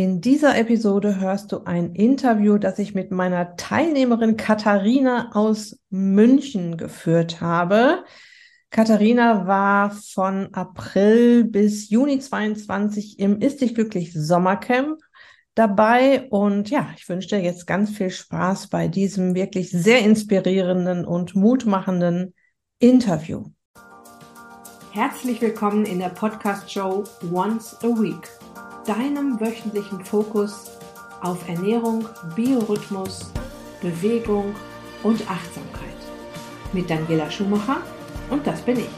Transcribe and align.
In 0.00 0.22
dieser 0.22 0.56
Episode 0.56 1.20
hörst 1.20 1.52
du 1.52 1.64
ein 1.64 1.94
Interview, 1.94 2.56
das 2.56 2.78
ich 2.78 2.94
mit 2.94 3.10
meiner 3.10 3.54
Teilnehmerin 3.56 4.38
Katharina 4.38 5.32
aus 5.34 5.78
München 5.90 6.78
geführt 6.78 7.42
habe. 7.42 8.06
Katharina 8.70 9.46
war 9.46 9.90
von 9.90 10.54
April 10.54 11.44
bis 11.44 11.90
Juni 11.90 12.18
22 12.18 13.18
im 13.18 13.40
Ist 13.40 13.60
dich 13.60 13.74
glücklich 13.74 14.14
Sommercamp 14.14 14.98
dabei 15.54 16.28
und 16.30 16.70
ja, 16.70 16.88
ich 16.96 17.06
wünsche 17.06 17.28
dir 17.28 17.42
jetzt 17.42 17.66
ganz 17.66 17.90
viel 17.90 18.08
Spaß 18.08 18.68
bei 18.68 18.88
diesem 18.88 19.34
wirklich 19.34 19.70
sehr 19.70 19.98
inspirierenden 19.98 21.04
und 21.04 21.34
mutmachenden 21.34 22.34
Interview. 22.78 23.50
Herzlich 24.92 25.42
willkommen 25.42 25.84
in 25.84 25.98
der 25.98 26.08
Podcast-Show 26.08 27.04
Once 27.30 27.76
a 27.82 27.88
Week 27.88 28.26
deinem 28.86 29.40
wöchentlichen 29.40 30.04
Fokus 30.04 30.70
auf 31.20 31.48
Ernährung, 31.48 32.06
Biorhythmus, 32.34 33.30
Bewegung 33.80 34.54
und 35.02 35.20
Achtsamkeit. 35.30 35.90
Mit 36.72 36.88
Daniela 36.88 37.30
Schumacher 37.30 37.82
und 38.30 38.46
das 38.46 38.60
bin 38.62 38.78
ich. 38.78 38.88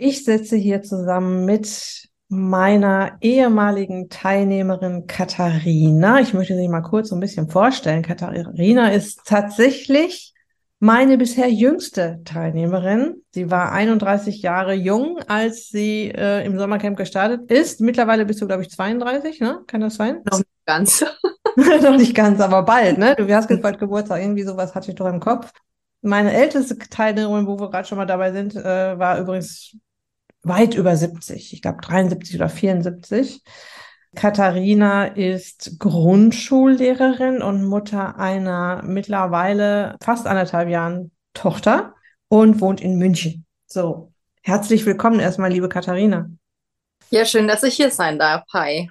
Ich 0.00 0.24
sitze 0.24 0.56
hier 0.56 0.82
zusammen 0.82 1.44
mit 1.44 2.07
meiner 2.28 3.16
ehemaligen 3.20 4.10
Teilnehmerin 4.10 5.06
Katharina. 5.06 6.20
Ich 6.20 6.34
möchte 6.34 6.56
sie 6.56 6.68
mal 6.68 6.82
kurz 6.82 7.08
so 7.08 7.16
ein 7.16 7.20
bisschen 7.20 7.48
vorstellen. 7.48 8.02
Katharina 8.02 8.90
ist 8.90 9.22
tatsächlich 9.24 10.34
meine 10.78 11.18
bisher 11.18 11.50
jüngste 11.50 12.20
Teilnehmerin. 12.24 13.22
Sie 13.32 13.50
war 13.50 13.72
31 13.72 14.42
Jahre 14.42 14.74
jung, 14.74 15.18
als 15.26 15.70
sie 15.70 16.12
äh, 16.14 16.44
im 16.44 16.58
Sommercamp 16.58 16.96
gestartet 16.96 17.50
ist. 17.50 17.80
Mittlerweile 17.80 18.26
bist 18.26 18.40
du, 18.40 18.46
glaube 18.46 18.62
ich, 18.62 18.70
32, 18.70 19.40
ne? 19.40 19.60
Kann 19.66 19.80
das 19.80 19.96
sein? 19.96 20.20
Noch 20.30 20.38
nicht 20.38 20.66
ganz. 20.66 21.04
Noch 21.56 21.96
nicht 21.96 22.14
ganz, 22.14 22.40
aber 22.40 22.62
bald, 22.62 22.98
ne? 22.98 23.16
Du 23.16 23.28
hast 23.34 23.48
bald 23.60 23.78
Geburtstag, 23.78 24.20
irgendwie 24.20 24.44
sowas 24.44 24.74
hatte 24.74 24.90
ich 24.90 24.96
doch 24.96 25.08
im 25.08 25.18
Kopf. 25.18 25.50
Meine 26.02 26.32
älteste 26.32 26.78
Teilnehmerin, 26.78 27.46
wo 27.48 27.58
wir 27.58 27.70
gerade 27.70 27.88
schon 27.88 27.98
mal 27.98 28.06
dabei 28.06 28.32
sind, 28.32 28.54
äh, 28.54 28.96
war 28.96 29.18
übrigens 29.18 29.76
weit 30.42 30.74
über 30.74 30.96
70, 30.96 31.52
ich 31.52 31.62
glaube 31.62 31.80
73 31.82 32.36
oder 32.36 32.48
74. 32.48 33.42
Katharina 34.14 35.04
ist 35.04 35.78
Grundschullehrerin 35.78 37.42
und 37.42 37.64
Mutter 37.64 38.18
einer 38.18 38.82
mittlerweile 38.84 39.96
fast 40.02 40.26
anderthalb 40.26 40.68
Jahren 40.68 41.10
Tochter 41.34 41.94
und 42.28 42.60
wohnt 42.60 42.80
in 42.80 42.96
München. 42.96 43.44
So, 43.66 44.12
herzlich 44.42 44.86
willkommen 44.86 45.20
erstmal, 45.20 45.52
liebe 45.52 45.68
Katharina. 45.68 46.30
Ja, 47.10 47.24
schön, 47.24 47.48
dass 47.48 47.62
ich 47.62 47.74
hier 47.74 47.90
sein 47.90 48.18
darf. 48.18 48.44
Hi. 48.52 48.90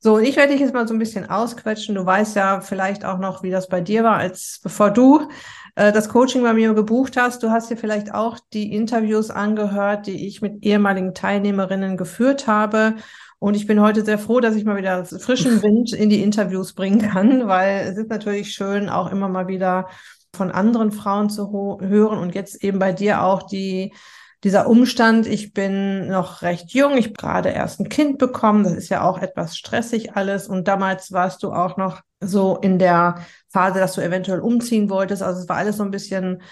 So, 0.00 0.18
ich 0.18 0.36
werde 0.36 0.52
dich 0.52 0.60
jetzt 0.60 0.74
mal 0.74 0.86
so 0.86 0.94
ein 0.94 0.98
bisschen 0.98 1.28
ausquetschen. 1.28 1.94
Du 1.94 2.04
weißt 2.04 2.36
ja 2.36 2.60
vielleicht 2.60 3.04
auch 3.04 3.18
noch, 3.18 3.42
wie 3.42 3.50
das 3.50 3.68
bei 3.68 3.80
dir 3.80 4.04
war, 4.04 4.16
als 4.16 4.60
bevor 4.62 4.90
du 4.90 5.28
äh, 5.76 5.92
das 5.92 6.08
Coaching 6.08 6.42
bei 6.42 6.52
mir 6.52 6.74
gebucht 6.74 7.16
hast. 7.16 7.42
Du 7.42 7.50
hast 7.50 7.70
dir 7.70 7.76
vielleicht 7.76 8.12
auch 8.12 8.38
die 8.52 8.72
Interviews 8.72 9.30
angehört, 9.30 10.06
die 10.06 10.26
ich 10.26 10.42
mit 10.42 10.64
ehemaligen 10.64 11.14
Teilnehmerinnen 11.14 11.96
geführt 11.96 12.48
habe. 12.48 12.96
Und 13.38 13.54
ich 13.54 13.66
bin 13.66 13.80
heute 13.80 14.04
sehr 14.04 14.18
froh, 14.18 14.40
dass 14.40 14.56
ich 14.56 14.64
mal 14.64 14.76
wieder 14.76 15.04
frischen 15.04 15.62
Wind 15.62 15.92
in 15.92 16.10
die 16.10 16.22
Interviews 16.22 16.72
bringen 16.72 17.00
kann, 17.00 17.46
weil 17.46 17.86
es 17.86 17.98
ist 17.98 18.10
natürlich 18.10 18.52
schön, 18.52 18.88
auch 18.88 19.12
immer 19.12 19.28
mal 19.28 19.46
wieder 19.46 19.86
von 20.34 20.50
anderen 20.50 20.90
Frauen 20.90 21.30
zu 21.30 21.50
hören 21.80 22.18
und 22.18 22.34
jetzt 22.34 22.62
eben 22.62 22.78
bei 22.78 22.92
dir 22.92 23.22
auch 23.22 23.42
die 23.42 23.92
dieser 24.46 24.68
Umstand, 24.68 25.26
ich 25.26 25.52
bin 25.52 26.06
noch 26.06 26.42
recht 26.42 26.72
jung, 26.72 26.96
ich 26.96 27.06
habe 27.06 27.14
gerade 27.14 27.48
erst 27.48 27.80
ein 27.80 27.88
Kind 27.88 28.18
bekommen, 28.18 28.62
das 28.62 28.74
ist 28.74 28.90
ja 28.90 29.02
auch 29.02 29.18
etwas 29.18 29.56
stressig 29.56 30.14
alles 30.14 30.46
und 30.46 30.68
damals 30.68 31.10
warst 31.10 31.42
du 31.42 31.52
auch 31.52 31.76
noch 31.76 32.02
so 32.20 32.56
in 32.56 32.78
der 32.78 33.16
Phase, 33.48 33.80
dass 33.80 33.94
du 33.94 34.02
eventuell 34.02 34.38
umziehen 34.38 34.88
wolltest, 34.88 35.20
also 35.20 35.40
es 35.40 35.48
war 35.48 35.56
alles 35.56 35.78
so 35.78 35.82
ein 35.82 35.90
bisschen 35.90 36.42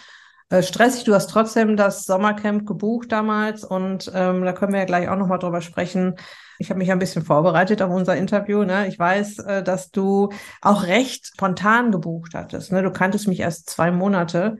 äh, 0.48 0.64
stressig. 0.64 1.04
Du 1.04 1.14
hast 1.14 1.30
trotzdem 1.30 1.76
das 1.76 2.04
Sommercamp 2.04 2.66
gebucht 2.66 3.12
damals 3.12 3.62
und 3.62 4.10
ähm, 4.12 4.44
da 4.44 4.52
können 4.52 4.72
wir 4.72 4.80
ja 4.80 4.86
gleich 4.86 5.08
auch 5.08 5.16
nochmal 5.16 5.38
drüber 5.38 5.60
sprechen. 5.60 6.16
Ich 6.58 6.70
habe 6.70 6.78
mich 6.78 6.90
ein 6.90 6.98
bisschen 6.98 7.24
vorbereitet 7.24 7.80
auf 7.80 7.92
unser 7.92 8.16
Interview. 8.16 8.64
Ne? 8.64 8.88
Ich 8.88 8.98
weiß, 8.98 9.38
äh, 9.38 9.62
dass 9.62 9.92
du 9.92 10.30
auch 10.60 10.82
recht 10.82 11.28
spontan 11.28 11.92
gebucht 11.92 12.34
hattest. 12.34 12.72
Ne? 12.72 12.82
Du 12.82 12.90
kanntest 12.90 13.28
mich 13.28 13.38
erst 13.38 13.70
zwei 13.70 13.92
Monate. 13.92 14.58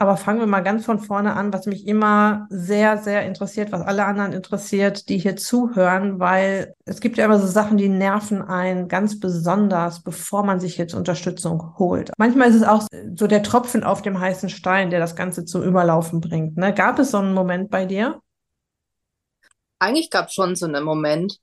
Aber 0.00 0.16
fangen 0.16 0.38
wir 0.38 0.46
mal 0.46 0.60
ganz 0.60 0.84
von 0.84 1.00
vorne 1.00 1.34
an, 1.34 1.52
was 1.52 1.66
mich 1.66 1.84
immer 1.84 2.46
sehr, 2.50 2.98
sehr 2.98 3.26
interessiert, 3.26 3.72
was 3.72 3.82
alle 3.82 4.04
anderen 4.04 4.32
interessiert, 4.32 5.08
die 5.08 5.18
hier 5.18 5.34
zuhören, 5.34 6.20
weil 6.20 6.76
es 6.84 7.00
gibt 7.00 7.18
ja 7.18 7.24
immer 7.24 7.40
so 7.40 7.48
Sachen, 7.48 7.76
die 7.78 7.88
nerven 7.88 8.40
einen 8.40 8.86
ganz 8.86 9.18
besonders, 9.18 10.04
bevor 10.04 10.44
man 10.44 10.60
sich 10.60 10.78
jetzt 10.78 10.94
Unterstützung 10.94 11.76
holt. 11.78 12.12
Manchmal 12.16 12.48
ist 12.48 12.54
es 12.54 12.62
auch 12.62 12.86
so 13.16 13.26
der 13.26 13.42
Tropfen 13.42 13.82
auf 13.82 14.00
dem 14.00 14.20
heißen 14.20 14.50
Stein, 14.50 14.90
der 14.90 15.00
das 15.00 15.16
Ganze 15.16 15.44
zum 15.44 15.64
Überlaufen 15.64 16.20
bringt. 16.20 16.56
Ne? 16.56 16.72
Gab 16.72 17.00
es 17.00 17.10
so 17.10 17.18
einen 17.18 17.34
Moment 17.34 17.68
bei 17.68 17.84
dir? 17.84 18.20
Eigentlich 19.80 20.10
gab 20.10 20.28
es 20.28 20.34
schon 20.34 20.54
so 20.54 20.66
einen 20.66 20.84
Moment. 20.84 21.40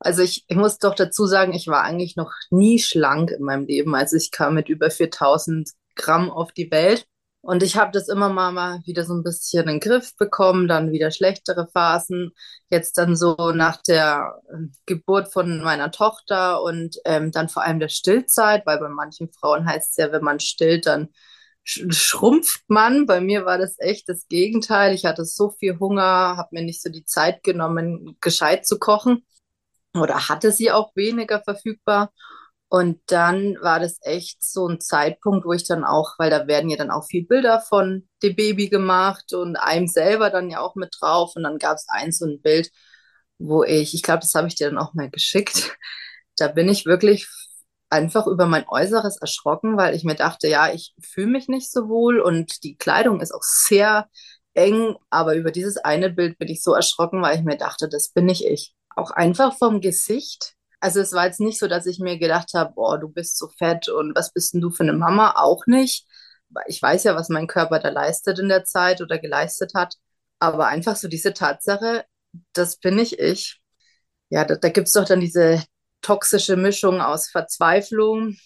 Also 0.00 0.22
ich, 0.22 0.44
ich 0.48 0.56
muss 0.56 0.78
doch 0.78 0.96
dazu 0.96 1.26
sagen, 1.26 1.52
ich 1.54 1.68
war 1.68 1.82
eigentlich 1.82 2.16
noch 2.16 2.32
nie 2.50 2.80
schlank 2.80 3.30
in 3.30 3.44
meinem 3.44 3.66
Leben. 3.66 3.94
Also 3.94 4.16
ich 4.16 4.32
kam 4.32 4.54
mit 4.54 4.68
über 4.68 4.90
4000 4.90 5.70
Gramm 5.94 6.28
auf 6.28 6.50
die 6.50 6.72
Welt 6.72 7.06
und 7.44 7.62
ich 7.62 7.76
habe 7.76 7.92
das 7.92 8.08
immer 8.08 8.30
mal, 8.30 8.52
mal 8.52 8.80
wieder 8.86 9.04
so 9.04 9.12
ein 9.14 9.22
bisschen 9.22 9.64
in 9.64 9.68
den 9.74 9.80
Griff 9.80 10.16
bekommen, 10.16 10.66
dann 10.66 10.92
wieder 10.92 11.10
schlechtere 11.10 11.68
Phasen. 11.68 12.32
Jetzt 12.70 12.96
dann 12.96 13.16
so 13.16 13.34
nach 13.54 13.82
der 13.82 14.40
ähm, 14.50 14.72
Geburt 14.86 15.30
von 15.30 15.62
meiner 15.62 15.90
Tochter 15.90 16.62
und 16.62 16.96
ähm, 17.04 17.32
dann 17.32 17.50
vor 17.50 17.62
allem 17.62 17.80
der 17.80 17.90
Stillzeit, 17.90 18.64
weil 18.64 18.78
bei 18.78 18.88
manchen 18.88 19.30
Frauen 19.30 19.66
heißt 19.66 19.90
es 19.90 19.96
ja, 19.98 20.10
wenn 20.10 20.24
man 20.24 20.40
stillt, 20.40 20.86
dann 20.86 21.08
schrumpft 21.64 22.62
man. 22.68 23.04
Bei 23.04 23.20
mir 23.20 23.44
war 23.44 23.58
das 23.58 23.76
echt 23.78 24.08
das 24.08 24.26
Gegenteil. 24.28 24.94
Ich 24.94 25.04
hatte 25.04 25.26
so 25.26 25.50
viel 25.50 25.78
Hunger, 25.78 26.36
habe 26.38 26.48
mir 26.52 26.62
nicht 26.62 26.82
so 26.82 26.90
die 26.90 27.04
Zeit 27.04 27.42
genommen, 27.42 28.16
gescheit 28.22 28.66
zu 28.66 28.78
kochen 28.78 29.22
oder 29.94 30.28
hatte 30.28 30.50
sie 30.50 30.70
auch 30.72 30.96
weniger 30.96 31.42
verfügbar. 31.42 32.10
Und 32.68 33.00
dann 33.06 33.56
war 33.60 33.78
das 33.78 33.98
echt 34.02 34.42
so 34.42 34.66
ein 34.68 34.80
Zeitpunkt, 34.80 35.46
wo 35.46 35.52
ich 35.52 35.64
dann 35.66 35.84
auch, 35.84 36.14
weil 36.18 36.30
da 36.30 36.46
werden 36.48 36.70
ja 36.70 36.76
dann 36.76 36.90
auch 36.90 37.06
viel 37.06 37.24
Bilder 37.24 37.60
von 37.60 38.08
dem 38.22 38.34
Baby 38.34 38.68
gemacht 38.68 39.32
und 39.32 39.56
einem 39.56 39.86
selber 39.86 40.30
dann 40.30 40.50
ja 40.50 40.60
auch 40.60 40.74
mit 40.74 40.94
drauf. 40.98 41.36
Und 41.36 41.44
dann 41.44 41.58
gab 41.58 41.76
es 41.76 41.86
eins 41.88 42.18
so 42.18 42.26
ein 42.26 42.42
Bild, 42.42 42.70
wo 43.38 43.62
ich, 43.64 43.94
ich 43.94 44.02
glaube, 44.02 44.20
das 44.20 44.34
habe 44.34 44.48
ich 44.48 44.56
dir 44.56 44.68
dann 44.70 44.78
auch 44.78 44.94
mal 44.94 45.10
geschickt. 45.10 45.76
Da 46.36 46.48
bin 46.48 46.68
ich 46.68 46.84
wirklich 46.84 47.28
einfach 47.90 48.26
über 48.26 48.46
mein 48.46 48.66
Äußeres 48.68 49.18
erschrocken, 49.18 49.76
weil 49.76 49.94
ich 49.94 50.02
mir 50.02 50.16
dachte, 50.16 50.48
ja, 50.48 50.72
ich 50.72 50.94
fühle 51.00 51.28
mich 51.28 51.46
nicht 51.46 51.70
so 51.70 51.88
wohl 51.88 52.18
und 52.20 52.64
die 52.64 52.76
Kleidung 52.76 53.20
ist 53.20 53.32
auch 53.32 53.42
sehr 53.44 54.08
eng. 54.54 54.96
Aber 55.10 55.36
über 55.36 55.52
dieses 55.52 55.76
eine 55.76 56.10
Bild 56.10 56.38
bin 56.38 56.48
ich 56.48 56.62
so 56.62 56.74
erschrocken, 56.74 57.22
weil 57.22 57.38
ich 57.38 57.44
mir 57.44 57.56
dachte, 57.56 57.88
das 57.88 58.08
bin 58.10 58.26
nicht 58.26 58.44
ich. 58.44 58.74
Auch 58.96 59.12
einfach 59.12 59.56
vom 59.56 59.80
Gesicht 59.80 60.53
also 60.84 61.00
es 61.00 61.14
war 61.14 61.24
jetzt 61.24 61.40
nicht 61.40 61.58
so, 61.58 61.66
dass 61.66 61.86
ich 61.86 61.98
mir 61.98 62.18
gedacht 62.18 62.50
habe, 62.54 62.74
boah, 62.74 62.98
du 62.98 63.08
bist 63.08 63.38
so 63.38 63.48
fett 63.48 63.88
und 63.88 64.14
was 64.14 64.34
bist 64.34 64.52
denn 64.52 64.60
du 64.60 64.70
für 64.70 64.82
eine 64.82 64.92
Mama? 64.92 65.32
Auch 65.36 65.66
nicht. 65.66 66.06
Ich 66.66 66.82
weiß 66.82 67.04
ja, 67.04 67.16
was 67.16 67.30
mein 67.30 67.46
Körper 67.46 67.78
da 67.78 67.88
leistet 67.88 68.38
in 68.38 68.50
der 68.50 68.64
Zeit 68.64 69.00
oder 69.00 69.18
geleistet 69.18 69.72
hat. 69.74 69.94
Aber 70.40 70.66
einfach 70.66 70.96
so 70.96 71.08
diese 71.08 71.32
Tatsache, 71.32 72.04
das 72.52 72.76
bin 72.78 72.98
ich 72.98 73.18
ich. 73.18 73.62
Ja, 74.28 74.44
da, 74.44 74.56
da 74.56 74.68
gibt 74.68 74.88
es 74.88 74.92
doch 74.92 75.06
dann 75.06 75.20
diese 75.20 75.64
toxische 76.02 76.56
Mischung 76.56 77.00
aus 77.00 77.30
Verzweiflung, 77.30 78.36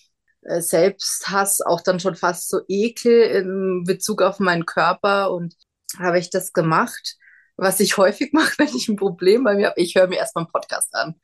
äh, 0.42 0.60
Selbsthass, 0.60 1.60
auch 1.60 1.80
dann 1.80 1.98
schon 1.98 2.14
fast 2.14 2.48
so 2.50 2.60
Ekel 2.68 3.22
in 3.22 3.84
Bezug 3.84 4.22
auf 4.22 4.38
meinen 4.38 4.64
Körper. 4.64 5.32
Und 5.32 5.56
habe 5.98 6.20
ich 6.20 6.30
das 6.30 6.52
gemacht, 6.52 7.16
was 7.56 7.80
ich 7.80 7.96
häufig 7.96 8.32
mache, 8.32 8.54
wenn 8.58 8.68
ich 8.76 8.88
ein 8.88 8.96
Problem 8.96 9.42
bei 9.42 9.56
mir 9.56 9.68
habe. 9.70 9.80
Ich 9.80 9.96
höre 9.96 10.06
mir 10.06 10.18
erstmal 10.18 10.44
einen 10.44 10.52
Podcast 10.52 10.94
an 10.94 11.16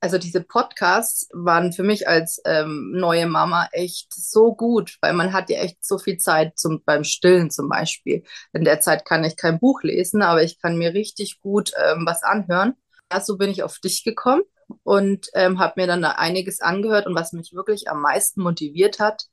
also 0.00 0.16
diese 0.16 0.42
Podcasts 0.42 1.28
waren 1.32 1.72
für 1.72 1.82
mich 1.82 2.08
als 2.08 2.40
ähm, 2.46 2.92
neue 2.92 3.26
Mama 3.26 3.68
echt 3.72 4.12
so 4.14 4.54
gut, 4.54 4.96
weil 5.02 5.12
man 5.12 5.32
hat 5.34 5.50
ja 5.50 5.58
echt 5.58 5.84
so 5.84 5.98
viel 5.98 6.16
Zeit 6.16 6.58
zum, 6.58 6.82
beim 6.84 7.04
Stillen 7.04 7.50
zum 7.50 7.68
Beispiel. 7.68 8.22
In 8.54 8.64
der 8.64 8.80
Zeit 8.80 9.04
kann 9.04 9.24
ich 9.24 9.36
kein 9.36 9.58
Buch 9.60 9.82
lesen, 9.82 10.22
aber 10.22 10.42
ich 10.42 10.58
kann 10.60 10.78
mir 10.78 10.94
richtig 10.94 11.40
gut 11.40 11.72
ähm, 11.76 12.04
was 12.06 12.22
anhören. 12.22 12.74
Ja, 13.12 13.20
so 13.20 13.36
bin 13.36 13.50
ich 13.50 13.62
auf 13.62 13.78
dich 13.78 14.02
gekommen 14.02 14.42
und 14.84 15.28
ähm, 15.34 15.58
habe 15.58 15.74
mir 15.76 15.86
dann 15.86 16.00
da 16.02 16.12
einiges 16.12 16.60
angehört 16.60 17.06
und 17.06 17.14
was 17.14 17.32
mich 17.32 17.52
wirklich 17.52 17.90
am 17.90 18.00
meisten 18.00 18.40
motiviert 18.42 19.00
hat, 19.00 19.24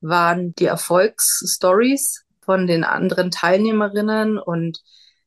waren 0.00 0.54
die 0.56 0.66
Erfolgsstories 0.66 2.24
von 2.42 2.66
den 2.66 2.84
anderen 2.84 3.30
Teilnehmerinnen 3.30 4.38
und 4.38 4.82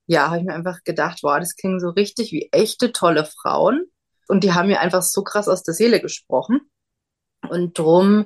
ja, 0.05 0.27
habe 0.27 0.39
ich 0.39 0.43
mir 0.43 0.53
einfach 0.53 0.83
gedacht, 0.83 1.19
wow, 1.23 1.39
das 1.39 1.55
klingt 1.55 1.81
so 1.81 1.89
richtig 1.89 2.31
wie 2.31 2.49
echte 2.51 2.91
tolle 2.91 3.25
Frauen 3.25 3.87
und 4.33 4.43
die 4.43 4.53
haben 4.53 4.67
mir 4.67 4.79
einfach 4.79 5.03
so 5.03 5.23
krass 5.23 5.47
aus 5.47 5.61
der 5.61 5.75
Seele 5.75 6.01
gesprochen. 6.01 6.61
Und 7.49 7.77
drum 7.77 8.25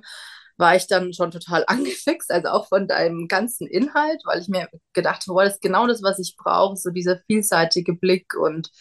war 0.55 0.73
ich 0.77 0.87
dann 0.87 1.11
schon 1.11 1.31
total 1.31 1.65
angefixt, 1.67 2.31
also 2.31 2.47
auch 2.47 2.69
von 2.69 2.87
deinem 2.87 3.27
ganzen 3.27 3.67
Inhalt, 3.67 4.21
weil 4.23 4.39
ich 4.39 4.47
mir 4.47 4.69
gedacht 4.93 5.25
habe, 5.27 5.43
das 5.43 5.55
ist 5.55 5.61
genau 5.61 5.85
das, 5.85 6.01
was 6.01 6.17
ich 6.19 6.37
brauche, 6.37 6.77
so 6.77 6.91
dieser 6.91 7.19
vielseitige 7.27 7.93
Blick 7.93 8.35
und 8.35 8.71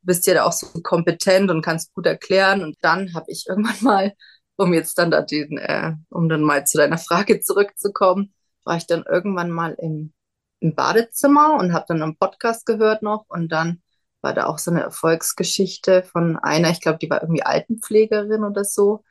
bist 0.00 0.26
ja 0.26 0.44
auch 0.44 0.50
so 0.50 0.66
kompetent 0.82 1.52
und 1.52 1.62
kannst 1.62 1.94
gut 1.94 2.06
erklären. 2.06 2.64
Und 2.64 2.76
dann 2.80 3.14
habe 3.14 3.26
ich 3.28 3.46
irgendwann 3.48 3.82
mal, 3.82 4.12
um 4.56 4.74
jetzt 4.74 4.98
dann 4.98 5.12
da 5.12 5.22
den, 5.22 5.58
äh, 5.58 5.92
um 6.10 6.28
dann 6.28 6.42
mal 6.42 6.66
zu 6.66 6.78
deiner 6.78 6.98
Frage 6.98 7.40
zurückzukommen, 7.40 8.34
war 8.64 8.76
ich 8.76 8.88
dann 8.88 9.04
irgendwann 9.08 9.52
mal 9.52 9.76
im, 9.78 10.12
im 10.58 10.74
Badezimmer 10.74 11.58
und 11.60 11.72
habe 11.74 11.84
dann 11.86 12.02
einen 12.02 12.16
Podcast 12.16 12.66
gehört 12.66 13.02
noch 13.02 13.24
und 13.28 13.52
dann 13.52 13.82
war 14.22 14.32
da 14.32 14.46
auch 14.46 14.58
so 14.58 14.70
eine 14.70 14.82
Erfolgsgeschichte 14.82 16.02
von 16.04 16.36
einer, 16.36 16.70
ich 16.70 16.80
glaube, 16.80 16.98
die 16.98 17.10
war 17.10 17.22
irgendwie 17.22 17.42
Altenpflegerin 17.42 18.44
oder 18.44 18.64
so. 18.64 19.04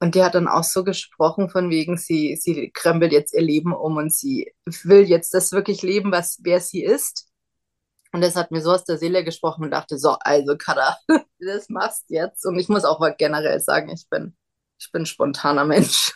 Und 0.00 0.14
die 0.14 0.22
hat 0.22 0.34
dann 0.34 0.48
auch 0.48 0.64
so 0.64 0.84
gesprochen 0.84 1.48
von 1.48 1.70
wegen, 1.70 1.96
sie, 1.96 2.36
sie 2.36 2.70
krempelt 2.70 3.12
jetzt 3.12 3.32
ihr 3.32 3.42
Leben 3.42 3.72
um 3.72 3.96
und 3.96 4.12
sie 4.12 4.52
will 4.82 5.04
jetzt 5.04 5.34
das 5.34 5.52
wirklich 5.52 5.82
leben, 5.82 6.12
was, 6.12 6.38
wer 6.42 6.60
sie 6.60 6.84
ist. 6.84 7.28
Und 8.12 8.20
das 8.20 8.36
hat 8.36 8.50
mir 8.50 8.60
so 8.60 8.70
aus 8.70 8.84
der 8.84 8.98
Seele 8.98 9.24
gesprochen 9.24 9.64
und 9.64 9.70
dachte, 9.72 9.98
so, 9.98 10.16
also 10.20 10.56
Kada, 10.56 10.96
das 11.38 11.68
machst 11.68 12.04
jetzt. 12.08 12.46
Und 12.46 12.58
ich 12.58 12.68
muss 12.68 12.84
auch 12.84 13.00
mal 13.00 13.14
generell 13.16 13.60
sagen, 13.60 13.88
ich 13.90 14.08
bin, 14.08 14.36
ich 14.78 14.90
bin 14.92 15.06
spontaner 15.06 15.64
Mensch. 15.64 16.12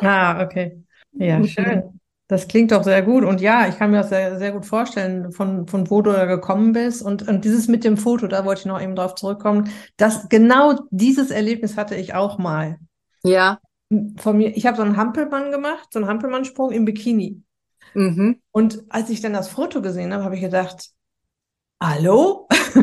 Ah, 0.00 0.42
okay. 0.42 0.84
Ja, 1.12 1.42
schön. 1.44 2.00
Das 2.26 2.48
klingt 2.48 2.72
doch 2.72 2.84
sehr 2.84 3.02
gut. 3.02 3.22
Und 3.24 3.40
ja, 3.40 3.68
ich 3.68 3.78
kann 3.78 3.90
mir 3.90 3.98
das 3.98 4.08
sehr, 4.08 4.38
sehr 4.38 4.52
gut 4.52 4.64
vorstellen, 4.64 5.30
von, 5.30 5.66
von 5.66 5.90
wo 5.90 6.00
du 6.00 6.10
da 6.10 6.24
gekommen 6.24 6.72
bist. 6.72 7.02
Und, 7.02 7.28
und 7.28 7.44
dieses 7.44 7.68
mit 7.68 7.84
dem 7.84 7.98
Foto, 7.98 8.26
da 8.26 8.44
wollte 8.46 8.60
ich 8.60 8.66
noch 8.66 8.80
eben 8.80 8.96
drauf 8.96 9.14
zurückkommen. 9.14 9.70
Das, 9.98 10.28
genau 10.30 10.78
dieses 10.90 11.30
Erlebnis 11.30 11.76
hatte 11.76 11.96
ich 11.96 12.14
auch 12.14 12.38
mal. 12.38 12.78
Ja. 13.22 13.58
Von 14.16 14.38
mir, 14.38 14.56
ich 14.56 14.64
habe 14.64 14.78
so 14.78 14.82
einen 14.82 14.96
Hampelmann 14.96 15.50
gemacht, 15.50 15.88
so 15.92 15.98
einen 15.98 16.08
Hampelmannsprung 16.08 16.72
im 16.72 16.86
Bikini. 16.86 17.42
Mhm. 17.92 18.40
Und 18.50 18.84
als 18.88 19.10
ich 19.10 19.20
dann 19.20 19.34
das 19.34 19.48
Foto 19.48 19.82
gesehen 19.82 20.14
habe, 20.14 20.24
habe 20.24 20.36
ich 20.36 20.40
gedacht, 20.40 20.90
hallo? 21.80 22.48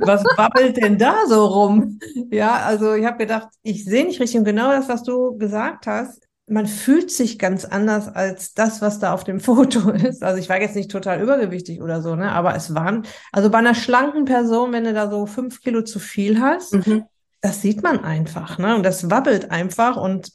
was 0.00 0.24
wabbelt 0.36 0.76
denn 0.76 0.98
da 0.98 1.26
so 1.26 1.46
rum? 1.46 1.98
Ja, 2.30 2.60
also 2.62 2.94
ich 2.94 3.04
habe 3.04 3.18
gedacht, 3.18 3.48
ich 3.62 3.84
sehe 3.84 4.04
nicht 4.04 4.20
richtig. 4.20 4.38
Und 4.38 4.44
genau 4.44 4.70
das, 4.70 4.88
was 4.88 5.02
du 5.02 5.36
gesagt 5.36 5.86
hast, 5.86 6.21
man 6.48 6.66
fühlt 6.66 7.10
sich 7.10 7.38
ganz 7.38 7.64
anders 7.64 8.08
als 8.08 8.52
das, 8.54 8.82
was 8.82 8.98
da 8.98 9.12
auf 9.12 9.24
dem 9.24 9.40
Foto 9.40 9.90
ist. 9.90 10.22
Also 10.22 10.38
ich 10.38 10.48
war 10.48 10.60
jetzt 10.60 10.76
nicht 10.76 10.90
total 10.90 11.22
übergewichtig 11.22 11.80
oder 11.80 12.02
so, 12.02 12.16
ne? 12.16 12.32
Aber 12.32 12.54
es 12.54 12.74
waren, 12.74 13.06
also 13.32 13.50
bei 13.50 13.58
einer 13.58 13.74
schlanken 13.74 14.24
Person, 14.24 14.72
wenn 14.72 14.84
du 14.84 14.92
da 14.92 15.10
so 15.10 15.26
fünf 15.26 15.60
Kilo 15.60 15.82
zu 15.82 15.98
viel 15.98 16.40
hast, 16.40 16.74
mhm 16.74 17.04
das 17.42 17.60
sieht 17.60 17.82
man 17.82 18.02
einfach, 18.02 18.56
ne? 18.58 18.74
Und 18.74 18.84
das 18.84 19.10
wabbelt 19.10 19.50
einfach 19.50 19.96
und 19.96 20.30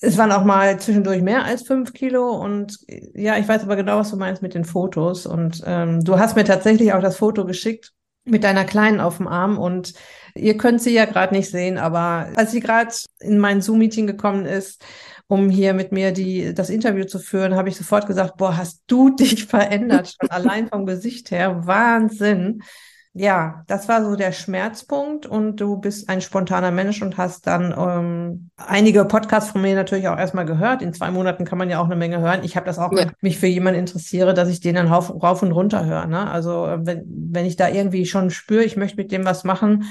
es 0.00 0.16
waren 0.16 0.32
auch 0.32 0.44
mal 0.44 0.80
zwischendurch 0.80 1.20
mehr 1.20 1.44
als 1.44 1.62
fünf 1.62 1.92
Kilo 1.92 2.30
und 2.30 2.78
ja, 3.14 3.36
ich 3.36 3.46
weiß 3.46 3.62
aber 3.62 3.76
genau, 3.76 3.98
was 3.98 4.10
du 4.10 4.16
meinst 4.16 4.42
mit 4.42 4.54
den 4.54 4.64
Fotos 4.64 5.26
und 5.26 5.62
ähm, 5.66 6.02
du 6.02 6.18
hast 6.18 6.34
mir 6.34 6.44
tatsächlich 6.44 6.92
auch 6.92 7.02
das 7.02 7.16
Foto 7.16 7.44
geschickt 7.44 7.92
mit 8.24 8.44
deiner 8.44 8.64
Kleinen 8.64 9.00
auf 9.00 9.16
dem 9.18 9.28
Arm 9.28 9.58
und 9.58 9.94
ihr 10.34 10.56
könnt 10.56 10.80
sie 10.80 10.94
ja 10.94 11.04
gerade 11.04 11.34
nicht 11.34 11.50
sehen, 11.50 11.78
aber 11.78 12.28
als 12.36 12.52
sie 12.52 12.60
gerade 12.60 12.94
in 13.20 13.38
mein 13.38 13.60
Zoom-Meeting 13.60 14.06
gekommen 14.06 14.46
ist, 14.46 14.84
um 15.32 15.48
hier 15.48 15.72
mit 15.72 15.92
mir 15.92 16.12
die, 16.12 16.52
das 16.52 16.68
Interview 16.68 17.04
zu 17.04 17.18
führen, 17.18 17.54
habe 17.54 17.70
ich 17.70 17.76
sofort 17.76 18.06
gesagt, 18.06 18.36
boah, 18.36 18.56
hast 18.56 18.82
du 18.86 19.08
dich 19.16 19.46
verändert, 19.46 20.14
schon 20.20 20.30
allein 20.30 20.68
vom 20.68 20.84
Gesicht 20.84 21.30
her, 21.30 21.66
Wahnsinn 21.66 22.62
ja, 23.14 23.62
das 23.66 23.88
war 23.88 24.02
so 24.02 24.16
der 24.16 24.32
Schmerzpunkt 24.32 25.26
und 25.26 25.56
du 25.56 25.76
bist 25.76 26.08
ein 26.08 26.22
spontaner 26.22 26.70
Mensch 26.70 27.02
und 27.02 27.18
hast 27.18 27.46
dann 27.46 27.74
ähm, 27.76 28.50
einige 28.56 29.04
Podcasts 29.04 29.50
von 29.50 29.60
mir 29.60 29.74
natürlich 29.74 30.08
auch 30.08 30.16
erstmal 30.16 30.46
gehört. 30.46 30.80
In 30.80 30.94
zwei 30.94 31.10
Monaten 31.10 31.44
kann 31.44 31.58
man 31.58 31.68
ja 31.68 31.78
auch 31.78 31.84
eine 31.84 31.96
Menge 31.96 32.20
hören. 32.20 32.40
Ich 32.42 32.56
habe 32.56 32.64
das 32.64 32.78
auch, 32.78 32.90
ja. 32.92 33.10
mich 33.20 33.38
für 33.38 33.48
jemanden 33.48 33.80
interessiere, 33.80 34.32
dass 34.32 34.48
ich 34.48 34.60
den 34.60 34.76
dann 34.76 34.88
rauf, 34.88 35.10
rauf 35.10 35.42
und 35.42 35.52
runter 35.52 35.84
höre. 35.84 36.06
Ne? 36.06 36.30
Also 36.30 36.66
äh, 36.66 36.86
wenn, 36.86 37.04
wenn 37.06 37.44
ich 37.44 37.56
da 37.56 37.68
irgendwie 37.68 38.06
schon 38.06 38.30
spüre, 38.30 38.64
ich 38.64 38.78
möchte 38.78 38.96
mit 38.96 39.12
dem 39.12 39.26
was 39.26 39.44
machen, 39.44 39.84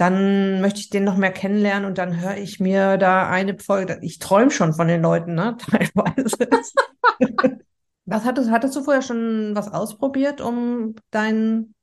dann 0.00 0.62
möchte 0.62 0.80
ich 0.80 0.88
den 0.88 1.04
noch 1.04 1.18
mehr 1.18 1.30
kennenlernen 1.30 1.84
und 1.84 1.98
dann 1.98 2.18
höre 2.22 2.38
ich 2.38 2.58
mir 2.58 2.96
da 2.96 3.28
eine 3.28 3.58
Folge. 3.58 3.98
Ich 4.00 4.18
träume 4.18 4.50
schon 4.50 4.72
von 4.72 4.88
den 4.88 5.02
Leuten, 5.02 5.34
ne? 5.34 5.58
Teilweise. 5.70 6.48
was 8.06 8.24
hattest, 8.24 8.50
hattest 8.50 8.76
du 8.76 8.82
vorher 8.82 9.02
schon 9.02 9.54
was 9.54 9.68
ausprobiert, 9.70 10.40
um 10.40 10.94
deinen 11.10 11.74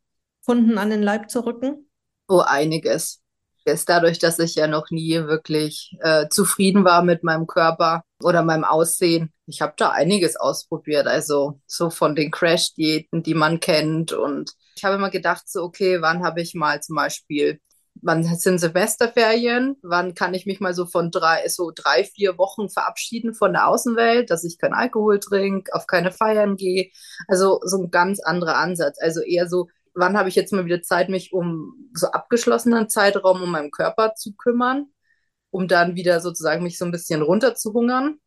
Kunden 0.43 0.79
an 0.79 0.89
den 0.89 1.03
Leib 1.03 1.29
zu 1.29 1.45
rücken? 1.45 1.91
Oh, 2.27 2.39
einiges. 2.39 3.21
Ist 3.65 3.87
dadurch, 3.87 4.17
dass 4.17 4.39
ich 4.39 4.55
ja 4.55 4.65
noch 4.65 4.89
nie 4.89 5.13
wirklich 5.13 5.95
äh, 5.99 6.27
zufrieden 6.29 6.85
war 6.85 7.03
mit 7.03 7.23
meinem 7.23 7.45
Körper 7.45 8.03
oder 8.23 8.41
meinem 8.41 8.63
Aussehen. 8.63 9.31
Ich 9.45 9.61
habe 9.61 9.73
da 9.77 9.91
einiges 9.91 10.37
ausprobiert, 10.37 11.05
also 11.05 11.59
so 11.67 11.91
von 11.91 12.15
den 12.15 12.31
Crash-Diäten, 12.31 13.21
die 13.21 13.35
man 13.35 13.59
kennt. 13.59 14.11
Und 14.11 14.53
ich 14.75 14.83
habe 14.83 14.95
immer 14.95 15.11
gedacht, 15.11 15.47
so, 15.47 15.61
okay, 15.63 16.01
wann 16.01 16.23
habe 16.23 16.41
ich 16.41 16.55
mal 16.55 16.81
zum 16.81 16.95
Beispiel, 16.95 17.59
wann 18.01 18.23
sind 18.23 18.59
Semesterferien? 18.59 19.77
Wann 19.81 20.13
kann 20.13 20.33
ich 20.33 20.45
mich 20.45 20.59
mal 20.59 20.73
so 20.73 20.85
von 20.85 21.11
drei, 21.11 21.47
so 21.47 21.71
drei, 21.73 22.03
vier 22.03 22.37
Wochen 22.37 22.69
verabschieden 22.69 23.33
von 23.33 23.53
der 23.53 23.67
Außenwelt, 23.67 24.29
dass 24.29 24.43
ich 24.43 24.57
keinen 24.57 24.73
Alkohol 24.73 25.19
trinke, 25.19 25.73
auf 25.73 25.87
keine 25.87 26.11
Feiern 26.11 26.55
gehe? 26.57 26.91
Also 27.27 27.59
so 27.63 27.77
ein 27.77 27.91
ganz 27.91 28.19
anderer 28.19 28.57
Ansatz. 28.57 28.97
Also 29.01 29.21
eher 29.21 29.47
so, 29.47 29.67
wann 29.93 30.17
habe 30.17 30.29
ich 30.29 30.35
jetzt 30.35 30.53
mal 30.53 30.65
wieder 30.65 30.81
Zeit, 30.81 31.09
mich 31.09 31.33
um 31.33 31.73
so 31.93 32.07
abgeschlossenen 32.07 32.89
Zeitraum 32.89 33.41
um 33.41 33.51
meinen 33.51 33.71
Körper 33.71 34.13
zu 34.15 34.33
kümmern, 34.35 34.87
um 35.49 35.67
dann 35.67 35.95
wieder 35.95 36.21
sozusagen 36.21 36.63
mich 36.63 36.77
so 36.77 36.85
ein 36.85 36.91
bisschen 36.91 37.21
runterzuhungern, 37.21 38.19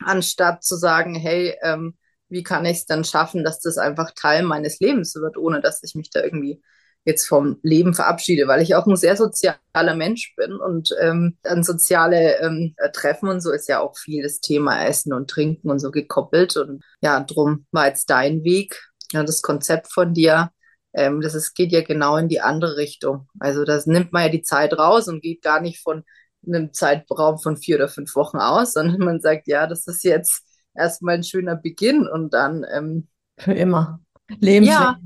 anstatt 0.00 0.64
zu 0.64 0.76
sagen, 0.76 1.14
hey, 1.14 1.56
ähm, 1.62 1.96
wie 2.28 2.42
kann 2.42 2.64
ich 2.64 2.78
es 2.78 2.86
dann 2.86 3.04
schaffen, 3.04 3.44
dass 3.44 3.60
das 3.60 3.78
einfach 3.78 4.12
Teil 4.14 4.42
meines 4.42 4.80
Lebens 4.80 5.14
wird, 5.14 5.36
ohne 5.36 5.60
dass 5.60 5.82
ich 5.82 5.94
mich 5.94 6.10
da 6.10 6.22
irgendwie 6.22 6.62
jetzt 7.04 7.26
vom 7.26 7.58
Leben 7.62 7.94
verabschiede, 7.94 8.48
weil 8.48 8.62
ich 8.62 8.74
auch 8.74 8.86
ein 8.86 8.96
sehr 8.96 9.16
sozialer 9.16 9.94
Mensch 9.94 10.34
bin 10.36 10.54
und 10.54 10.90
ähm, 11.00 11.36
an 11.44 11.62
soziale 11.62 12.38
ähm, 12.40 12.74
Treffen 12.92 13.28
und 13.28 13.40
so 13.40 13.52
ist 13.52 13.68
ja 13.68 13.80
auch 13.80 13.96
viel 13.98 14.22
das 14.22 14.40
Thema 14.40 14.86
Essen 14.86 15.12
und 15.12 15.28
Trinken 15.28 15.70
und 15.70 15.80
so 15.80 15.90
gekoppelt 15.90 16.56
und 16.56 16.82
ja, 17.02 17.20
drum 17.20 17.66
war 17.72 17.88
jetzt 17.88 18.08
dein 18.08 18.42
Weg, 18.42 18.80
ja, 19.12 19.22
das 19.22 19.42
Konzept 19.42 19.92
von 19.92 20.14
dir, 20.14 20.50
ähm, 20.94 21.20
das 21.20 21.34
ist, 21.34 21.54
geht 21.54 21.72
ja 21.72 21.82
genau 21.82 22.16
in 22.16 22.28
die 22.28 22.40
andere 22.40 22.76
Richtung. 22.76 23.28
Also 23.40 23.64
das 23.64 23.86
nimmt 23.86 24.12
man 24.12 24.24
ja 24.24 24.28
die 24.28 24.42
Zeit 24.42 24.72
raus 24.78 25.08
und 25.08 25.22
geht 25.22 25.42
gar 25.42 25.60
nicht 25.60 25.82
von 25.82 26.04
einem 26.46 26.72
Zeitraum 26.72 27.38
von 27.38 27.56
vier 27.56 27.76
oder 27.76 27.88
fünf 27.88 28.14
Wochen 28.14 28.38
aus, 28.38 28.72
sondern 28.74 28.98
man 29.00 29.20
sagt, 29.20 29.46
ja, 29.48 29.66
das 29.66 29.86
ist 29.86 30.04
jetzt 30.04 30.44
erstmal 30.74 31.16
ein 31.16 31.24
schöner 31.24 31.56
Beginn 31.56 32.08
und 32.08 32.32
dann 32.32 32.64
ähm, 32.72 33.08
für 33.38 33.52
immer. 33.52 34.00
Lebenslänglich. 34.28 34.70
Ja, 34.70 34.98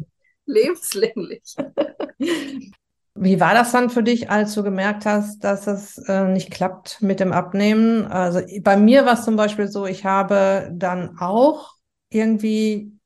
lebenslänglich. 0.48 1.54
Wie 3.20 3.40
war 3.40 3.52
das 3.52 3.72
dann 3.72 3.90
für 3.90 4.04
dich, 4.04 4.30
als 4.30 4.54
du 4.54 4.62
gemerkt 4.62 5.04
hast, 5.04 5.40
dass 5.42 5.66
es 5.66 5.98
äh, 6.06 6.28
nicht 6.28 6.52
klappt 6.52 7.02
mit 7.02 7.18
dem 7.18 7.32
Abnehmen? 7.32 8.06
Also 8.06 8.40
bei 8.62 8.76
mir 8.76 9.06
war 9.06 9.14
es 9.14 9.24
zum 9.24 9.34
Beispiel 9.34 9.66
so, 9.66 9.86
ich 9.86 10.04
habe 10.04 10.70
dann 10.72 11.18
auch 11.18 11.74
irgendwie 12.10 12.98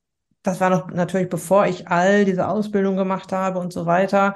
das 0.43 0.61
war 0.61 0.71
noch 0.71 0.89
natürlich 0.89 1.29
bevor 1.29 1.67
ich 1.67 1.89
all 1.89 2.25
diese 2.25 2.49
Ausbildung 2.49 2.97
gemacht 2.97 3.33
habe 3.33 3.59
und 3.59 3.73
so 3.73 3.87
weiter, 3.87 4.35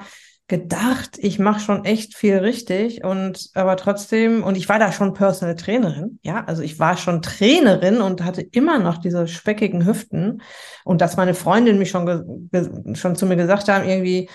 gedacht, 0.48 1.18
ich 1.18 1.38
mache 1.40 1.60
schon 1.60 1.84
echt 1.84 2.16
viel 2.16 2.36
richtig 2.36 3.02
und 3.02 3.50
aber 3.54 3.76
trotzdem, 3.76 4.44
und 4.44 4.56
ich 4.56 4.68
war 4.68 4.78
da 4.78 4.92
schon 4.92 5.12
Personal 5.12 5.56
Trainerin, 5.56 6.20
ja, 6.22 6.44
also 6.44 6.62
ich 6.62 6.78
war 6.78 6.96
schon 6.96 7.20
Trainerin 7.20 8.00
und 8.00 8.24
hatte 8.24 8.42
immer 8.42 8.78
noch 8.78 8.98
diese 8.98 9.26
speckigen 9.26 9.84
Hüften 9.84 10.42
und 10.84 11.00
dass 11.00 11.16
meine 11.16 11.34
Freundin 11.34 11.78
mich 11.78 11.90
schon, 11.90 12.48
schon 12.94 13.16
zu 13.16 13.26
mir 13.26 13.36
gesagt 13.36 13.68
haben, 13.68 13.88
irgendwie, 13.88 14.30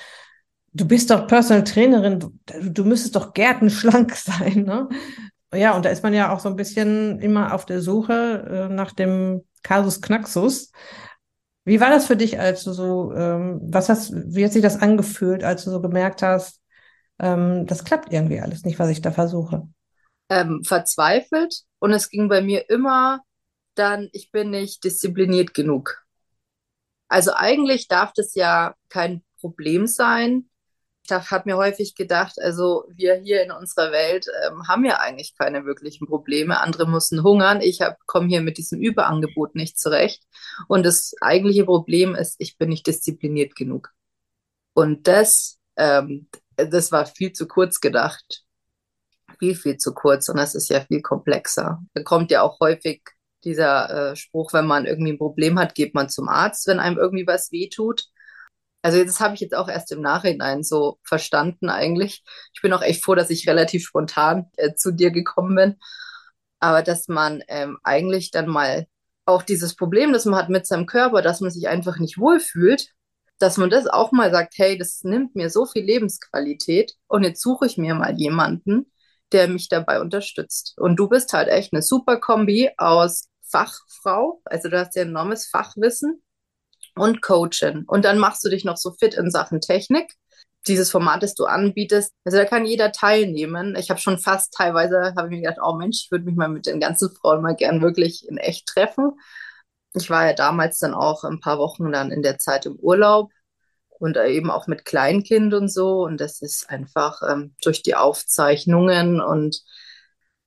du 0.73 0.85
bist 0.85 1.09
doch 1.11 1.27
Personal 1.27 1.63
Trainerin, 1.63 2.19
du, 2.19 2.31
du 2.61 2.83
müsstest 2.83 3.15
doch 3.15 3.33
gärtenschlank 3.33 4.13
sein, 4.15 4.63
ne? 4.63 4.89
Ja, 5.53 5.75
und 5.75 5.83
da 5.83 5.89
ist 5.89 6.03
man 6.03 6.13
ja 6.13 6.33
auch 6.33 6.39
so 6.39 6.47
ein 6.47 6.55
bisschen 6.55 7.19
immer 7.19 7.53
auf 7.53 7.65
der 7.65 7.81
Suche 7.81 8.69
äh, 8.69 8.73
nach 8.73 8.93
dem 8.93 9.43
Kasus 9.63 10.01
Knaxus. 10.01 10.71
Wie 11.63 11.79
war 11.79 11.89
das 11.89 12.07
für 12.07 12.15
dich, 12.17 12.39
als 12.39 12.63
du 12.63 12.73
so, 12.73 13.13
ähm, 13.13 13.59
was 13.63 13.89
hast, 13.89 14.13
wie 14.13 14.43
hat 14.43 14.51
sich 14.51 14.63
das 14.63 14.81
angefühlt, 14.81 15.43
als 15.43 15.63
du 15.63 15.71
so 15.71 15.81
gemerkt 15.81 16.23
hast, 16.23 16.59
ähm, 17.19 17.65
das 17.67 17.83
klappt 17.83 18.11
irgendwie 18.11 18.39
alles 18.39 18.63
nicht, 18.63 18.79
was 18.79 18.89
ich 18.89 19.01
da 19.01 19.11
versuche? 19.11 19.67
Ähm, 20.29 20.63
verzweifelt 20.65 21.63
und 21.79 21.91
es 21.91 22.09
ging 22.09 22.29
bei 22.29 22.41
mir 22.41 22.69
immer 22.69 23.21
dann, 23.75 24.09
ich 24.11 24.31
bin 24.31 24.49
nicht 24.49 24.83
diszipliniert 24.83 25.53
genug. 25.53 26.03
Also 27.09 27.33
eigentlich 27.33 27.87
darf 27.87 28.11
das 28.13 28.35
ja 28.35 28.75
kein 28.89 29.23
Problem 29.39 29.87
sein, 29.87 30.49
habe 31.11 31.43
mir 31.45 31.57
häufig 31.57 31.95
gedacht, 31.95 32.35
also 32.41 32.85
wir 32.89 33.15
hier 33.15 33.43
in 33.43 33.51
unserer 33.51 33.91
Welt 33.91 34.25
ähm, 34.45 34.67
haben 34.67 34.85
ja 34.85 34.99
eigentlich 34.99 35.35
keine 35.37 35.65
wirklichen 35.65 36.07
Probleme. 36.07 36.59
Andere 36.59 36.87
müssen 36.87 37.23
hungern. 37.23 37.61
Ich 37.61 37.79
komme 38.05 38.27
hier 38.27 38.41
mit 38.41 38.57
diesem 38.57 38.79
Überangebot 38.79 39.55
nicht 39.55 39.79
zurecht. 39.79 40.23
Und 40.67 40.85
das 40.85 41.13
eigentliche 41.21 41.65
Problem 41.65 42.15
ist, 42.15 42.35
ich 42.39 42.57
bin 42.57 42.69
nicht 42.69 42.87
diszipliniert 42.87 43.55
genug. 43.55 43.89
Und 44.73 45.07
das, 45.07 45.59
ähm, 45.75 46.27
das 46.55 46.91
war 46.91 47.05
viel 47.05 47.33
zu 47.33 47.47
kurz 47.47 47.79
gedacht. 47.79 48.43
Viel, 49.39 49.55
viel 49.55 49.77
zu 49.77 49.93
kurz. 49.93 50.29
Und 50.29 50.37
das 50.37 50.55
ist 50.55 50.69
ja 50.69 50.81
viel 50.81 51.01
komplexer. 51.01 51.81
Da 51.93 52.03
kommt 52.03 52.31
ja 52.31 52.41
auch 52.41 52.59
häufig 52.59 53.03
dieser 53.43 54.11
äh, 54.11 54.15
Spruch, 54.15 54.53
wenn 54.53 54.67
man 54.67 54.85
irgendwie 54.85 55.13
ein 55.13 55.17
Problem 55.17 55.59
hat, 55.59 55.75
geht 55.75 55.93
man 55.93 56.09
zum 56.09 56.29
Arzt, 56.29 56.67
wenn 56.67 56.79
einem 56.79 56.97
irgendwie 56.97 57.27
was 57.27 57.51
wehtut. 57.51 58.05
Also 58.81 59.03
das 59.03 59.19
habe 59.19 59.35
ich 59.35 59.41
jetzt 59.41 59.53
auch 59.55 59.67
erst 59.69 59.91
im 59.91 60.01
Nachhinein 60.01 60.63
so 60.63 60.99
verstanden 61.03 61.69
eigentlich. 61.69 62.23
Ich 62.53 62.61
bin 62.61 62.73
auch 62.73 62.81
echt 62.81 63.03
froh, 63.03 63.15
dass 63.15 63.29
ich 63.29 63.47
relativ 63.47 63.85
spontan 63.85 64.49
äh, 64.57 64.73
zu 64.73 64.91
dir 64.91 65.11
gekommen 65.11 65.55
bin. 65.55 65.75
Aber 66.59 66.81
dass 66.83 67.07
man 67.07 67.43
ähm, 67.47 67.77
eigentlich 67.83 68.31
dann 68.31 68.47
mal 68.47 68.87
auch 69.25 69.43
dieses 69.43 69.75
Problem, 69.75 70.13
das 70.13 70.25
man 70.25 70.39
hat 70.39 70.49
mit 70.49 70.65
seinem 70.67 70.85
Körper, 70.85 71.21
dass 71.21 71.41
man 71.41 71.51
sich 71.51 71.67
einfach 71.67 71.97
nicht 71.99 72.17
wohlfühlt, 72.17 72.89
dass 73.39 73.57
man 73.57 73.69
das 73.69 73.87
auch 73.87 74.11
mal 74.11 74.31
sagt, 74.31 74.53
hey, 74.57 74.77
das 74.77 75.03
nimmt 75.03 75.35
mir 75.35 75.49
so 75.49 75.65
viel 75.65 75.83
Lebensqualität 75.83 76.93
und 77.07 77.23
jetzt 77.23 77.41
suche 77.41 77.65
ich 77.65 77.77
mir 77.77 77.95
mal 77.95 78.15
jemanden, 78.17 78.91
der 79.31 79.47
mich 79.47 79.69
dabei 79.69 80.01
unterstützt. 80.01 80.75
Und 80.77 80.97
du 80.97 81.07
bist 81.07 81.33
halt 81.33 81.49
echt 81.49 81.73
eine 81.73 81.81
super 81.81 82.17
Kombi 82.19 82.69
aus 82.77 83.29
Fachfrau, 83.43 84.41
also 84.45 84.69
du 84.69 84.79
hast 84.79 84.95
ja 84.95 85.03
enormes 85.03 85.47
Fachwissen 85.47 86.21
und 86.95 87.21
Coaching. 87.21 87.83
Und 87.87 88.05
dann 88.05 88.17
machst 88.17 88.43
du 88.43 88.49
dich 88.49 88.65
noch 88.65 88.77
so 88.77 88.91
fit 88.91 89.13
in 89.13 89.31
Sachen 89.31 89.61
Technik. 89.61 90.11
Dieses 90.67 90.91
Format, 90.91 91.23
das 91.23 91.33
du 91.33 91.45
anbietest, 91.45 92.13
also 92.23 92.37
da 92.37 92.45
kann 92.45 92.65
jeder 92.65 92.91
teilnehmen. 92.91 93.75
Ich 93.75 93.89
habe 93.89 93.99
schon 93.99 94.19
fast 94.19 94.53
teilweise, 94.53 95.13
habe 95.17 95.27
ich 95.27 95.31
mir 95.31 95.41
gedacht, 95.41 95.59
oh 95.63 95.73
Mensch, 95.73 96.03
ich 96.05 96.11
würde 96.11 96.25
mich 96.25 96.35
mal 96.35 96.49
mit 96.49 96.67
den 96.67 96.79
ganzen 96.79 97.09
Frauen 97.09 97.41
mal 97.41 97.55
gern 97.55 97.81
wirklich 97.81 98.27
in 98.29 98.37
echt 98.37 98.67
treffen. 98.67 99.13
Ich 99.93 100.09
war 100.09 100.27
ja 100.27 100.33
damals 100.33 100.77
dann 100.79 100.93
auch 100.93 101.23
ein 101.23 101.39
paar 101.39 101.57
Wochen 101.57 101.91
dann 101.91 102.11
in 102.11 102.21
der 102.21 102.37
Zeit 102.37 102.65
im 102.67 102.75
Urlaub 102.75 103.31
und 103.89 104.17
eben 104.17 104.51
auch 104.51 104.67
mit 104.67 104.85
Kleinkind 104.85 105.53
und 105.53 105.69
so. 105.69 106.03
Und 106.03 106.21
das 106.21 106.41
ist 106.41 106.69
einfach 106.69 107.21
ähm, 107.27 107.55
durch 107.63 107.83
die 107.83 107.95
Aufzeichnungen 107.95 109.19
und 109.21 109.63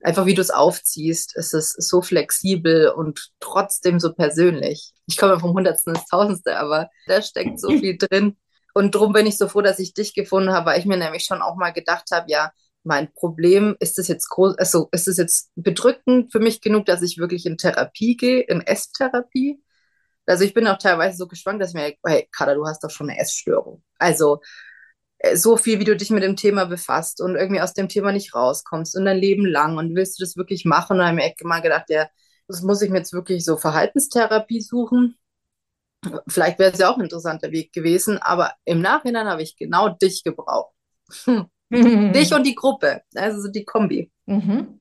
einfach 0.05 0.27
wie 0.27 0.35
du 0.35 0.43
es 0.43 0.51
aufziehst, 0.51 1.35
ist 1.37 1.55
es 1.55 1.73
so 1.73 2.03
flexibel 2.03 2.89
und 2.91 3.31
trotzdem 3.41 3.99
so 3.99 4.13
persönlich. 4.13 4.93
Ich 5.07 5.17
komme 5.17 5.41
vom 5.41 5.55
Hundertsten 5.55 5.95
ins 5.95 6.07
Tausendste, 6.07 6.59
aber 6.59 6.91
da 7.07 7.23
steckt 7.23 7.59
so 7.59 7.69
viel 7.79 7.97
drin. 7.99 8.37
Und 8.75 8.95
darum 8.95 9.13
bin 9.13 9.27
ich 9.27 9.39
so 9.39 9.49
froh, 9.49 9.63
dass 9.63 9.79
ich 9.79 9.95
dich 9.95 10.15
gefunden 10.15 10.53
habe, 10.53 10.67
weil 10.67 10.81
ich 10.81 10.87
mir 10.87 10.97
nämlich 10.97 11.25
schon 11.25 11.41
auch 11.43 11.57
mal 11.57 11.73
gedacht 11.73 12.11
habe, 12.13 12.31
ja, 12.31 12.53
mein 12.83 13.11
Problem, 13.13 13.77
ist 13.81 13.99
es 13.99 14.09
jetzt 14.09 14.29
groß, 14.29 14.59
also 14.59 14.89
ist 14.93 15.09
es 15.09 15.17
jetzt 15.17 15.51
bedrückend 15.55 16.31
für 16.33 16.41
mich 16.41 16.61
genug, 16.61 16.85
dass 16.85 17.01
ich 17.01 17.17
wirklich 17.17 17.47
in 17.47 17.57
Therapie 17.57 18.17
gehe, 18.17 18.41
in 18.43 18.61
Esstherapie? 18.61 19.63
Also 20.27 20.45
ich 20.45 20.53
bin 20.53 20.67
auch 20.67 20.79
teilweise 20.79 21.17
so 21.17 21.27
geschwankt, 21.27 21.63
dass 21.63 21.71
ich 21.71 21.75
mir, 21.75 21.95
hey, 22.05 22.29
Kada, 22.31 22.55
du 22.55 22.67
hast 22.67 22.85
doch 22.85 22.91
schon 22.91 23.09
eine 23.09 23.19
Essstörung. 23.19 23.83
Also 23.99 24.41
so 25.35 25.57
viel, 25.57 25.81
wie 25.81 25.85
du 25.85 25.97
dich 25.97 26.11
mit 26.11 26.23
dem 26.23 26.37
Thema 26.37 26.67
befasst 26.67 27.21
und 27.21 27.37
irgendwie 27.37 27.61
aus 27.61 27.75
dem 27.75 27.89
Thema 27.89 28.13
nicht 28.13 28.35
rauskommst 28.35 28.97
und 28.97 29.05
dein 29.05 29.19
Leben 29.19 29.47
lang 29.47 29.79
und 29.79 29.95
willst 29.95 30.19
du 30.19 30.25
das 30.25 30.37
wirklich 30.37 30.65
machen? 30.65 30.95
Und 30.95 30.99
dann 30.99 31.09
habe 31.09 31.21
ich 31.21 31.35
mir 31.43 31.49
mal 31.49 31.63
gedacht, 31.63 31.87
ja, 31.89 32.07
das 32.49 32.63
muss 32.63 32.83
ich 32.83 32.91
mir 32.91 32.99
jetzt 32.99 33.13
wirklich 33.13 33.45
so 33.45 33.57
Verhaltenstherapie 33.57 34.61
suchen. 34.61 35.17
Vielleicht 36.29 36.59
wäre 36.59 36.73
es 36.73 36.79
ja 36.79 36.91
auch 36.91 36.99
ein 36.99 37.05
interessanter 37.05 37.51
Weg 37.51 37.73
gewesen, 37.73 38.19
aber 38.19 38.53
im 38.65 38.81
Nachhinein 38.83 39.27
habe 39.27 39.43
ich 39.43 39.57
genau 39.57 39.89
dich 39.89 40.23
gebraucht. 40.23 40.75
dich 41.71 42.35
und 42.35 42.45
die 42.45 42.55
Gruppe, 42.55 43.03
also 43.15 43.49
die 43.51 43.65
Kombi. 43.65 44.13
Mhm. 44.27 44.81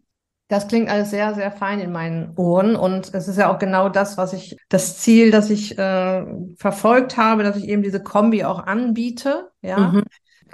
Das 0.50 0.68
klingt 0.68 0.90
alles 0.90 1.10
sehr, 1.10 1.34
sehr 1.34 1.52
fein 1.52 1.80
in 1.80 1.92
meinen 1.94 2.36
Ohren. 2.36 2.76
Und 2.76 3.14
es 3.14 3.30
ist 3.30 3.38
ja 3.38 3.52
auch 3.52 3.58
genau 3.58 3.88
das, 3.88 4.18
was 4.18 4.34
ich, 4.34 4.58
das 4.68 4.98
Ziel, 5.00 5.32
das 5.32 5.50
ich 5.50 5.78
äh, 5.78 6.26
verfolgt 6.58 7.16
habe, 7.16 7.44
dass 7.44 7.56
ich 7.56 7.70
eben 7.70 7.82
diese 7.82 8.04
Kombi 8.04 8.44
auch 8.44 8.60
anbiete. 8.60 9.50
Ja. 9.62 9.78
Mhm 9.78 10.04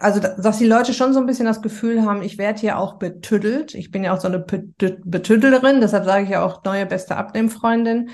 also 0.02 0.20
dass 0.20 0.58
die 0.58 0.66
Leute 0.66 0.94
schon 0.94 1.14
so 1.14 1.20
ein 1.20 1.26
bisschen 1.26 1.46
das 1.46 1.62
Gefühl 1.62 2.04
haben, 2.04 2.22
ich 2.22 2.38
werde 2.38 2.60
hier 2.60 2.78
auch 2.78 2.96
betüddelt. 2.96 3.74
Ich 3.76 3.92
bin 3.92 4.04
ja 4.04 4.14
auch 4.14 4.20
so 4.20 4.28
eine 4.28 4.40
Betüddlerin, 4.40 5.82
deshalb 5.82 6.06
sage 6.06 6.24
ich 6.24 6.30
ja 6.30 6.44
auch 6.46 6.64
neue 6.64 6.86
beste 6.86 7.16
Abnehmfreundin, 7.16 8.10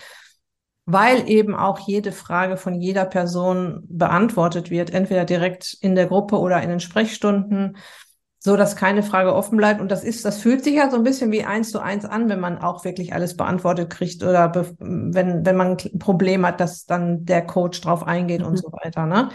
weil 0.86 1.30
eben 1.30 1.56
auch 1.56 1.80
jede 1.80 2.12
Frage 2.12 2.58
von 2.58 2.80
jeder 2.80 3.06
Person 3.06 3.84
beantwortet 3.88 4.70
wird, 4.70 4.94
entweder 4.94 5.25
direkt 5.25 5.77
in 5.82 5.96
der 5.96 6.08
Gruppe 6.08 6.39
oder 6.39 6.62
in 6.62 6.70
den 6.70 6.80
Sprechstunden, 6.80 7.77
so 8.39 8.56
dass 8.56 8.75
keine 8.75 9.01
Frage 9.01 9.34
offen 9.34 9.58
bleibt. 9.58 9.82
Und 9.82 9.89
das 9.89 10.04
ist, 10.04 10.24
das 10.24 10.39
fühlt 10.39 10.63
sich 10.63 10.75
ja 10.75 10.92
so 10.92 10.98
ein 10.98 11.04
bisschen 11.04 11.32
wie 11.32 11.44
eins 11.44 11.72
zu 11.72 11.80
eins 11.80 12.06
an, 12.06 12.30
wenn 12.30 12.39
man 12.39 12.60
auch 12.60 12.86
wirklich 12.86 13.13
alles 13.13 13.36
beantwortet 13.36 13.89
kriegt 13.89 14.22
oder 14.24 14.54
wenn, 14.80 15.46
wenn 15.46 15.56
man 15.56 15.77
ein 15.77 16.00
Problem 16.00 16.46
hat, 16.46 16.60
dass 16.60 16.86
dann 16.86 17.25
der 17.25 17.46
Coach 17.46 17.82
drauf 17.82 18.06
eingeht 18.06 18.42
mhm. 18.42 18.48
und 18.48 18.58
so 18.58 18.72
weiter. 18.72 19.08
Ne? 19.08 19.30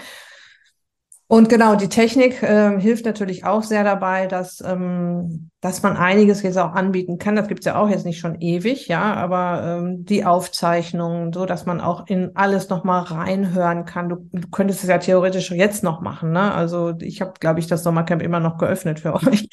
Und 1.30 1.48
genau, 1.48 1.76
die 1.76 1.88
Technik 1.88 2.42
äh, 2.42 2.80
hilft 2.80 3.04
natürlich 3.04 3.44
auch 3.44 3.62
sehr 3.62 3.84
dabei, 3.84 4.26
dass, 4.26 4.60
ähm, 4.66 5.50
dass 5.60 5.80
man 5.80 5.96
einiges 5.96 6.42
jetzt 6.42 6.58
auch 6.58 6.72
anbieten 6.72 7.18
kann. 7.18 7.36
Das 7.36 7.46
gibt's 7.46 7.66
ja 7.66 7.76
auch 7.76 7.88
jetzt 7.88 8.04
nicht 8.04 8.18
schon 8.18 8.40
ewig, 8.40 8.88
ja, 8.88 9.14
aber 9.14 9.62
ähm, 9.64 10.04
die 10.04 10.24
Aufzeichnungen, 10.24 11.32
so 11.32 11.46
dass 11.46 11.66
man 11.66 11.80
auch 11.80 12.08
in 12.08 12.34
alles 12.34 12.68
nochmal 12.68 13.04
reinhören 13.04 13.84
kann. 13.84 14.08
Du, 14.08 14.28
du 14.32 14.48
könntest 14.48 14.82
es 14.82 14.88
ja 14.88 14.98
theoretisch 14.98 15.52
jetzt 15.52 15.84
noch 15.84 16.00
machen, 16.00 16.32
ne? 16.32 16.52
Also 16.52 16.94
ich 16.98 17.20
habe, 17.20 17.34
glaube 17.38 17.60
ich, 17.60 17.68
das 17.68 17.84
Sommercamp 17.84 18.22
immer 18.22 18.40
noch 18.40 18.58
geöffnet 18.58 18.98
für 18.98 19.14
euch. 19.28 19.46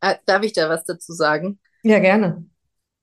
Äh, 0.00 0.16
darf 0.26 0.42
ich 0.42 0.54
da 0.54 0.68
was 0.68 0.82
dazu 0.82 1.12
sagen? 1.12 1.60
Ja, 1.84 2.00
gerne. 2.00 2.46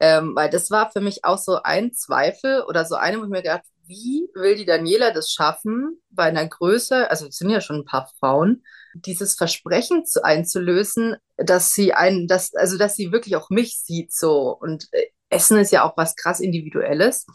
Ähm, 0.01 0.35
weil 0.35 0.49
das 0.49 0.69
war 0.71 0.91
für 0.91 0.99
mich 0.99 1.23
auch 1.23 1.37
so 1.37 1.61
ein 1.63 1.93
Zweifel 1.93 2.63
oder 2.67 2.83
so 2.83 2.95
eine, 2.95 3.17
wo 3.21 3.23
ich 3.23 3.29
mir 3.29 3.43
gedacht 3.43 3.63
wie 3.89 4.29
will 4.35 4.55
die 4.55 4.65
Daniela 4.65 5.11
das 5.11 5.31
schaffen, 5.31 5.99
bei 6.11 6.25
einer 6.25 6.47
Größe, 6.47 7.09
also 7.09 7.25
es 7.25 7.37
sind 7.37 7.49
ja 7.49 7.59
schon 7.59 7.77
ein 7.77 7.85
paar 7.85 8.09
Frauen, 8.19 8.63
dieses 8.93 9.35
Versprechen 9.35 10.05
zu, 10.05 10.23
einzulösen, 10.23 11.15
dass 11.37 11.73
sie 11.73 11.93
einen, 11.93 12.27
dass, 12.27 12.53
also 12.53 12.77
dass 12.77 12.95
sie 12.95 13.11
wirklich 13.11 13.35
auch 13.35 13.49
mich 13.49 13.79
sieht 13.81 14.13
so. 14.13 14.55
Und 14.55 14.87
äh, 14.91 15.07
Essen 15.29 15.57
ist 15.57 15.71
ja 15.71 15.83
auch 15.83 15.97
was 15.97 16.15
krass 16.15 16.39
Individuelles. 16.39 17.25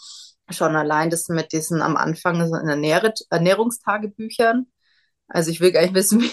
Schon 0.51 0.77
allein 0.77 1.11
das 1.11 1.29
mit 1.29 1.53
diesen 1.53 1.83
am 1.83 1.97
Anfang 1.97 2.47
so 2.49 2.55
in 2.57 2.69
Ernähr 2.69 3.13
Ernährungstagebüchern. 3.31 4.67
Also 5.27 5.51
ich 5.51 5.61
will 5.61 5.73
gar 5.73 5.83
nicht 5.83 5.95
wissen, 5.95 6.21
wie, 6.21 6.33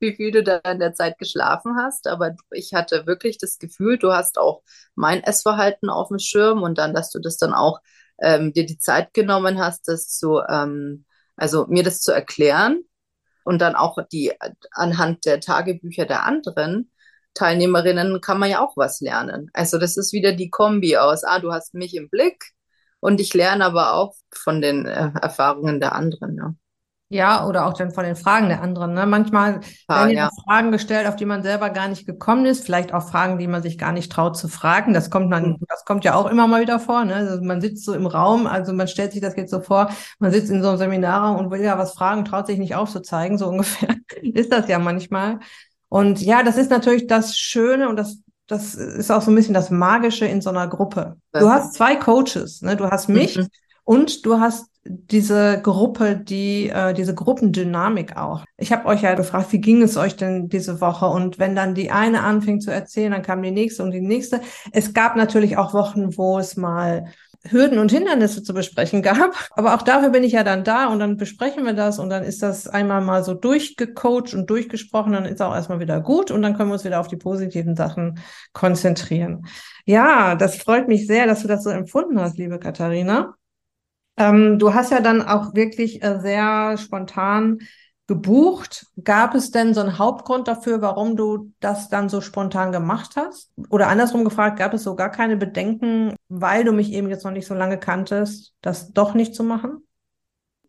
wie 0.00 0.16
viel 0.16 0.32
du 0.32 0.42
da 0.42 0.58
in 0.70 0.80
der 0.80 0.92
Zeit 0.92 1.16
geschlafen 1.18 1.76
hast, 1.78 2.08
aber 2.08 2.36
ich 2.50 2.74
hatte 2.74 3.06
wirklich 3.06 3.38
das 3.38 3.58
Gefühl, 3.58 3.98
du 3.98 4.12
hast 4.12 4.36
auch 4.36 4.62
mein 4.94 5.22
Essverhalten 5.22 5.88
auf 5.88 6.08
dem 6.08 6.18
Schirm 6.18 6.62
und 6.62 6.76
dann, 6.76 6.92
dass 6.92 7.10
du 7.10 7.20
das 7.20 7.38
dann 7.38 7.54
auch 7.54 7.80
ähm, 8.20 8.52
dir 8.52 8.66
die 8.66 8.78
Zeit 8.78 9.14
genommen 9.14 9.58
hast, 9.58 9.88
das 9.88 10.08
zu, 10.08 10.40
ähm, 10.48 11.04
also 11.36 11.66
mir 11.68 11.82
das 11.82 12.00
zu 12.00 12.12
erklären 12.12 12.82
und 13.44 13.60
dann 13.60 13.74
auch 13.74 13.98
die 14.12 14.32
anhand 14.72 15.24
der 15.24 15.40
Tagebücher 15.40 16.06
der 16.06 16.24
anderen 16.24 16.90
Teilnehmerinnen 17.34 18.20
kann 18.20 18.38
man 18.38 18.50
ja 18.50 18.64
auch 18.64 18.76
was 18.76 19.00
lernen. 19.00 19.50
Also 19.52 19.78
das 19.78 19.96
ist 19.96 20.12
wieder 20.12 20.32
die 20.32 20.50
Kombi 20.50 20.96
aus, 20.96 21.22
ah, 21.22 21.38
du 21.38 21.52
hast 21.52 21.74
mich 21.74 21.94
im 21.94 22.08
Blick 22.08 22.52
und 23.00 23.20
ich 23.20 23.34
lerne 23.34 23.64
aber 23.64 23.94
auch 23.94 24.14
von 24.32 24.60
den 24.60 24.86
äh, 24.86 25.10
Erfahrungen 25.20 25.78
der 25.80 25.94
anderen. 25.94 26.36
Ja. 26.36 26.54
Ja, 27.08 27.46
oder 27.46 27.66
auch 27.66 27.74
dann 27.74 27.92
von 27.92 28.02
den 28.02 28.16
Fragen 28.16 28.48
der 28.48 28.62
anderen. 28.62 28.92
Ne? 28.92 29.06
Manchmal 29.06 29.60
ah, 29.86 30.00
werden 30.00 30.16
ja 30.16 30.28
Fragen 30.44 30.72
gestellt, 30.72 31.06
auf 31.06 31.14
die 31.14 31.24
man 31.24 31.44
selber 31.44 31.70
gar 31.70 31.86
nicht 31.86 32.04
gekommen 32.04 32.46
ist. 32.46 32.64
Vielleicht 32.64 32.92
auch 32.92 33.08
Fragen, 33.08 33.38
die 33.38 33.46
man 33.46 33.62
sich 33.62 33.78
gar 33.78 33.92
nicht 33.92 34.10
traut 34.10 34.36
zu 34.36 34.48
fragen. 34.48 34.92
Das 34.92 35.08
kommt 35.08 35.32
dann, 35.32 35.50
mhm. 35.50 35.56
das 35.68 35.84
kommt 35.84 36.04
ja 36.04 36.16
auch 36.16 36.26
immer 36.26 36.48
mal 36.48 36.60
wieder 36.60 36.80
vor. 36.80 37.04
Ne? 37.04 37.14
Also 37.14 37.44
man 37.44 37.60
sitzt 37.60 37.84
so 37.84 37.94
im 37.94 38.06
Raum, 38.06 38.48
also 38.48 38.72
man 38.72 38.88
stellt 38.88 39.12
sich 39.12 39.20
das 39.20 39.36
jetzt 39.36 39.52
so 39.52 39.60
vor, 39.60 39.88
man 40.18 40.32
sitzt 40.32 40.50
in 40.50 40.62
so 40.62 40.70
einem 40.70 40.78
Seminarraum 40.78 41.36
und 41.36 41.50
will 41.52 41.60
ja 41.60 41.78
was 41.78 41.94
fragen, 41.94 42.24
traut 42.24 42.48
sich 42.48 42.58
nicht 42.58 42.74
aufzuzeigen. 42.74 43.38
So 43.38 43.46
ungefähr 43.50 43.94
ist 44.22 44.52
das 44.52 44.66
ja 44.66 44.80
manchmal. 44.80 45.38
Und 45.88 46.20
ja, 46.20 46.42
das 46.42 46.56
ist 46.56 46.70
natürlich 46.70 47.06
das 47.06 47.36
Schöne 47.36 47.88
und 47.88 47.96
das 47.96 48.18
das 48.48 48.76
ist 48.76 49.10
auch 49.10 49.22
so 49.22 49.32
ein 49.32 49.34
bisschen 49.34 49.54
das 49.54 49.70
Magische 49.70 50.24
in 50.24 50.40
so 50.40 50.50
einer 50.50 50.68
Gruppe. 50.68 51.16
Du 51.32 51.50
hast 51.50 51.74
zwei 51.74 51.96
Coaches, 51.96 52.62
ne? 52.62 52.76
Du 52.76 52.88
hast 52.88 53.08
mich 53.08 53.36
mhm. 53.36 53.48
Und 53.86 54.26
du 54.26 54.40
hast 54.40 54.68
diese 54.84 55.60
Gruppe, 55.62 56.16
die 56.16 56.68
äh, 56.68 56.92
diese 56.92 57.14
Gruppendynamik 57.14 58.16
auch. 58.16 58.44
Ich 58.56 58.72
habe 58.72 58.86
euch 58.86 59.02
ja 59.02 59.14
gefragt, 59.14 59.52
wie 59.52 59.60
ging 59.60 59.80
es 59.82 59.96
euch 59.96 60.16
denn 60.16 60.48
diese 60.48 60.80
Woche? 60.80 61.06
Und 61.06 61.38
wenn 61.38 61.54
dann 61.54 61.74
die 61.74 61.90
eine 61.90 62.22
anfing 62.22 62.60
zu 62.60 62.72
erzählen, 62.72 63.12
dann 63.12 63.22
kam 63.22 63.42
die 63.42 63.52
nächste 63.52 63.82
und 63.84 63.92
die 63.92 64.00
nächste. 64.00 64.40
Es 64.72 64.92
gab 64.92 65.16
natürlich 65.16 65.56
auch 65.56 65.72
Wochen, 65.72 66.16
wo 66.16 66.38
es 66.38 66.56
mal 66.56 67.06
Hürden 67.48 67.78
und 67.78 67.92
Hindernisse 67.92 68.42
zu 68.42 68.54
besprechen 68.54 69.02
gab. 69.02 69.34
Aber 69.52 69.74
auch 69.74 69.82
dafür 69.82 70.10
bin 70.10 70.24
ich 70.24 70.32
ja 70.32 70.42
dann 70.42 70.64
da 70.64 70.88
und 70.88 70.98
dann 70.98 71.16
besprechen 71.16 71.64
wir 71.64 71.74
das 71.74 72.00
und 72.00 72.10
dann 72.10 72.24
ist 72.24 72.42
das 72.42 72.66
einmal 72.66 73.02
mal 73.02 73.22
so 73.22 73.34
durchgecoacht 73.34 74.34
und 74.34 74.50
durchgesprochen, 74.50 75.12
dann 75.12 75.26
ist 75.26 75.40
auch 75.40 75.54
erstmal 75.54 75.78
wieder 75.78 76.00
gut 76.00 76.32
und 76.32 76.42
dann 76.42 76.56
können 76.56 76.70
wir 76.70 76.74
uns 76.74 76.84
wieder 76.84 77.00
auf 77.00 77.08
die 77.08 77.16
positiven 77.16 77.76
Sachen 77.76 78.18
konzentrieren. 78.52 79.46
Ja, 79.84 80.34
das 80.34 80.56
freut 80.56 80.88
mich 80.88 81.06
sehr, 81.06 81.26
dass 81.26 81.42
du 81.42 81.48
das 81.48 81.62
so 81.62 81.70
empfunden 81.70 82.20
hast, 82.20 82.36
liebe 82.36 82.58
Katharina. 82.58 83.36
Ähm, 84.16 84.58
du 84.58 84.74
hast 84.74 84.90
ja 84.90 85.00
dann 85.00 85.22
auch 85.22 85.54
wirklich 85.54 86.02
äh, 86.02 86.18
sehr 86.20 86.76
spontan 86.78 87.60
gebucht. 88.06 88.86
Gab 89.02 89.34
es 89.34 89.50
denn 89.50 89.74
so 89.74 89.80
einen 89.80 89.98
Hauptgrund 89.98 90.48
dafür, 90.48 90.80
warum 90.80 91.16
du 91.16 91.52
das 91.60 91.88
dann 91.88 92.08
so 92.08 92.20
spontan 92.20 92.72
gemacht 92.72 93.16
hast? 93.16 93.52
Oder 93.68 93.88
andersrum 93.88 94.24
gefragt, 94.24 94.58
gab 94.58 94.74
es 94.74 94.84
so 94.84 94.94
gar 94.94 95.10
keine 95.10 95.36
Bedenken, 95.36 96.14
weil 96.28 96.64
du 96.64 96.72
mich 96.72 96.92
eben 96.92 97.08
jetzt 97.08 97.24
noch 97.24 97.32
nicht 97.32 97.46
so 97.46 97.54
lange 97.54 97.78
kanntest, 97.78 98.54
das 98.60 98.92
doch 98.92 99.14
nicht 99.14 99.34
zu 99.34 99.42
machen? 99.42 99.86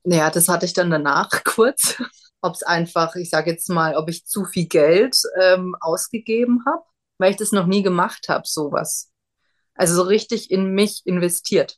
Ja, 0.03 0.29
das 0.29 0.47
hatte 0.47 0.65
ich 0.65 0.73
dann 0.73 0.89
danach 0.89 1.29
kurz 1.43 1.97
ob 2.41 2.53
es 2.53 2.63
einfach, 2.63 3.15
ich 3.15 3.29
sage 3.29 3.51
jetzt 3.51 3.69
mal, 3.69 3.95
ob 3.95 4.09
ich 4.09 4.25
zu 4.25 4.45
viel 4.45 4.67
Geld 4.67 5.17
ähm, 5.39 5.75
ausgegeben 5.79 6.63
habe, 6.65 6.83
weil 7.17 7.31
ich 7.31 7.37
das 7.37 7.51
noch 7.51 7.65
nie 7.65 7.83
gemacht 7.83 8.29
habe, 8.29 8.43
sowas. 8.45 9.11
Also 9.73 9.95
so 9.95 10.03
richtig 10.03 10.51
in 10.51 10.73
mich 10.73 11.01
investiert. 11.05 11.77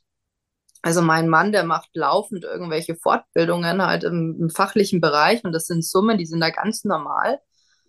Also 0.82 1.02
mein 1.02 1.28
Mann, 1.28 1.52
der 1.52 1.64
macht 1.64 1.90
laufend 1.94 2.44
irgendwelche 2.44 2.96
Fortbildungen 2.96 3.82
halt 3.84 4.04
im, 4.04 4.36
im 4.40 4.50
fachlichen 4.50 5.00
Bereich 5.00 5.44
und 5.44 5.52
das 5.52 5.66
sind 5.66 5.84
Summen, 5.84 6.16
die 6.16 6.26
sind 6.26 6.40
da 6.40 6.50
ganz 6.50 6.84
normal. 6.84 7.38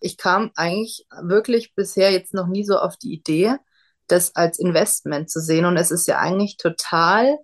Ich 0.01 0.17
kam 0.17 0.51
eigentlich 0.55 1.05
wirklich 1.21 1.73
bisher 1.75 2.11
jetzt 2.11 2.33
noch 2.33 2.47
nie 2.47 2.65
so 2.65 2.77
auf 2.77 2.97
die 2.97 3.13
Idee, 3.13 3.55
das 4.07 4.35
als 4.35 4.59
Investment 4.59 5.29
zu 5.29 5.39
sehen. 5.39 5.65
Und 5.65 5.77
es 5.77 5.91
ist 5.91 6.07
ja 6.07 6.19
eigentlich 6.19 6.57
total 6.57 7.37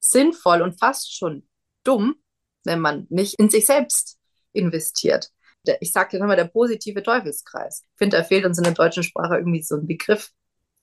sinnvoll 0.00 0.62
und 0.62 0.78
fast 0.80 1.14
schon 1.16 1.46
dumm, 1.84 2.16
wenn 2.64 2.80
man 2.80 3.06
nicht 3.10 3.34
in 3.38 3.50
sich 3.50 3.66
selbst 3.66 4.18
investiert. 4.52 5.30
Ich 5.80 5.92
sage 5.92 6.16
immer 6.16 6.36
der 6.36 6.46
positive 6.46 7.02
Teufelskreis. 7.02 7.84
Ich 7.84 7.98
finde, 7.98 8.16
da 8.16 8.24
fehlt 8.24 8.46
uns 8.46 8.58
in 8.58 8.64
der 8.64 8.72
deutschen 8.72 9.02
Sprache 9.02 9.36
irgendwie 9.36 9.62
so 9.62 9.76
ein 9.76 9.86
Begriff. 9.86 10.30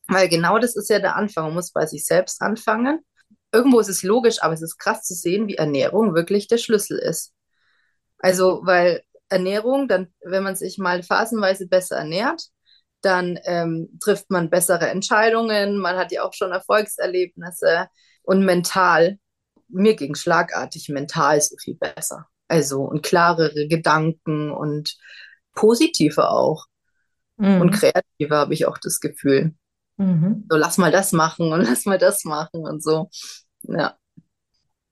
Weil 0.07 0.29
genau 0.29 0.59
das 0.59 0.75
ist 0.75 0.89
ja 0.89 0.99
der 0.99 1.15
Anfang. 1.15 1.45
Man 1.45 1.55
muss 1.55 1.71
bei 1.71 1.85
sich 1.85 2.05
selbst 2.05 2.41
anfangen. 2.41 3.03
Irgendwo 3.51 3.79
ist 3.79 3.89
es 3.89 4.03
logisch, 4.03 4.41
aber 4.41 4.53
es 4.53 4.61
ist 4.61 4.77
krass 4.77 5.03
zu 5.03 5.13
sehen, 5.13 5.47
wie 5.47 5.55
Ernährung 5.55 6.13
wirklich 6.13 6.47
der 6.47 6.57
Schlüssel 6.57 6.99
ist. 6.99 7.33
Also, 8.19 8.61
weil 8.63 9.03
Ernährung, 9.29 9.87
dann, 9.87 10.13
wenn 10.23 10.43
man 10.43 10.55
sich 10.55 10.77
mal 10.77 11.03
phasenweise 11.03 11.67
besser 11.67 11.97
ernährt, 11.97 12.43
dann 13.01 13.39
ähm, 13.45 13.97
trifft 14.01 14.29
man 14.31 14.49
bessere 14.49 14.89
Entscheidungen, 14.89 15.77
man 15.77 15.97
hat 15.97 16.11
ja 16.11 16.23
auch 16.23 16.33
schon 16.33 16.51
Erfolgserlebnisse 16.51 17.87
und 18.23 18.43
mental, 18.43 19.19
mir 19.69 19.95
ging 19.95 20.15
schlagartig 20.15 20.89
mental 20.89 21.39
so 21.41 21.55
viel 21.61 21.75
besser. 21.75 22.27
Also 22.47 22.81
und 22.81 23.03
klarere 23.03 23.67
Gedanken 23.67 24.51
und 24.51 24.97
positive 25.53 26.29
auch. 26.29 26.65
Mhm. 27.37 27.61
Und 27.61 27.71
kreative 27.71 28.35
habe 28.35 28.53
ich 28.53 28.65
auch 28.65 28.77
das 28.77 28.99
Gefühl. 28.99 29.53
Mhm. 29.97 30.45
So, 30.49 30.57
lass 30.57 30.77
mal 30.77 30.91
das 30.91 31.11
machen 31.11 31.51
und 31.51 31.61
lass 31.69 31.85
mal 31.85 31.97
das 31.97 32.23
machen 32.23 32.65
und 32.65 32.83
so. 32.83 33.09
Ja. 33.63 33.95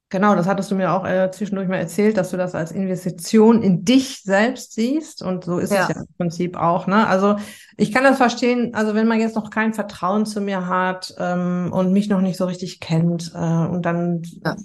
Genau, 0.10 0.36
das 0.36 0.46
hattest 0.46 0.70
du 0.70 0.76
mir 0.76 0.94
auch 0.94 1.06
äh, 1.06 1.32
zwischendurch 1.32 1.68
mal 1.68 1.78
erzählt, 1.78 2.16
dass 2.16 2.30
du 2.30 2.38
das 2.38 2.54
als 2.54 2.72
Investition 2.72 3.64
in 3.64 3.84
dich 3.84 4.22
selbst 4.22 4.74
siehst. 4.74 5.24
Und 5.24 5.46
so 5.46 5.58
ist 5.58 5.74
ja. 5.74 5.84
es 5.84 5.90
ja 5.90 6.02
im 6.02 6.08
Prinzip 6.18 6.58
auch. 6.58 6.86
Ne? 6.88 7.08
Also 7.08 7.38
ich 7.76 7.92
kann 7.92 8.04
das 8.04 8.18
verstehen, 8.18 8.74
also 8.76 8.94
wenn 8.94 9.08
man 9.08 9.20
jetzt 9.20 9.36
noch 9.36 9.50
kein 9.50 9.74
Vertrauen 9.74 10.26
zu 10.26 10.42
mir 10.42 10.68
hat 10.68 11.14
ähm, 11.18 11.72
und 11.74 11.92
mich 11.92 12.08
noch 12.08 12.22
nicht 12.22 12.38
so 12.38 12.46
richtig 12.46 12.80
kennt 12.80 13.32
äh, 13.34 13.38
und 13.38 13.82
dann. 13.82 14.22
Ja. 14.44 14.56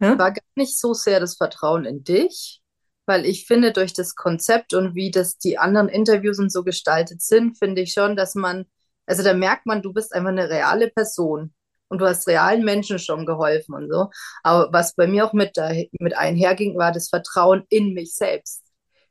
Ja? 0.00 0.18
War 0.18 0.32
gar 0.32 0.42
nicht 0.54 0.78
so 0.78 0.94
sehr 0.94 1.20
das 1.20 1.36
Vertrauen 1.36 1.84
in 1.84 2.04
dich, 2.04 2.62
weil 3.06 3.26
ich 3.26 3.46
finde, 3.46 3.72
durch 3.72 3.92
das 3.92 4.14
Konzept 4.14 4.74
und 4.74 4.94
wie 4.94 5.10
das 5.10 5.38
die 5.38 5.58
anderen 5.58 5.88
Interviews 5.88 6.38
und 6.38 6.52
so 6.52 6.62
gestaltet 6.64 7.20
sind, 7.20 7.58
finde 7.58 7.82
ich 7.82 7.92
schon, 7.92 8.16
dass 8.16 8.34
man, 8.34 8.66
also 9.06 9.22
da 9.22 9.34
merkt 9.34 9.66
man, 9.66 9.82
du 9.82 9.92
bist 9.92 10.14
einfach 10.14 10.30
eine 10.30 10.48
reale 10.48 10.90
Person 10.90 11.54
und 11.88 11.98
du 11.98 12.06
hast 12.06 12.26
realen 12.26 12.64
Menschen 12.64 12.98
schon 12.98 13.26
geholfen 13.26 13.74
und 13.74 13.90
so. 13.90 14.10
Aber 14.42 14.72
was 14.72 14.94
bei 14.94 15.06
mir 15.06 15.26
auch 15.26 15.32
mit, 15.32 15.56
mit 16.00 16.16
einherging, 16.16 16.76
war 16.76 16.92
das 16.92 17.08
Vertrauen 17.08 17.64
in 17.68 17.94
mich 17.94 18.14
selbst. 18.14 18.62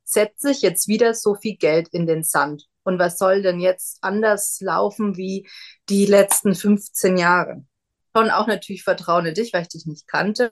Setze 0.03 0.51
ich 0.51 0.61
jetzt 0.61 0.87
wieder 0.87 1.13
so 1.13 1.35
viel 1.35 1.55
Geld 1.55 1.87
in 1.89 2.07
den 2.07 2.23
Sand? 2.23 2.65
Und 2.83 2.99
was 2.99 3.17
soll 3.17 3.41
denn 3.41 3.59
jetzt 3.59 3.99
anders 4.01 4.59
laufen 4.59 5.15
wie 5.15 5.47
die 5.89 6.05
letzten 6.05 6.55
15 6.55 7.17
Jahre? 7.17 7.63
Schon 8.15 8.29
auch 8.29 8.47
natürlich 8.47 8.83
Vertrauen 8.83 9.25
in 9.25 9.33
dich, 9.33 9.53
weil 9.53 9.63
ich 9.63 9.69
dich 9.69 9.85
nicht 9.85 10.07
kannte. 10.07 10.51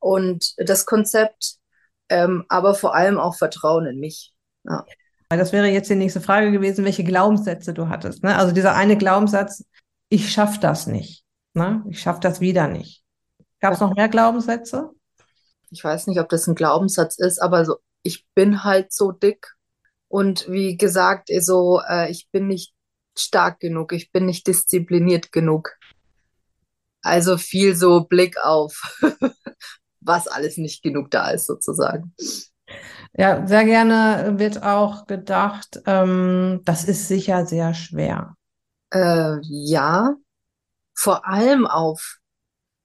Und 0.00 0.54
das 0.58 0.86
Konzept, 0.86 1.56
ähm, 2.08 2.44
aber 2.48 2.74
vor 2.74 2.94
allem 2.94 3.18
auch 3.18 3.36
Vertrauen 3.36 3.86
in 3.86 4.00
mich. 4.00 4.32
Ja. 4.64 4.84
Das 5.36 5.52
wäre 5.52 5.68
jetzt 5.68 5.88
die 5.88 5.94
nächste 5.94 6.20
Frage 6.20 6.50
gewesen, 6.50 6.84
welche 6.84 7.04
Glaubenssätze 7.04 7.72
du 7.72 7.88
hattest. 7.88 8.24
Ne? 8.24 8.36
Also 8.36 8.52
dieser 8.52 8.74
eine 8.74 8.98
Glaubenssatz, 8.98 9.64
ich 10.08 10.32
schaffe 10.32 10.58
das 10.60 10.88
nicht. 10.88 11.24
Ne? 11.54 11.84
Ich 11.88 12.00
schaffe 12.00 12.20
das 12.20 12.40
wieder 12.40 12.66
nicht. 12.66 13.04
Gab 13.60 13.72
es 13.72 13.80
noch 13.80 13.94
mehr 13.94 14.08
Glaubenssätze? 14.08 14.90
Ich 15.70 15.84
weiß 15.84 16.08
nicht, 16.08 16.18
ob 16.18 16.28
das 16.28 16.48
ein 16.48 16.56
Glaubenssatz 16.56 17.18
ist, 17.18 17.40
aber 17.40 17.64
so, 17.64 17.76
ich 18.02 18.26
bin 18.34 18.64
halt 18.64 18.92
so 18.92 19.12
dick. 19.12 19.54
Und 20.08 20.48
wie 20.48 20.76
gesagt, 20.76 21.28
so, 21.40 21.80
äh, 21.88 22.10
ich 22.10 22.28
bin 22.32 22.48
nicht 22.48 22.74
stark 23.16 23.60
genug, 23.60 23.92
ich 23.92 24.10
bin 24.10 24.26
nicht 24.26 24.48
diszipliniert 24.48 25.30
genug. 25.30 25.76
Also 27.02 27.38
viel 27.38 27.76
so 27.76 28.04
Blick 28.04 28.36
auf, 28.42 28.98
was 30.00 30.26
alles 30.26 30.56
nicht 30.56 30.82
genug 30.82 31.12
da 31.12 31.30
ist, 31.30 31.46
sozusagen. 31.46 32.14
Ja, 33.12 33.46
sehr 33.46 33.64
gerne 33.64 34.38
wird 34.38 34.62
auch 34.62 35.06
gedacht, 35.06 35.80
ähm, 35.86 36.60
das 36.64 36.84
ist 36.84 37.08
sicher 37.08 37.44
sehr 37.46 37.74
schwer. 37.74 38.36
Äh, 38.92 39.38
ja, 39.42 40.14
vor 40.94 41.26
allem 41.26 41.66
auf, 41.66 42.18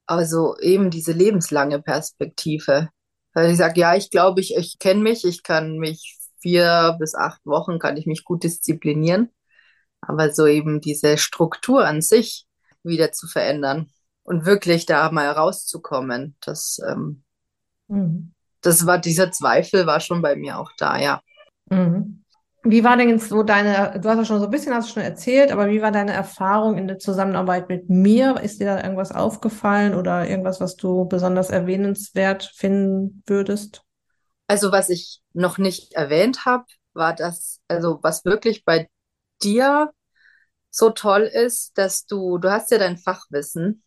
also 0.06 0.58
eben 0.60 0.90
diese 0.90 1.12
lebenslange 1.12 1.82
Perspektive. 1.82 2.90
Weil 3.34 3.52
ich 3.52 3.58
sage, 3.58 3.80
ja, 3.82 3.96
ich 3.96 4.10
glaube, 4.10 4.42
ich, 4.42 4.56
ich 4.56 4.80
kenne 4.80 5.02
mich, 5.02 5.26
ich 5.26 5.44
kann 5.44 5.78
mich 5.78 6.18
vier 6.40 6.96
bis 7.00 7.16
acht 7.16 7.46
Wochen, 7.46 7.80
kann 7.80 7.98
ich 7.98 8.06
mich 8.06 8.24
gut 8.24 8.44
disziplinieren. 8.44 9.32
Aber 10.02 10.32
so 10.32 10.46
eben 10.46 10.82
diese 10.82 11.18
Struktur 11.18 11.86
an 11.86 12.02
sich 12.02 12.46
wieder 12.84 13.12
zu 13.12 13.28
verändern 13.28 13.90
und 14.24 14.46
wirklich 14.46 14.86
da 14.86 15.12
mal 15.12 15.30
rauszukommen, 15.32 16.36
das, 16.42 16.80
ähm, 16.88 17.24
mhm. 17.88 18.35
Das 18.66 18.86
war, 18.86 18.98
dieser 18.98 19.32
Zweifel 19.32 19.86
war 19.86 20.00
schon 20.00 20.22
bei 20.22 20.36
mir 20.36 20.58
auch 20.60 20.72
da, 20.78 20.98
ja. 20.98 21.22
Mhm. 21.70 22.24
Wie 22.64 22.84
war 22.84 22.98
denn 22.98 23.10
jetzt 23.10 23.30
so 23.30 23.44
deine, 23.44 24.00
du 24.00 24.10
hast 24.10 24.18
ja 24.18 24.26
schon 24.26 24.40
so 24.40 24.46
ein 24.46 24.52
bisschen, 24.52 24.74
hast 24.74 24.90
schon 24.90 25.04
erzählt, 25.04 25.52
aber 25.52 25.70
wie 25.70 25.84
war 25.84 25.92
deine 25.92 26.14
Erfahrung 26.14 26.80
in 26.80 26.88
der 26.88 26.98
Zusammenarbeit 26.98 27.70
mit 27.70 27.90
mir? 27.90 28.40
Ist 28.42 28.60
dir 28.60 28.66
da 28.66 28.82
irgendwas 28.82 29.12
aufgefallen 29.12 29.94
oder 29.94 30.28
irgendwas, 30.28 30.60
was 30.60 30.76
du 30.76 31.06
besonders 31.06 31.52
erwähnenswert 31.52 32.52
finden 32.56 33.22
würdest? 33.28 33.84
Also 34.48 34.72
was 34.72 34.90
ich 34.90 35.22
noch 35.34 35.60
nicht 35.60 35.94
erwähnt 35.94 36.46
habe, 36.46 36.66
war 36.94 37.14
das, 37.14 37.60
also 37.68 38.00
was 38.02 38.26
wirklich 38.26 38.66
bei 38.66 38.90
dir 39.44 39.92
so 40.72 40.90
toll 40.90 41.22
ist, 41.22 41.78
dass 41.78 42.08
du, 42.08 42.40
du 42.40 42.52
hast 42.52 42.72
ja 42.72 42.80
dein 42.80 42.98
Fachwissen 42.98 43.84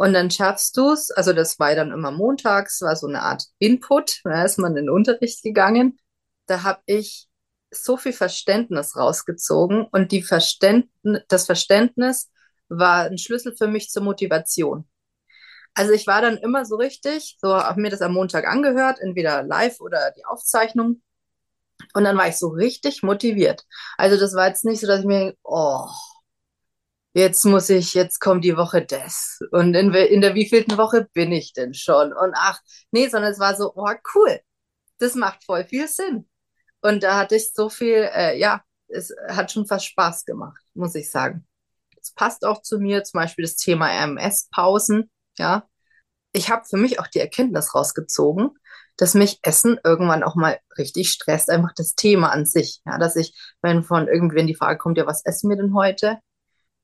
und 0.00 0.14
dann 0.14 0.30
schaffst 0.30 0.78
du 0.78 0.92
es, 0.92 1.10
also 1.10 1.34
das 1.34 1.58
war 1.58 1.74
dann 1.74 1.92
immer 1.92 2.10
montags, 2.10 2.80
war 2.80 2.96
so 2.96 3.06
eine 3.06 3.20
Art 3.20 3.44
Input, 3.58 4.22
da 4.24 4.46
ist 4.46 4.58
man 4.58 4.74
in 4.74 4.86
den 4.86 4.90
Unterricht 4.90 5.42
gegangen. 5.42 5.98
Da 6.46 6.62
habe 6.62 6.80
ich 6.86 7.28
so 7.70 7.98
viel 7.98 8.14
Verständnis 8.14 8.96
rausgezogen 8.96 9.86
und 9.92 10.10
die 10.10 10.22
Verständnis, 10.22 11.20
das 11.28 11.44
Verständnis 11.44 12.30
war 12.70 13.04
ein 13.04 13.18
Schlüssel 13.18 13.54
für 13.54 13.66
mich 13.66 13.90
zur 13.90 14.02
Motivation. 14.02 14.88
Also 15.74 15.92
ich 15.92 16.06
war 16.06 16.22
dann 16.22 16.38
immer 16.38 16.64
so 16.64 16.76
richtig, 16.76 17.36
so 17.38 17.54
habe 17.54 17.82
mir 17.82 17.90
das 17.90 18.00
am 18.00 18.14
Montag 18.14 18.46
angehört, 18.46 19.00
entweder 19.00 19.42
live 19.42 19.80
oder 19.80 20.12
die 20.12 20.24
Aufzeichnung. 20.24 21.02
Und 21.92 22.04
dann 22.04 22.16
war 22.16 22.26
ich 22.26 22.38
so 22.38 22.48
richtig 22.48 23.02
motiviert. 23.02 23.66
Also 23.98 24.18
das 24.18 24.34
war 24.34 24.48
jetzt 24.48 24.64
nicht 24.64 24.80
so, 24.80 24.86
dass 24.86 25.00
ich 25.00 25.06
mir, 25.06 25.34
oh, 25.42 25.84
jetzt 27.12 27.44
muss 27.44 27.68
ich, 27.70 27.94
jetzt 27.94 28.20
kommt 28.20 28.44
die 28.44 28.56
Woche 28.56 28.84
das. 28.84 29.38
Und 29.50 29.74
in, 29.74 29.92
in 29.94 30.20
der 30.20 30.34
wievielten 30.34 30.76
Woche 30.78 31.08
bin 31.12 31.32
ich 31.32 31.52
denn 31.52 31.74
schon? 31.74 32.12
Und 32.12 32.34
ach, 32.34 32.60
nee, 32.90 33.08
sondern 33.08 33.32
es 33.32 33.38
war 33.38 33.56
so, 33.56 33.72
oh, 33.74 33.88
cool. 34.14 34.40
Das 34.98 35.14
macht 35.14 35.44
voll 35.44 35.64
viel 35.64 35.88
Sinn. 35.88 36.28
Und 36.82 37.02
da 37.02 37.16
hatte 37.16 37.36
ich 37.36 37.52
so 37.52 37.68
viel, 37.68 38.08
äh, 38.12 38.38
ja, 38.38 38.62
es 38.88 39.14
hat 39.28 39.52
schon 39.52 39.66
fast 39.66 39.86
Spaß 39.86 40.24
gemacht, 40.24 40.60
muss 40.74 40.94
ich 40.94 41.10
sagen. 41.10 41.46
Es 42.00 42.12
passt 42.12 42.44
auch 42.44 42.62
zu 42.62 42.78
mir, 42.78 43.04
zum 43.04 43.18
Beispiel 43.20 43.44
das 43.44 43.56
Thema 43.56 43.88
RMS-Pausen, 43.88 45.10
ja. 45.38 45.66
Ich 46.32 46.48
habe 46.48 46.64
für 46.64 46.76
mich 46.76 47.00
auch 47.00 47.08
die 47.08 47.18
Erkenntnis 47.18 47.74
rausgezogen, 47.74 48.50
dass 48.96 49.14
mich 49.14 49.40
Essen 49.42 49.80
irgendwann 49.82 50.22
auch 50.22 50.36
mal 50.36 50.58
richtig 50.78 51.10
stresst, 51.10 51.50
einfach 51.50 51.72
das 51.74 51.94
Thema 51.94 52.30
an 52.30 52.46
sich. 52.46 52.80
Ja, 52.86 52.98
dass 52.98 53.16
ich, 53.16 53.34
wenn 53.62 53.82
von 53.82 54.06
irgendwen 54.06 54.46
die 54.46 54.54
Frage 54.54 54.78
kommt, 54.78 54.96
ja, 54.96 55.06
was 55.06 55.24
essen 55.24 55.50
wir 55.50 55.56
denn 55.56 55.74
heute? 55.74 56.18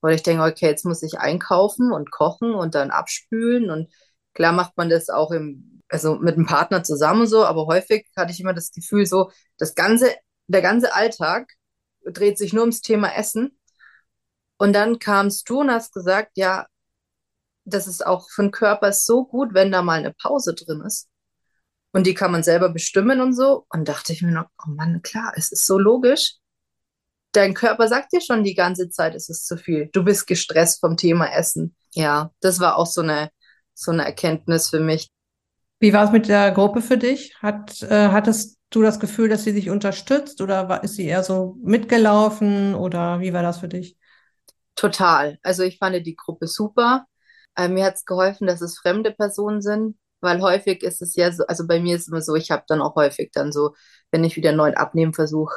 Weil 0.00 0.14
ich 0.14 0.22
denke, 0.22 0.44
okay, 0.44 0.66
jetzt 0.66 0.84
muss 0.84 1.02
ich 1.02 1.18
einkaufen 1.18 1.92
und 1.92 2.10
kochen 2.10 2.54
und 2.54 2.74
dann 2.74 2.90
abspülen 2.90 3.70
und 3.70 3.92
klar 4.34 4.52
macht 4.52 4.76
man 4.76 4.88
das 4.88 5.08
auch 5.08 5.30
im 5.30 5.76
also 5.88 6.16
mit 6.16 6.34
einem 6.34 6.46
Partner 6.46 6.82
zusammen 6.82 7.26
so, 7.26 7.44
aber 7.44 7.66
häufig 7.66 8.06
hatte 8.16 8.32
ich 8.32 8.40
immer 8.40 8.54
das 8.54 8.72
Gefühl 8.72 9.06
so, 9.06 9.30
das 9.58 9.74
ganze, 9.74 10.14
der 10.48 10.62
ganze 10.62 10.94
Alltag 10.94 11.52
dreht 12.04 12.38
sich 12.38 12.52
nur 12.52 12.62
ums 12.62 12.80
Thema 12.80 13.14
Essen. 13.14 13.58
Und 14.58 14.72
dann 14.72 14.98
kamst 14.98 15.48
du 15.50 15.60
und 15.60 15.70
hast 15.70 15.92
gesagt, 15.92 16.32
ja, 16.34 16.66
das 17.64 17.86
ist 17.86 18.06
auch 18.06 18.28
für 18.30 18.42
den 18.42 18.52
Körper 18.52 18.92
so 18.92 19.26
gut, 19.26 19.54
wenn 19.54 19.72
da 19.72 19.82
mal 19.82 19.98
eine 19.98 20.14
Pause 20.14 20.54
drin 20.54 20.82
ist. 20.86 21.08
Und 21.92 22.06
die 22.06 22.14
kann 22.14 22.32
man 22.32 22.42
selber 22.42 22.68
bestimmen 22.70 23.20
und 23.20 23.34
so. 23.34 23.66
Und 23.70 23.88
dachte 23.88 24.12
ich 24.12 24.22
mir 24.22 24.32
noch, 24.32 24.46
oh 24.64 24.70
Mann, 24.70 25.02
klar, 25.02 25.32
es 25.36 25.52
ist 25.52 25.66
so 25.66 25.78
logisch. 25.78 26.36
Dein 27.32 27.54
Körper 27.54 27.88
sagt 27.88 28.12
dir 28.12 28.20
schon 28.20 28.44
die 28.44 28.54
ganze 28.54 28.88
Zeit, 28.88 29.14
es 29.14 29.28
ist 29.28 29.46
zu 29.46 29.56
viel. 29.56 29.90
Du 29.92 30.04
bist 30.04 30.26
gestresst 30.26 30.80
vom 30.80 30.96
Thema 30.96 31.26
Essen. 31.32 31.76
Ja, 31.92 32.30
das 32.40 32.60
war 32.60 32.76
auch 32.76 32.86
so 32.86 33.02
eine, 33.02 33.30
so 33.74 33.90
eine 33.90 34.04
Erkenntnis 34.04 34.70
für 34.70 34.80
mich. 34.80 35.08
Wie 35.78 35.92
war 35.92 36.04
es 36.04 36.12
mit 36.12 36.28
der 36.28 36.52
Gruppe 36.52 36.80
für 36.80 36.96
dich? 36.96 37.36
Hat, 37.42 37.82
äh, 37.82 38.08
hat 38.08 38.28
es 38.28 38.56
du 38.70 38.82
das 38.82 39.00
Gefühl, 39.00 39.28
dass 39.28 39.44
sie 39.44 39.52
sich 39.52 39.70
unterstützt 39.70 40.40
oder 40.40 40.68
war, 40.68 40.82
ist 40.84 40.96
sie 40.96 41.06
eher 41.06 41.22
so 41.22 41.56
mitgelaufen 41.62 42.74
oder 42.74 43.20
wie 43.20 43.32
war 43.32 43.42
das 43.42 43.58
für 43.58 43.68
dich? 43.68 43.96
Total. 44.74 45.38
Also 45.42 45.62
ich 45.62 45.78
fand 45.78 46.04
die 46.06 46.16
Gruppe 46.16 46.46
super. 46.46 47.06
Äh, 47.56 47.68
mir 47.68 47.84
hat 47.84 47.94
es 47.94 48.04
geholfen, 48.04 48.46
dass 48.46 48.60
es 48.60 48.78
fremde 48.78 49.12
Personen 49.12 49.62
sind, 49.62 49.96
weil 50.20 50.40
häufig 50.42 50.82
ist 50.82 51.00
es 51.00 51.16
ja 51.16 51.32
so, 51.32 51.46
also 51.46 51.66
bei 51.66 51.80
mir 51.80 51.96
ist 51.96 52.02
es 52.02 52.08
immer 52.08 52.22
so, 52.22 52.34
ich 52.34 52.50
habe 52.50 52.64
dann 52.68 52.82
auch 52.82 52.94
häufig 52.96 53.30
dann 53.32 53.52
so, 53.52 53.74
wenn 54.10 54.24
ich 54.24 54.36
wieder 54.36 54.50
einen 54.50 54.58
neuen 54.58 54.74
Abnehmversuch 54.74 55.52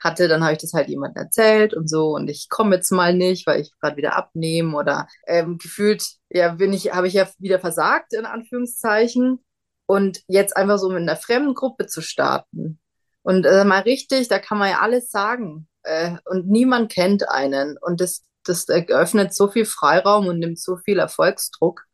hatte, 0.00 0.28
dann 0.28 0.42
habe 0.42 0.52
ich 0.52 0.58
das 0.58 0.72
halt 0.72 0.88
jemandem 0.88 1.24
erzählt 1.24 1.74
und 1.74 1.88
so 1.88 2.14
und 2.14 2.28
ich 2.28 2.48
komme 2.50 2.76
jetzt 2.76 2.90
mal 2.90 3.14
nicht, 3.14 3.46
weil 3.46 3.60
ich 3.60 3.72
gerade 3.80 3.96
wieder 3.96 4.16
abnehme 4.16 4.76
oder 4.76 5.08
ähm, 5.26 5.58
gefühlt, 5.58 6.04
ja, 6.30 6.50
bin 6.52 6.72
ich, 6.72 6.92
habe 6.92 7.08
ich 7.08 7.14
ja 7.14 7.28
wieder 7.38 7.58
versagt, 7.58 8.12
in 8.12 8.26
Anführungszeichen. 8.26 9.40
Und 9.86 10.22
jetzt 10.28 10.56
einfach 10.56 10.78
so 10.78 10.88
mit 10.88 11.02
einer 11.02 11.16
fremden 11.16 11.54
Gruppe 11.54 11.86
zu 11.86 12.00
starten. 12.00 12.80
Und 13.22 13.46
äh, 13.46 13.64
mal 13.64 13.82
richtig, 13.82 14.28
da 14.28 14.38
kann 14.38 14.58
man 14.58 14.70
ja 14.70 14.80
alles 14.80 15.10
sagen. 15.10 15.68
Äh, 15.82 16.16
und 16.24 16.48
niemand 16.48 16.90
kennt 16.92 17.28
einen. 17.28 17.76
Und 17.80 18.00
das, 18.00 18.22
das 18.44 18.68
eröffnet 18.68 19.34
so 19.34 19.48
viel 19.48 19.66
Freiraum 19.66 20.26
und 20.26 20.38
nimmt 20.38 20.58
so 20.58 20.76
viel 20.76 20.98
Erfolgsdruck. 20.98 21.84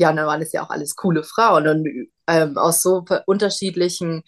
Ja, 0.00 0.08
und 0.08 0.16
dann 0.16 0.26
waren 0.26 0.40
es 0.40 0.52
ja 0.52 0.62
auch 0.64 0.70
alles 0.70 0.96
coole 0.96 1.22
Frauen 1.22 1.68
und 1.68 1.86
ähm, 2.26 2.56
aus 2.56 2.80
so 2.80 3.04
unterschiedlichen 3.26 4.22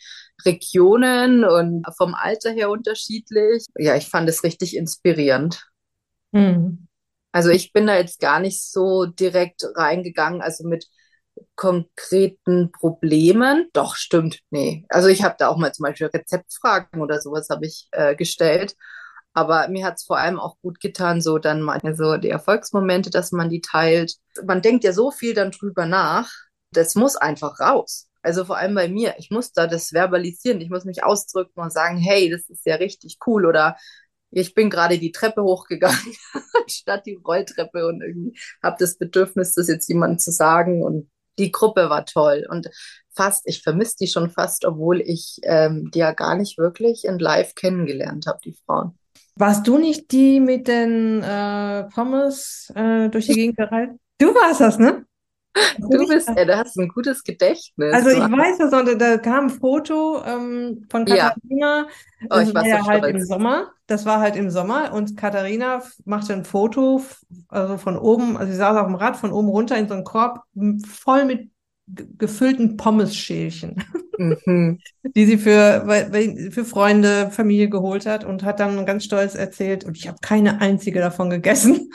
Regionen 0.45 1.45
und 1.47 1.87
vom 1.97 2.15
Alter 2.15 2.51
her 2.51 2.69
unterschiedlich. 2.69 3.65
Ja, 3.79 3.97
ich 3.97 4.07
fand 4.07 4.29
es 4.29 4.45
richtig 4.45 4.77
inspirierend. 4.77 5.67
Mhm. 6.33 6.89
Also 7.33 7.49
ich 7.49 7.73
bin 7.73 7.87
da 7.87 7.97
jetzt 7.97 8.21
gar 8.21 8.39
nicht 8.39 8.63
so 8.63 9.07
direkt 9.07 9.63
reingegangen, 9.75 10.43
also 10.43 10.69
mit 10.69 10.85
konkreten 11.57 12.71
Problemen. 12.71 13.71
Doch, 13.73 13.97
stimmt, 13.97 14.41
nee. 14.51 14.85
Also 14.91 15.09
ich 15.09 15.23
habe 15.23 15.37
da 15.39 15.49
auch 15.49 15.57
mal 15.57 15.73
zum 15.73 15.85
Beispiel 15.85 16.09
Rezeptfragen 16.09 17.01
oder 17.01 17.19
sowas 17.23 17.49
habe 17.49 17.65
ich 17.65 17.89
äh, 17.93 18.15
gestellt. 18.15 18.75
Aber 19.35 19.69
mir 19.69 19.87
hat 19.87 19.95
es 19.97 20.05
vor 20.05 20.19
allem 20.19 20.39
auch 20.39 20.59
gut 20.61 20.81
getan, 20.81 21.21
so 21.21 21.39
dann 21.39 21.63
mal 21.63 21.81
so 21.95 22.17
die 22.17 22.29
Erfolgsmomente, 22.29 23.11
dass 23.11 23.33
man 23.33 23.49
die 23.49 23.61
teilt. 23.61 24.17
Man 24.45 24.63
denkt 24.63 24.85
ja 24.85 24.93
so 24.93 25.11
viel 25.11 25.35
dann 25.35 25.51
drüber 25.51 25.87
nach. 25.87 26.31
Das 26.73 26.95
muss 26.95 27.17
einfach 27.17 27.61
raus. 27.61 28.09
Also 28.23 28.45
vor 28.45 28.57
allem 28.57 28.75
bei 28.75 28.89
mir. 28.89 29.15
Ich 29.19 29.31
muss 29.31 29.53
da 29.53 29.67
das 29.67 29.93
verbalisieren. 29.93 30.61
Ich 30.61 30.71
muss 30.71 30.85
mich 30.85 31.03
ausdrücken 31.03 31.61
und 31.61 31.73
sagen, 31.73 31.99
hey, 31.99 32.31
das 32.31 32.49
ist 32.49 32.65
ja 32.67 32.77
richtig 32.77 33.19
cool. 33.27 33.47
Oder 33.47 33.77
ich 34.31 34.55
bin 34.55 34.71
gerade 34.71 34.99
die 34.99 35.13
Treppe 35.13 35.43
hochgegangen, 35.43 36.15
statt 36.69 37.05
die 37.07 37.15
Rolltreppe 37.15 37.87
und 37.87 38.03
irgendwie 38.03 38.39
habe 38.63 38.77
das 38.79 38.97
Bedürfnis, 38.97 39.55
das 39.55 39.69
jetzt 39.69 39.89
jemandem 39.89 40.19
zu 40.19 40.31
sagen. 40.31 40.83
Und 40.83 41.11
die 41.39 41.53
Gruppe 41.53 41.91
war 41.91 42.07
toll. 42.07 42.47
Und 42.49 42.69
fast, 43.15 43.47
ich 43.47 43.63
vermisse 43.63 43.97
die 44.01 44.07
schon 44.07 44.31
fast, 44.31 44.65
obwohl 44.65 45.01
ich 45.01 45.39
ähm, 45.43 45.91
die 45.93 46.01
ja 46.01 46.13
gar 46.13 46.37
nicht 46.37 46.59
wirklich 46.59 47.05
in 47.05 47.19
live 47.19 47.55
kennengelernt 47.55 48.27
habe, 48.27 48.39
die 48.45 48.57
Frauen. 48.67 48.99
Warst 49.37 49.67
du 49.67 49.79
nicht 49.79 50.13
die 50.13 50.41
mit 50.41 50.69
den 50.69 51.23
äh, 51.23 51.85
Pommes 51.85 52.73
äh, 52.75 53.09
durch 53.09 53.27
die 53.27 53.35
Gegend 53.35 53.57
gereist? 53.57 53.93
Du 54.19 54.35
warst 54.35 54.61
das, 54.61 54.79
ne? 54.79 55.05
Du 55.79 56.07
bist, 56.09 56.29
ja, 56.29 56.45
du 56.45 56.57
hast 56.57 56.79
ein 56.79 56.89
gutes 56.89 57.23
Gedächtnis. 57.23 57.93
Also 57.93 58.11
ich 58.11 58.19
weiß 58.19 58.59
das, 58.59 58.73
und 58.73 59.01
da 59.01 59.19
kam 59.19 59.45
ein 59.45 59.51
Foto 59.51 60.23
ähm, 60.25 60.87
von 60.91 61.05
Katharina. 61.05 61.37
Ja. 61.51 61.87
Oh, 62.25 62.29
das 62.29 62.55
war 62.55 62.67
ja 62.67 62.79
so 62.79 62.87
halt 62.87 63.05
im 63.05 63.23
Sommer. 63.23 63.71
Das 63.87 64.07
war 64.07 64.21
halt 64.21 64.37
im 64.37 64.51
Sommer 64.51 64.93
und 64.95 65.17
Katharina 65.17 65.83
machte 66.07 66.33
ein 66.33 66.45
Foto, 66.47 67.03
also 67.49 67.77
von 67.77 67.99
oben, 67.99 68.39
also 68.39 68.51
sie 68.51 68.57
saß 68.57 68.79
auf 68.79 68.87
dem 68.87 68.95
Rad 68.95 69.17
von 69.17 69.33
oben 69.33 69.49
runter 69.49 69.77
in 69.77 69.89
so 69.89 69.95
einen 69.95 70.05
Korb 70.05 70.41
voll 70.87 71.27
mit 71.27 71.52
gefüllten 72.19 72.77
Pommesschälchen, 72.77 73.85
mhm. 74.19 74.81
die 75.03 75.27
sie 75.27 75.39
für, 75.39 75.87
für 76.51 76.65
Freunde, 76.65 77.31
Familie 77.31 77.69
geholt 77.69 78.07
hat 78.07 78.25
und 78.25 78.43
hat 78.43 78.61
dann 78.61 78.87
ganz 78.87 79.05
stolz 79.05 79.35
erzählt, 79.35 79.85
und 79.85 79.97
ich 79.97 80.09
habe 80.09 80.19
keine 80.23 80.61
einzige 80.61 81.01
davon 81.01 81.31
gegessen. 81.31 81.91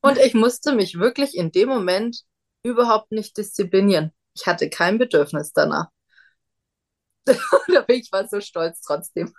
Und 0.00 0.18
ich 0.18 0.34
musste 0.34 0.74
mich 0.74 0.98
wirklich 0.98 1.36
in 1.36 1.52
dem 1.52 1.68
Moment 1.68 2.22
überhaupt 2.64 3.12
nicht 3.12 3.36
disziplinieren. 3.36 4.12
Ich 4.34 4.46
hatte 4.46 4.68
kein 4.68 4.98
Bedürfnis 4.98 5.52
danach. 5.52 5.88
da 7.24 7.80
bin 7.82 8.00
ich 8.00 8.10
war 8.10 8.26
so 8.28 8.40
stolz 8.40 8.80
trotzdem. 8.80 9.32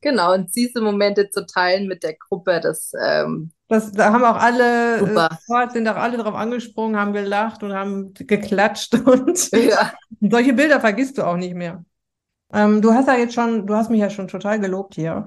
Genau, 0.00 0.34
und 0.34 0.54
diese 0.54 0.80
Momente 0.80 1.30
zu 1.30 1.46
teilen 1.46 1.88
mit 1.88 2.02
der 2.02 2.14
Gruppe, 2.14 2.60
das 2.60 2.92
ähm, 3.00 3.52
das, 3.72 3.90
da 3.90 4.12
haben 4.12 4.22
auch 4.22 4.36
alle, 4.36 4.98
äh, 4.98 5.70
sind 5.72 5.88
auch 5.88 5.96
alle 5.96 6.18
drauf 6.18 6.34
angesprungen, 6.34 7.00
haben 7.00 7.14
gelacht 7.14 7.62
und 7.62 7.72
haben 7.72 8.12
geklatscht 8.12 8.94
und 9.06 9.50
ja. 9.52 9.94
solche 10.20 10.52
Bilder 10.52 10.78
vergisst 10.78 11.16
du 11.16 11.22
auch 11.22 11.38
nicht 11.38 11.54
mehr. 11.54 11.82
Ähm, 12.52 12.82
du 12.82 12.92
hast 12.92 13.08
ja 13.08 13.16
jetzt 13.16 13.32
schon, 13.34 13.66
du 13.66 13.74
hast 13.74 13.88
mich 13.88 14.00
ja 14.00 14.10
schon 14.10 14.28
total 14.28 14.60
gelobt 14.60 14.94
hier. 14.94 15.24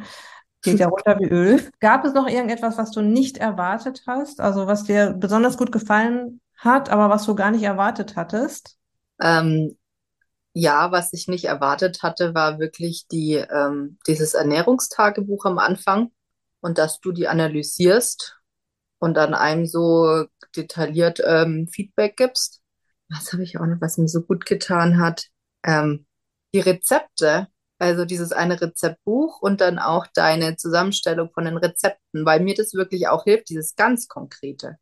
Geht 0.62 0.80
ja 0.80 0.88
runter 0.88 1.20
wie 1.20 1.28
Öl. 1.28 1.70
Gab 1.80 2.06
es 2.06 2.14
noch 2.14 2.28
irgendetwas, 2.28 2.78
was 2.78 2.92
du 2.92 3.02
nicht 3.02 3.38
erwartet 3.38 4.04
hast? 4.06 4.40
Also 4.40 4.68
was 4.68 4.84
dir 4.84 5.14
besonders 5.18 5.58
gut 5.58 5.72
gefallen 5.72 6.40
hat, 6.56 6.90
aber 6.90 7.10
was 7.10 7.26
du 7.26 7.34
gar 7.36 7.52
nicht 7.52 7.64
erwartet 7.64 8.16
hattest? 8.16 8.78
Ähm, 9.22 9.76
ja, 10.58 10.90
was 10.94 11.12
ich 11.12 11.28
nicht 11.28 11.46
erwartet 11.46 12.02
hatte, 12.02 12.34
war 12.34 12.60
wirklich 12.60 13.08
die, 13.10 13.34
ähm, 13.34 14.00
dieses 14.08 14.34
Ernährungstagebuch 14.34 15.44
am 15.44 15.60
Anfang 15.60 16.12
und 16.62 16.78
dass 16.78 17.02
du 17.02 17.12
die 17.12 17.28
analysierst 17.28 18.38
und 19.00 19.16
dann 19.16 19.34
einem 19.34 19.66
so 19.66 20.26
detailliert 20.56 21.22
ähm, 21.26 21.68
Feedback 21.68 22.16
gibst. 22.16 22.62
Was 23.10 23.34
habe 23.34 23.44
ich 23.44 23.60
auch 23.60 23.66
noch, 23.66 23.82
was 23.82 23.98
mir 23.98 24.08
so 24.08 24.22
gut 24.22 24.46
getan 24.46 24.98
hat? 25.02 25.28
Ähm, 25.66 26.06
die 26.54 26.62
Rezepte, 26.62 27.48
also 27.78 28.06
dieses 28.06 28.32
eine 28.32 28.62
Rezeptbuch 28.62 29.42
und 29.42 29.60
dann 29.60 29.78
auch 29.78 30.08
deine 30.14 30.56
Zusammenstellung 30.56 31.32
von 31.34 31.44
den 31.44 31.58
Rezepten, 31.58 32.26
weil 32.26 32.40
mir 32.40 32.56
das 32.56 32.74
wirklich 32.74 33.10
auch 33.10 33.26
hilft, 33.26 33.50
dieses 33.50 33.76
ganz 33.76 34.08
Konkrete. 34.08 34.78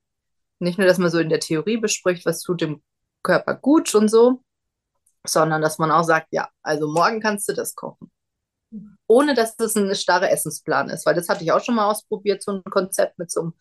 Nicht 0.59 0.77
nur, 0.77 0.85
dass 0.85 0.99
man 0.99 1.09
so 1.09 1.17
in 1.17 1.29
der 1.29 1.39
Theorie 1.39 1.77
bespricht, 1.77 2.27
was 2.27 2.41
tut 2.41 2.61
dem 2.61 2.83
Körper 3.23 3.55
gut 3.55 3.95
und 3.95 4.09
so, 4.09 4.42
sondern 5.25 5.61
dass 5.61 5.77
man 5.79 5.91
auch 5.91 6.03
sagt, 6.03 6.27
ja, 6.31 6.49
also 6.61 6.91
morgen 6.91 7.21
kannst 7.21 7.47
du 7.49 7.53
das 7.53 7.75
kochen 7.75 8.11
ohne 9.07 9.33
dass 9.33 9.55
das 9.55 9.75
ein 9.75 9.93
starrer 9.95 10.31
Essensplan 10.31 10.89
ist, 10.89 11.05
weil 11.05 11.15
das 11.15 11.29
hatte 11.29 11.43
ich 11.43 11.51
auch 11.51 11.63
schon 11.63 11.75
mal 11.75 11.89
ausprobiert, 11.89 12.43
so 12.43 12.51
ein 12.51 12.63
Konzept 12.63 13.19
mit 13.19 13.31
so 13.31 13.41
einem 13.41 13.53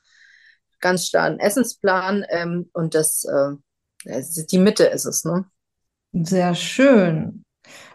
ganz 0.81 1.07
starren 1.07 1.38
Essensplan 1.38 2.25
ähm, 2.29 2.70
und 2.72 2.94
das, 2.94 3.25
äh, 3.25 4.22
die 4.51 4.59
Mitte 4.59 4.85
ist 4.85 5.05
es, 5.05 5.25
ne? 5.25 5.44
Sehr 6.12 6.55
schön. 6.55 7.44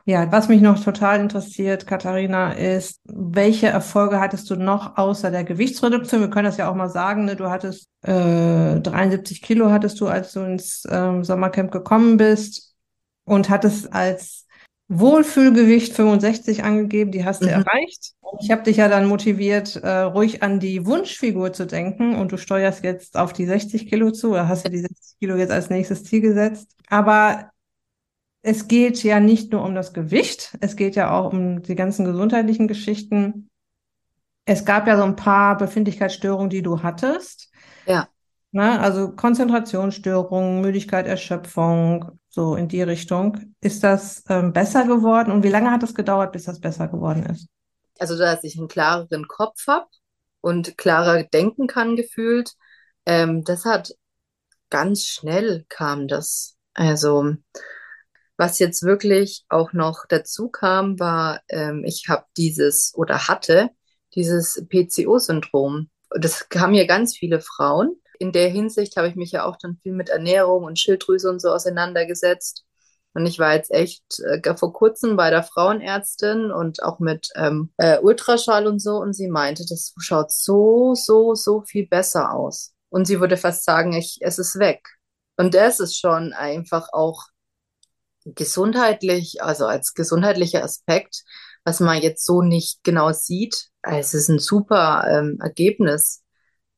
Ja, 0.06 0.32
was 0.32 0.48
mich 0.48 0.62
noch 0.62 0.82
total 0.82 1.20
interessiert, 1.20 1.86
Katharina, 1.86 2.54
ist, 2.54 3.02
welche 3.04 3.68
Erfolge 3.68 4.22
hattest 4.22 4.50
du 4.50 4.56
noch 4.56 4.98
außer 4.98 5.30
der 5.30 5.44
Gewichtsreduktion? 5.44 6.22
Wir 6.22 6.30
können 6.30 6.46
das 6.46 6.56
ja 6.56 6.72
auch 6.72 6.76
mal 6.76 6.90
sagen, 6.90 7.26
ne? 7.26 7.36
du 7.36 7.50
hattest 7.50 7.90
äh, 8.04 8.80
73 8.80 9.42
Kilo 9.42 9.70
hattest 9.70 10.00
du, 10.00 10.08
als 10.08 10.32
du 10.32 10.40
ins 10.40 10.86
äh, 10.86 11.24
Sommercamp 11.24 11.72
gekommen 11.72 12.16
bist 12.16 12.77
und 13.28 13.50
hattest 13.50 13.94
als 13.94 14.48
Wohlfühlgewicht 14.88 15.94
65 15.94 16.64
angegeben, 16.64 17.12
die 17.12 17.26
hast 17.26 17.42
du 17.42 17.48
mhm. 17.48 17.54
erreicht. 17.54 18.14
Ich 18.40 18.52
habe 18.52 18.64
dich 18.64 18.78
ja 18.78 18.88
dann 18.88 19.08
motiviert, 19.08 19.76
äh, 19.76 20.00
ruhig 20.00 20.44
an 20.44 20.60
die 20.60 20.86
Wunschfigur 20.86 21.52
zu 21.52 21.68
denken 21.68 22.16
und 22.16 22.32
du 22.32 22.38
steuerst 22.38 22.84
jetzt 22.84 23.18
auf 23.18 23.34
die 23.34 23.46
60 23.46 23.88
Kilo 23.88 24.12
zu 24.12 24.32
oder 24.32 24.48
hast 24.48 24.66
du 24.66 24.70
die 24.70 24.80
60 24.80 25.20
Kilo 25.20 25.36
jetzt 25.36 25.52
als 25.52 25.70
nächstes 25.70 26.06
Ziel 26.06 26.22
gesetzt. 26.22 26.74
Aber 26.90 27.52
es 28.42 28.70
geht 28.70 29.04
ja 29.04 29.20
nicht 29.20 29.52
nur 29.52 29.64
um 29.64 29.76
das 29.76 29.94
Gewicht, 29.94 30.58
es 30.62 30.78
geht 30.78 30.96
ja 30.96 31.12
auch 31.12 31.34
um 31.34 31.62
die 31.62 31.76
ganzen 31.76 32.06
gesundheitlichen 32.06 32.68
Geschichten. 32.70 33.50
Es 34.46 34.64
gab 34.64 34.88
ja 34.88 34.96
so 34.96 35.04
ein 35.04 35.18
paar 35.18 35.58
Befindlichkeitsstörungen, 35.58 36.50
die 36.50 36.62
du 36.62 36.82
hattest. 36.82 37.52
Ja. 37.86 38.08
Na, 38.52 38.80
also 38.80 39.12
Konzentrationsstörungen, 39.12 40.62
Müdigkeit, 40.62 41.08
Erschöpfung, 41.08 42.18
so 42.38 42.56
in 42.56 42.68
die 42.68 42.84
Richtung. 42.84 43.56
Ist 43.62 43.84
das 43.84 44.24
ähm, 44.30 44.54
besser 44.54 44.86
geworden 44.86 45.32
und 45.32 45.44
wie 45.44 45.50
lange 45.50 45.72
hat 45.72 45.82
es 45.82 45.96
gedauert, 45.96 46.32
bis 46.32 46.44
das 46.44 46.62
besser 46.62 46.88
geworden 46.88 47.26
ist? 47.26 47.48
Also, 47.98 48.16
dass 48.16 48.44
ich 48.44 48.58
einen 48.60 48.68
klareren 48.68 49.28
Kopf 49.28 49.66
habe 49.68 49.88
und 50.40 50.78
klarer 50.78 51.24
denken 51.24 51.66
kann 51.66 51.96
gefühlt, 51.96 52.52
ähm, 53.08 53.44
das 53.44 53.66
hat 53.66 53.92
ganz 54.70 55.06
schnell 55.06 55.66
kam 55.68 56.08
das. 56.08 56.56
Also, 56.76 57.34
was 58.38 58.60
jetzt 58.60 58.84
wirklich 58.84 59.44
auch 59.50 59.74
noch 59.74 60.06
dazu 60.08 60.50
kam, 60.50 61.00
war, 61.00 61.42
ähm, 61.50 61.84
ich 61.86 62.06
habe 62.08 62.26
dieses 62.38 62.94
oder 62.96 63.28
hatte 63.28 63.72
dieses 64.14 64.64
PCO-Syndrom. 64.70 65.90
Das 66.12 66.46
haben 66.56 66.74
mir 66.74 66.86
ganz 66.86 67.18
viele 67.18 67.42
Frauen 67.42 68.00
in 68.20 68.32
der 68.32 68.50
Hinsicht 68.50 68.98
habe 68.98 69.08
ich 69.08 69.16
mich 69.16 69.32
ja 69.32 69.46
auch 69.46 69.58
dann 69.58 69.78
viel 69.84 69.94
mit 69.94 70.10
Ernährung 70.10 70.64
und 70.64 70.80
Schilddrüse 70.80 71.30
und 71.30 71.42
so 71.42 71.50
auseinandergesetzt. 71.50 72.66
Und 73.14 73.26
ich 73.26 73.40
war 73.40 73.56
jetzt 73.56 73.72
echt 73.72 74.04
äh, 74.20 74.56
vor 74.56 74.74
kurzem 74.74 75.16
bei 75.16 75.32
der 75.32 75.44
Frauenärztin 75.44 76.52
und 76.52 76.84
auch 76.84 77.00
mit 77.00 77.30
ähm, 77.36 77.72
äh, 77.78 77.98
Ultraschall 78.00 78.68
und 78.68 78.80
so. 78.80 78.98
Und 78.98 79.14
sie 79.14 79.28
meinte, 79.28 79.66
das 79.68 79.94
schaut 80.00 80.32
so, 80.32 80.94
so, 80.94 81.34
so 81.34 81.62
viel 81.62 81.88
besser 81.88 82.34
aus. 82.34 82.74
Und 82.90 83.06
sie 83.06 83.20
würde 83.20 83.38
fast 83.38 83.64
sagen, 83.64 83.94
ich, 83.94 84.20
es 84.22 84.38
ist 84.38 84.60
weg. 84.60 84.88
Und 85.36 85.56
das 85.56 85.80
ist 85.80 85.98
schon 85.98 86.34
einfach 86.34 86.90
auch 86.94 87.26
gesundheitlich, 88.26 89.42
also 89.42 89.66
als 89.66 89.94
gesundheitlicher 89.94 90.64
Aspekt, 90.64 91.24
was 91.64 91.80
man 91.80 92.02
jetzt 92.02 92.26
so 92.26 92.42
nicht 92.42 92.84
genau 92.84 93.12
sieht, 93.12 93.70
es 93.82 94.14
ist 94.14 94.30
ein 94.30 94.40
super 94.40 95.06
ähm, 95.10 95.38
Ergebnis. 95.42 96.24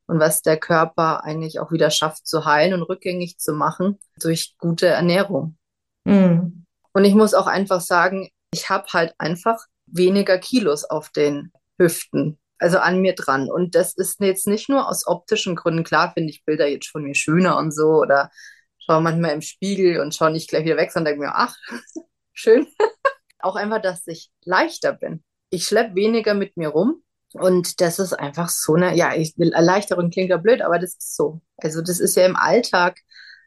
Und 0.09 0.19
was 0.19 0.41
der 0.41 0.57
Körper 0.57 1.23
eigentlich 1.23 1.59
auch 1.59 1.71
wieder 1.71 1.91
schafft 1.91 2.25
zu 2.25 2.43
heilen 2.43 2.73
und 2.73 2.81
rückgängig 2.81 3.37
zu 3.37 3.53
machen 3.53 3.99
durch 4.19 4.55
gute 4.57 4.87
Ernährung. 4.87 5.55
Mhm. 6.03 6.65
Und 6.93 7.05
ich 7.05 7.13
muss 7.13 7.35
auch 7.35 7.45
einfach 7.45 7.79
sagen, 7.79 8.29
ich 8.51 8.71
habe 8.71 8.87
halt 8.91 9.13
einfach 9.19 9.59
weniger 9.85 10.39
Kilos 10.39 10.83
auf 10.83 11.09
den 11.11 11.51
Hüften, 11.77 12.39
also 12.57 12.79
an 12.79 13.01
mir 13.01 13.13
dran. 13.13 13.51
Und 13.51 13.75
das 13.75 13.93
ist 13.93 14.19
jetzt 14.19 14.47
nicht 14.47 14.67
nur 14.67 14.89
aus 14.89 15.05
optischen 15.05 15.55
Gründen. 15.55 15.83
Klar 15.83 16.11
finde 16.13 16.31
ich 16.31 16.43
Bilder 16.43 16.65
jetzt 16.65 16.89
von 16.89 17.03
mir 17.03 17.13
schöner 17.13 17.57
und 17.57 17.71
so 17.71 17.99
oder 18.01 18.31
schaue 18.79 19.01
manchmal 19.01 19.33
im 19.33 19.41
Spiegel 19.41 19.99
und 19.99 20.15
schaue 20.15 20.31
nicht 20.31 20.49
gleich 20.49 20.65
wieder 20.65 20.77
weg, 20.77 20.91
sondern 20.91 21.13
denke 21.13 21.27
mir, 21.27 21.35
ach, 21.35 21.55
schön. 22.33 22.65
auch 23.39 23.55
einfach, 23.55 23.79
dass 23.79 24.07
ich 24.07 24.31
leichter 24.43 24.93
bin. 24.93 25.23
Ich 25.51 25.67
schleppe 25.67 25.93
weniger 25.93 26.33
mit 26.33 26.57
mir 26.57 26.69
rum. 26.69 27.03
Und 27.33 27.79
das 27.81 27.99
ist 27.99 28.13
einfach 28.13 28.49
so 28.49 28.73
eine, 28.73 28.95
ja, 28.95 29.13
ich 29.13 29.37
will 29.37 29.53
Erleichterung 29.53 30.09
klingt 30.09 30.29
ja 30.29 30.37
blöd, 30.37 30.61
aber 30.61 30.79
das 30.79 30.91
ist 30.91 31.15
so. 31.15 31.41
Also 31.57 31.81
das 31.81 31.99
ist 31.99 32.15
ja 32.15 32.25
im 32.25 32.35
Alltag, 32.35 32.99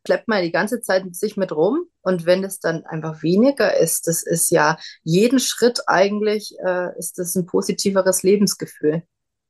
schleppt 0.06 0.28
man 0.28 0.42
die 0.42 0.52
ganze 0.52 0.80
Zeit 0.80 1.04
mit 1.04 1.16
sich 1.16 1.36
mit 1.36 1.52
rum. 1.52 1.86
Und 2.02 2.26
wenn 2.26 2.44
es 2.44 2.60
dann 2.60 2.84
einfach 2.86 3.22
weniger 3.22 3.76
ist, 3.76 4.06
das 4.06 4.22
ist 4.22 4.50
ja 4.50 4.76
jeden 5.02 5.40
Schritt 5.40 5.80
eigentlich, 5.86 6.54
äh, 6.64 6.96
ist 6.98 7.18
das 7.18 7.34
ein 7.34 7.46
positiveres 7.46 8.22
Lebensgefühl. 8.22 9.02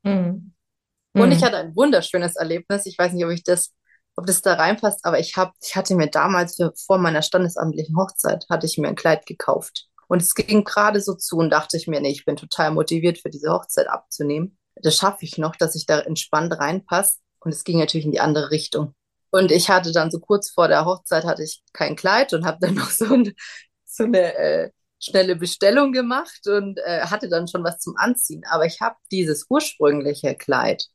Mhm. 0.03 0.55
Und 1.15 1.33
ich 1.33 1.41
mhm. 1.41 1.45
hatte 1.45 1.57
ein 1.59 1.77
wunderschönes 1.77 2.37
Erlebnis. 2.37 2.87
Ich 2.87 2.97
weiß 2.99 3.13
nicht, 3.13 3.25
ob 3.25 3.31
ich 3.31 3.45
das 3.45 3.75
ob 4.17 4.27
das 4.27 4.43
da 4.43 4.55
reinpasst, 4.55 5.05
aber 5.05 5.19
ich 5.19 5.37
habe, 5.37 5.53
ich 5.63 5.75
hatte 5.77 5.95
mir 5.95 6.09
damals 6.09 6.57
für, 6.57 6.73
vor 6.77 6.99
meiner 6.99 7.23
standesamtlichen 7.23 7.97
Hochzeit, 7.97 8.45
hatte 8.51 8.67
ich 8.67 8.79
mir 8.79 8.89
ein 8.89 8.95
Kleid 8.95 9.27
gekauft. 9.27 9.89
Und 10.13 10.21
es 10.21 10.35
ging 10.35 10.63
gerade 10.65 11.01
so 11.01 11.15
zu 11.15 11.39
und 11.39 11.49
dachte 11.49 11.79
ich 11.79 11.87
mir, 11.87 11.99
nee, 12.03 12.11
ich 12.11 12.27
bin 12.27 12.37
total 12.37 12.71
motiviert 12.71 13.17
für 13.17 13.31
diese 13.31 13.51
Hochzeit 13.51 13.89
abzunehmen. 13.89 14.59
Das 14.75 14.99
schaffe 14.99 15.25
ich 15.25 15.39
noch, 15.39 15.57
dass 15.57 15.75
ich 15.75 15.87
da 15.87 16.01
entspannt 16.01 16.53
reinpasse. 16.53 17.17
Und 17.41 17.55
es 17.55 17.65
ging 17.65 17.79
natürlich 17.79 18.05
in 18.05 18.13
die 18.13 18.21
andere 18.21 18.51
Richtung. 18.51 18.95
Und 19.31 19.51
ich 19.51 19.71
hatte 19.71 19.91
dann 19.91 20.11
so 20.11 20.21
kurz 20.21 20.51
vor 20.51 20.69
der 20.69 20.85
Hochzeit 20.85 21.25
hatte 21.25 21.43
ich 21.43 21.63
kein 21.73 21.97
Kleid 21.97 22.35
und 22.35 22.45
habe 22.45 22.59
dann 22.61 22.75
noch 22.75 22.91
so, 22.91 23.07
ein, 23.07 23.33
so 23.87 24.05
eine 24.05 24.35
äh, 24.35 24.71
schnelle 25.01 25.35
Bestellung 25.35 25.93
gemacht 25.93 26.47
und 26.47 26.79
äh, 26.85 27.07
hatte 27.07 27.31
dann 27.31 27.49
schon 27.49 27.65
was 27.65 27.79
zum 27.79 27.97
Anziehen. 27.97 28.43
Aber 28.51 28.67
ich 28.67 28.83
habe 28.83 28.97
dieses 29.11 29.47
ursprüngliche 29.49 30.35
Kleid 30.35 30.89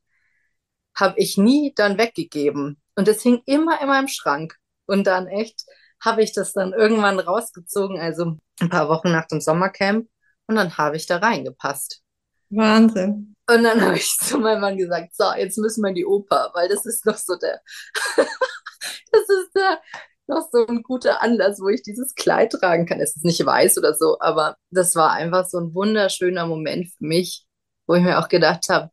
habe 0.94 1.18
ich 1.18 1.36
nie 1.36 1.72
dann 1.74 1.98
weggegeben, 1.98 2.80
und 2.94 3.08
es 3.08 3.22
hing 3.22 3.42
immer 3.46 3.80
in 3.80 3.88
meinem 3.88 4.06
Schrank. 4.06 4.54
Und 4.86 5.08
dann 5.08 5.26
echt 5.26 5.64
habe 6.00 6.22
ich 6.22 6.32
das 6.32 6.52
dann 6.52 6.72
irgendwann 6.72 7.18
rausgezogen, 7.18 7.98
also 7.98 8.36
ein 8.60 8.68
paar 8.68 8.88
Wochen 8.88 9.10
nach 9.10 9.26
dem 9.26 9.40
Sommercamp. 9.40 10.08
Und 10.46 10.56
dann 10.56 10.76
habe 10.78 10.96
ich 10.96 11.06
da 11.06 11.18
reingepasst. 11.18 12.02
Wahnsinn. 12.50 13.34
Und 13.50 13.62
dann 13.62 13.80
habe 13.80 13.96
ich 13.96 14.16
zu 14.18 14.38
meinem 14.38 14.60
Mann 14.60 14.78
gesagt, 14.78 15.14
so, 15.14 15.24
jetzt 15.36 15.58
müssen 15.58 15.82
wir 15.82 15.90
in 15.90 15.94
die 15.94 16.06
Oper, 16.06 16.50
weil 16.54 16.68
das 16.68 16.86
ist 16.86 17.04
noch 17.06 17.16
so 17.16 17.36
der, 17.36 17.60
das 18.16 19.28
ist 19.28 19.50
der, 19.54 19.80
noch 20.26 20.48
so 20.52 20.66
ein 20.66 20.82
guter 20.82 21.22
Anlass, 21.22 21.60
wo 21.60 21.68
ich 21.68 21.82
dieses 21.82 22.14
Kleid 22.14 22.52
tragen 22.52 22.86
kann. 22.86 23.00
Es 23.00 23.16
ist 23.16 23.24
nicht 23.24 23.44
weiß 23.44 23.78
oder 23.78 23.94
so, 23.94 24.18
aber 24.20 24.56
das 24.70 24.94
war 24.94 25.12
einfach 25.12 25.46
so 25.46 25.58
ein 25.58 25.74
wunderschöner 25.74 26.46
Moment 26.46 26.88
für 26.88 27.04
mich, 27.04 27.46
wo 27.86 27.94
ich 27.94 28.02
mir 28.02 28.18
auch 28.18 28.28
gedacht 28.28 28.68
habe, 28.68 28.90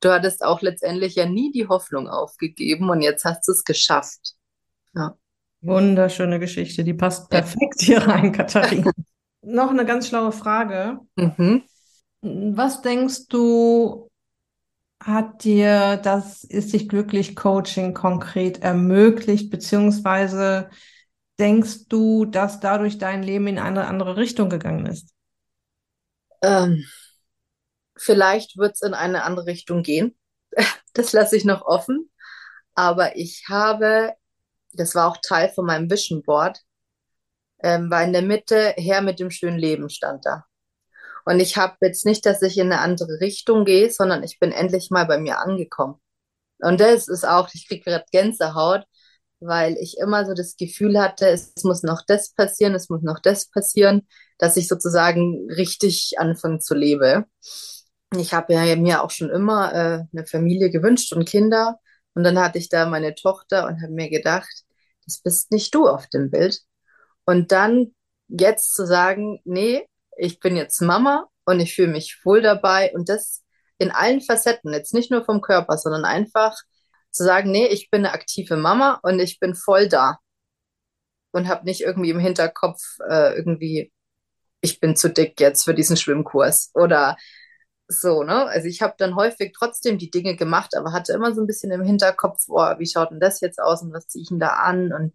du 0.00 0.10
hattest 0.10 0.42
auch 0.42 0.62
letztendlich 0.62 1.14
ja 1.14 1.26
nie 1.26 1.52
die 1.52 1.68
Hoffnung 1.68 2.08
aufgegeben 2.08 2.88
und 2.90 3.02
jetzt 3.02 3.24
hast 3.24 3.46
du 3.46 3.52
es 3.52 3.64
geschafft. 3.64 4.34
Ja. 4.94 5.16
Wunderschöne 5.62 6.38
Geschichte, 6.38 6.84
die 6.84 6.94
passt 6.94 7.28
perfekt 7.30 7.80
hier 7.80 8.06
rein, 8.06 8.32
Katharina. 8.32 8.90
Noch 9.42 9.70
eine 9.70 9.84
ganz 9.84 10.08
schlaue 10.08 10.32
Frage. 10.32 11.00
Mhm. 11.16 11.62
Was 12.22 12.82
denkst 12.82 13.28
du, 13.28 14.08
hat 15.02 15.44
dir 15.44 15.96
das 15.96 16.44
Ist 16.44 16.72
dich 16.72 16.88
glücklich 16.88 17.34
Coaching 17.34 17.94
konkret 17.94 18.62
ermöglicht, 18.62 19.50
beziehungsweise 19.50 20.68
denkst 21.38 21.88
du, 21.88 22.26
dass 22.26 22.60
dadurch 22.60 22.98
dein 22.98 23.22
Leben 23.22 23.46
in 23.46 23.58
eine 23.58 23.86
andere 23.86 24.16
Richtung 24.16 24.50
gegangen 24.50 24.86
ist? 24.86 25.14
Ähm, 26.42 26.84
Vielleicht 27.96 28.56
wird 28.56 28.74
es 28.76 28.82
in 28.82 28.94
eine 28.94 29.24
andere 29.24 29.46
Richtung 29.46 29.82
gehen. 29.82 30.16
Das 30.92 31.12
lasse 31.12 31.36
ich 31.36 31.44
noch 31.44 31.62
offen. 31.62 32.10
Aber 32.74 33.16
ich 33.16 33.44
habe, 33.48 34.12
das 34.72 34.94
war 34.94 35.08
auch 35.08 35.18
Teil 35.22 35.50
von 35.50 35.66
meinem 35.66 35.90
Vision 35.90 36.22
Board, 36.22 36.60
ähm, 37.62 37.90
war 37.90 38.02
in 38.04 38.12
der 38.12 38.22
Mitte 38.22 38.74
her 38.76 39.02
mit 39.02 39.20
dem 39.20 39.30
schönen 39.30 39.58
Leben 39.58 39.90
stand 39.90 40.24
da. 40.26 40.44
Und 41.24 41.40
ich 41.40 41.56
habe 41.56 41.76
jetzt 41.82 42.06
nicht, 42.06 42.24
dass 42.26 42.42
ich 42.42 42.58
in 42.58 42.72
eine 42.72 42.80
andere 42.80 43.20
Richtung 43.20 43.64
gehe, 43.64 43.90
sondern 43.90 44.22
ich 44.22 44.38
bin 44.38 44.52
endlich 44.52 44.90
mal 44.90 45.04
bei 45.06 45.18
mir 45.18 45.38
angekommen. 45.38 45.96
Und 46.60 46.80
das 46.80 47.08
ist 47.08 47.24
auch, 47.26 47.50
ich 47.54 47.68
kriege 47.68 47.84
gerade 47.84 48.04
Gänsehaut, 48.12 48.84
weil 49.40 49.76
ich 49.78 49.98
immer 49.98 50.26
so 50.26 50.34
das 50.34 50.56
Gefühl 50.56 51.00
hatte, 51.00 51.28
es 51.28 51.52
muss 51.64 51.82
noch 51.82 52.02
das 52.06 52.34
passieren, 52.34 52.74
es 52.74 52.88
muss 52.90 53.02
noch 53.02 53.20
das 53.20 53.50
passieren, 53.50 54.06
dass 54.38 54.56
ich 54.56 54.68
sozusagen 54.68 55.48
richtig 55.50 56.14
anfange 56.18 56.58
zu 56.60 56.74
leben 56.74 57.26
ich 58.16 58.34
habe 58.34 58.54
ja 58.54 58.76
mir 58.76 59.02
auch 59.02 59.10
schon 59.10 59.30
immer 59.30 59.72
äh, 59.72 60.04
eine 60.12 60.26
Familie 60.26 60.70
gewünscht 60.70 61.12
und 61.12 61.28
Kinder. 61.28 61.78
Und 62.14 62.24
dann 62.24 62.38
hatte 62.38 62.58
ich 62.58 62.68
da 62.68 62.86
meine 62.86 63.14
Tochter 63.14 63.66
und 63.66 63.82
habe 63.82 63.92
mir 63.92 64.10
gedacht, 64.10 64.64
das 65.04 65.20
bist 65.20 65.52
nicht 65.52 65.74
du 65.74 65.88
auf 65.88 66.08
dem 66.08 66.30
Bild. 66.30 66.60
Und 67.24 67.52
dann 67.52 67.94
jetzt 68.28 68.74
zu 68.74 68.86
sagen, 68.86 69.40
nee, 69.44 69.86
ich 70.16 70.40
bin 70.40 70.56
jetzt 70.56 70.80
Mama 70.80 71.28
und 71.44 71.60
ich 71.60 71.74
fühle 71.74 71.88
mich 71.88 72.20
wohl 72.24 72.42
dabei 72.42 72.92
und 72.94 73.08
das 73.08 73.42
in 73.78 73.90
allen 73.90 74.20
Facetten, 74.20 74.72
jetzt 74.72 74.94
nicht 74.94 75.10
nur 75.10 75.24
vom 75.24 75.40
Körper, 75.40 75.78
sondern 75.78 76.04
einfach 76.04 76.56
zu 77.10 77.24
sagen, 77.24 77.50
nee, 77.50 77.66
ich 77.66 77.90
bin 77.90 78.04
eine 78.04 78.14
aktive 78.14 78.56
Mama 78.56 79.00
und 79.02 79.18
ich 79.20 79.40
bin 79.40 79.54
voll 79.54 79.88
da 79.88 80.18
und 81.32 81.48
habe 81.48 81.64
nicht 81.64 81.80
irgendwie 81.82 82.10
im 82.10 82.18
Hinterkopf 82.18 82.80
äh, 83.08 83.34
irgendwie, 83.36 83.92
ich 84.60 84.80
bin 84.80 84.96
zu 84.96 85.10
dick 85.10 85.40
jetzt 85.40 85.64
für 85.64 85.74
diesen 85.74 85.96
Schwimmkurs 85.96 86.70
oder 86.74 87.16
so, 87.90 88.22
ne? 88.22 88.46
Also 88.46 88.68
ich 88.68 88.82
habe 88.82 88.94
dann 88.98 89.16
häufig 89.16 89.52
trotzdem 89.52 89.98
die 89.98 90.10
Dinge 90.10 90.36
gemacht, 90.36 90.76
aber 90.76 90.92
hatte 90.92 91.12
immer 91.12 91.34
so 91.34 91.40
ein 91.40 91.46
bisschen 91.46 91.72
im 91.72 91.82
Hinterkopf, 91.82 92.46
boah, 92.46 92.76
wie 92.78 92.86
schaut 92.86 93.10
denn 93.10 93.20
das 93.20 93.40
jetzt 93.40 93.60
aus 93.60 93.82
und 93.82 93.92
was 93.92 94.06
ziehe 94.06 94.22
ich 94.22 94.28
denn 94.28 94.38
da 94.38 94.48
an? 94.50 94.92
Und 94.92 95.12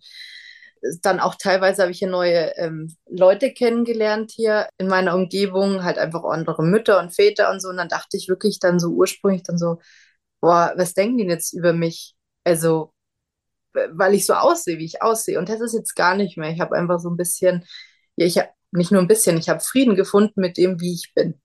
dann 1.02 1.20
auch 1.20 1.36
teilweise 1.36 1.82
habe 1.82 1.92
ich 1.92 2.00
hier 2.00 2.10
neue 2.10 2.56
ähm, 2.58 2.96
Leute 3.08 3.54
kennengelernt 3.54 4.32
hier 4.32 4.68
in 4.78 4.88
meiner 4.88 5.16
Umgebung, 5.16 5.84
halt 5.84 5.98
einfach 5.98 6.24
andere 6.26 6.64
Mütter 6.64 7.00
und 7.00 7.16
Väter 7.16 7.50
und 7.52 7.62
so. 7.62 7.70
Und 7.70 7.78
dann 7.78 7.90
dachte 7.90 8.18
ich 8.18 8.28
wirklich 8.30 8.60
dann 8.60 8.80
so 8.80 8.90
ursprünglich 8.90 9.44
dann 9.44 9.58
so, 9.58 9.80
boah, 10.42 10.74
was 10.78 10.94
denken 10.94 11.18
die 11.18 11.26
jetzt 11.26 11.54
über 11.54 11.74
mich? 11.74 12.16
Also, 12.44 12.94
weil 13.74 14.16
ich 14.16 14.26
so 14.26 14.34
aussehe, 14.34 14.78
wie 14.80 14.86
ich 14.86 15.02
aussehe. 15.02 15.40
Und 15.40 15.50
das 15.50 15.62
ist 15.62 15.74
jetzt 15.74 15.96
gar 15.96 16.16
nicht 16.16 16.38
mehr. 16.38 16.52
Ich 16.52 16.60
habe 16.62 16.76
einfach 16.76 17.00
so 17.00 17.10
ein 17.10 17.18
bisschen, 17.18 17.66
ja, 18.18 18.26
ich 18.28 18.38
habe 18.38 18.50
nicht 18.72 18.92
nur 18.92 19.02
ein 19.02 19.08
bisschen, 19.08 19.38
ich 19.38 19.50
habe 19.50 19.62
Frieden 19.62 19.96
gefunden 19.96 20.42
mit 20.42 20.58
dem, 20.58 20.82
wie 20.82 20.94
ich 20.94 21.14
bin 21.16 21.40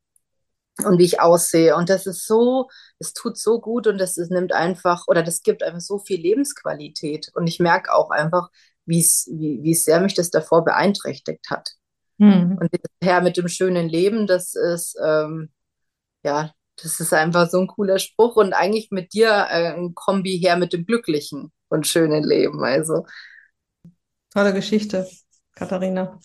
und 0.85 0.99
wie 0.99 1.05
ich 1.05 1.21
aussehe. 1.21 1.77
Und 1.77 1.89
das 1.89 2.07
ist 2.07 2.27
so, 2.27 2.69
es 2.99 3.13
tut 3.13 3.39
so 3.39 3.61
gut 3.61 3.87
und 3.87 3.99
das, 3.99 4.15
das 4.15 4.31
nimmt 4.31 4.53
einfach 4.53 5.07
oder 5.09 5.23
das 5.23 5.43
gibt 5.43 5.63
einfach 5.63 5.81
so 5.81 5.99
viel 5.99 6.21
Lebensqualität. 6.21 7.31
Und 7.35 7.47
ich 7.47 7.59
merke 7.61 7.93
auch 7.93 8.11
einfach, 8.11 8.49
wie 8.87 9.01
es, 9.01 9.29
wie, 9.33 9.61
wie 9.63 9.75
sehr 9.75 10.01
mich 10.01 10.15
das 10.15 10.31
davor 10.31 10.65
beeinträchtigt 10.65 11.51
hat. 11.51 11.71
Mhm. 12.19 12.59
Und 12.61 12.71
Herr 13.03 13.23
mit 13.23 13.37
dem 13.37 13.49
schönen 13.49 13.89
Leben, 13.89 14.27
das 14.27 14.55
ist, 14.55 14.97
ähm, 15.03 15.51
ja, 16.23 16.53
das 16.83 17.01
ist 17.01 17.13
einfach 17.13 17.49
so 17.49 17.61
ein 17.61 17.67
cooler 17.67 17.99
Spruch 17.99 18.37
und 18.37 18.53
eigentlich 18.53 18.91
mit 18.91 19.13
dir 19.13 19.29
äh, 19.51 19.75
ein 19.75 19.95
Kombi 19.95 20.39
her 20.39 20.57
mit 20.57 20.73
dem 20.73 20.87
glücklichen 20.87 21.53
und 21.69 21.87
schönen 21.87 22.25
Leben. 22.25 22.63
Also. 22.63 23.07
Tolle 24.33 24.53
Geschichte, 24.53 25.09
Katharina. 25.55 26.19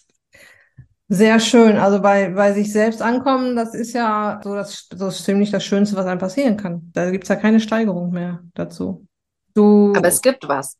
Sehr 1.07 1.39
schön. 1.39 1.77
Also 1.77 2.01
bei, 2.01 2.29
bei 2.29 2.53
sich 2.53 2.71
selbst 2.71 3.01
ankommen, 3.01 3.55
das 3.55 3.75
ist 3.75 3.93
ja 3.93 4.41
so 4.43 4.55
das, 4.55 4.87
so 4.93 5.11
ziemlich 5.11 5.51
das 5.51 5.63
Schönste, 5.63 5.95
was 5.95 6.05
einem 6.07 6.19
passieren 6.19 6.57
kann. 6.57 6.91
Da 6.93 7.11
gibt's 7.11 7.29
ja 7.29 7.35
keine 7.35 7.59
Steigerung 7.59 8.11
mehr 8.11 8.43
dazu. 8.55 9.05
Du, 9.53 9.93
Aber 9.95 10.07
es 10.07 10.21
gibt 10.21 10.47
was. 10.47 10.77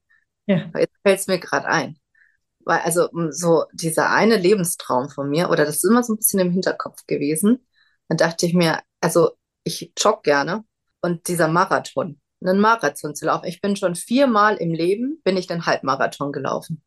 Ja. 0.48 0.70
Jetzt 0.78 0.96
fällt 1.04 1.20
es 1.20 1.28
mir 1.28 1.40
gerade 1.40 1.68
ein. 1.68 1.98
Weil, 2.66 2.80
also 2.80 3.10
so 3.30 3.66
dieser 3.74 4.10
eine 4.10 4.38
Lebenstraum 4.38 5.10
von 5.10 5.30
mir, 5.30 5.50
oder 5.52 5.66
das 5.66 5.78
ist 5.78 5.86
immer 5.86 6.04
so 6.04 6.14
ein 6.14 6.18
bisschen 6.18 6.40
im 6.40 6.52
Hinterkopf 6.52 7.06
gewesen, 7.06 7.66
dann 8.08 8.18
dachte 8.18 8.48
ich 8.48 8.56
mir, 8.56 8.80
also 9.02 9.32
ich 9.64 9.94
jogge 9.98 10.22
gerne 10.24 10.64
und 11.02 11.28
dieser 11.28 11.48
Marathon, 11.48 12.20
einen 12.44 12.60
Marathon 12.60 13.14
zu 13.14 13.26
laufen. 13.28 13.46
Ich 13.46 13.62
bin 13.62 13.76
schon 13.76 13.96
viermal 13.96 14.56
im 14.58 14.74
Leben, 14.74 15.22
bin 15.24 15.38
ich 15.38 15.46
den 15.46 15.68
Halbmarathon 15.68 16.32
gelaufen, 16.32 16.84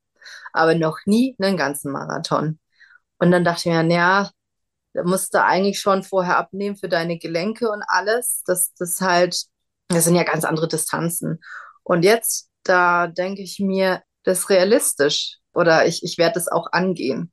aber 0.53 0.75
noch 0.75 0.99
nie 1.07 1.37
einen 1.39 1.57
ganzen 1.57 1.93
Marathon. 1.93 2.59
Und 3.19 3.31
dann 3.31 3.45
dachte 3.45 3.69
ich 3.69 3.75
mir, 3.75 3.83
naja, 3.83 4.31
da 4.95 5.03
musst 5.05 5.35
du 5.35 5.43
eigentlich 5.43 5.81
schon 5.81 6.03
vorher 6.03 6.39
abnehmen 6.39 6.77
für 6.77 6.89
deine 6.89 7.19
Gelenke 7.19 7.71
und 7.71 7.83
alles. 7.87 8.43
Das, 8.47 8.73
das 8.75 9.01
halt, 9.01 9.45
das 9.89 10.05
sind 10.05 10.15
ja 10.15 10.25
ganz 10.25 10.45
andere 10.45 10.69
Distanzen. 10.69 11.41
Und 11.83 12.03
jetzt, 12.05 12.51
da 12.65 13.07
denke 13.07 13.43
ich 13.43 13.59
mir, 13.59 14.03
das 14.25 14.41
ist 14.41 14.51
realistisch 14.51 15.39
oder 15.53 15.87
ich, 15.87 16.03
ich 16.03 16.19
werde 16.19 16.35
das 16.35 16.49
auch 16.49 16.69
angehen. 16.73 17.33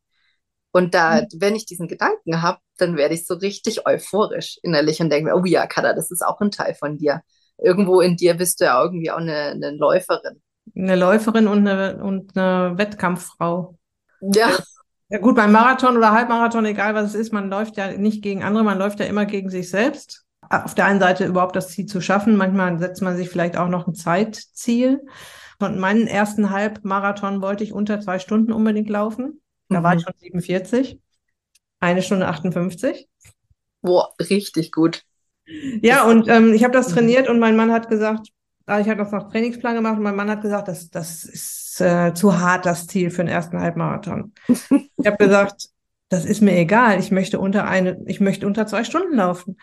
Und 0.71 0.93
da, 0.93 1.21
mhm. 1.21 1.27
wenn 1.37 1.55
ich 1.55 1.65
diesen 1.65 1.87
Gedanken 1.87 2.41
habe, 2.41 2.59
dann 2.77 2.97
werde 2.97 3.15
ich 3.15 3.25
so 3.25 3.35
richtig 3.35 3.87
euphorisch 3.87 4.59
innerlich 4.61 4.99
und 4.99 5.09
denke 5.09 5.31
mir, 5.31 5.35
oh 5.35 5.45
ja, 5.45 5.67
Kada, 5.67 5.93
das 5.93 6.11
ist 6.11 6.21
auch 6.21 6.41
ein 6.41 6.51
Teil 6.51 6.75
von 6.75 6.97
dir. 6.97 7.21
Irgendwo 7.57 8.01
in 8.01 8.17
dir 8.17 8.33
bist 8.33 8.59
du 8.59 8.65
ja 8.65 8.83
irgendwie 8.83 9.09
auch 9.11 9.17
eine, 9.17 9.51
eine 9.51 9.71
Läuferin. 9.71 10.41
Eine 10.75 10.95
Läuferin 10.95 11.47
und 11.47 11.67
eine, 11.67 12.03
und 12.03 12.37
eine 12.37 12.77
Wettkampffrau. 12.77 13.77
Ja. 14.19 14.57
Ja 15.09 15.19
gut, 15.19 15.35
beim 15.35 15.51
Marathon 15.51 15.97
oder 15.97 16.11
Halbmarathon, 16.11 16.65
egal 16.65 16.95
was 16.95 17.09
es 17.09 17.15
ist, 17.15 17.33
man 17.33 17.49
läuft 17.49 17.77
ja 17.77 17.91
nicht 17.91 18.23
gegen 18.23 18.43
andere, 18.43 18.63
man 18.63 18.79
läuft 18.79 18.99
ja 18.99 19.05
immer 19.05 19.25
gegen 19.25 19.49
sich 19.49 19.69
selbst. 19.69 20.25
Auf 20.49 20.75
der 20.75 20.85
einen 20.85 20.99
Seite 20.99 21.25
überhaupt 21.25 21.55
das 21.55 21.69
Ziel 21.69 21.85
zu 21.85 22.01
schaffen, 22.01 22.37
manchmal 22.37 22.79
setzt 22.79 23.01
man 23.01 23.15
sich 23.15 23.29
vielleicht 23.29 23.57
auch 23.57 23.67
noch 23.67 23.87
ein 23.87 23.95
Zeitziel. 23.95 25.01
Und 25.59 25.79
meinen 25.79 26.07
ersten 26.07 26.49
Halbmarathon 26.49 27.41
wollte 27.41 27.63
ich 27.63 27.71
unter 27.71 27.99
zwei 28.01 28.19
Stunden 28.19 28.51
unbedingt 28.51 28.89
laufen. 28.89 29.41
Da 29.69 29.79
mhm. 29.79 29.83
war 29.83 29.93
ich 29.93 30.01
mhm. 30.01 30.05
schon 30.05 30.13
47. 30.19 30.99
Eine 31.79 32.01
Stunde 32.01 32.27
58. 32.27 33.07
Boah, 33.81 34.13
richtig 34.19 34.71
gut. 34.71 35.03
Ja, 35.81 36.03
und 36.05 36.27
ähm, 36.27 36.53
ich 36.53 36.63
habe 36.63 36.73
das 36.73 36.87
trainiert 36.87 37.29
und 37.29 37.39
mein 37.39 37.55
Mann 37.55 37.71
hat 37.71 37.89
gesagt, 37.89 38.29
ah, 38.65 38.79
ich 38.79 38.89
habe 38.89 38.97
das 38.97 39.11
nach 39.11 39.29
Trainingsplan 39.29 39.75
gemacht 39.75 39.97
und 39.97 40.03
mein 40.03 40.15
Mann 40.15 40.29
hat 40.29 40.41
gesagt, 40.41 40.67
das, 40.67 40.89
das 40.89 41.23
ist 41.23 41.64
äh, 41.79 42.13
zu 42.13 42.39
hart, 42.39 42.65
das 42.65 42.87
Ziel 42.87 43.09
für 43.09 43.23
den 43.23 43.33
ersten 43.33 43.59
Halbmarathon. 43.59 44.33
ich 44.47 45.05
habe 45.05 45.17
gesagt, 45.17 45.69
das 46.09 46.25
ist 46.25 46.41
mir 46.41 46.57
egal, 46.57 46.99
ich 46.99 47.11
möchte 47.11 47.39
unter 47.39 47.65
eine, 47.67 48.01
ich 48.05 48.19
möchte 48.19 48.47
unter 48.47 48.67
zwei 48.67 48.83
Stunden 48.83 49.15
laufen. 49.15 49.57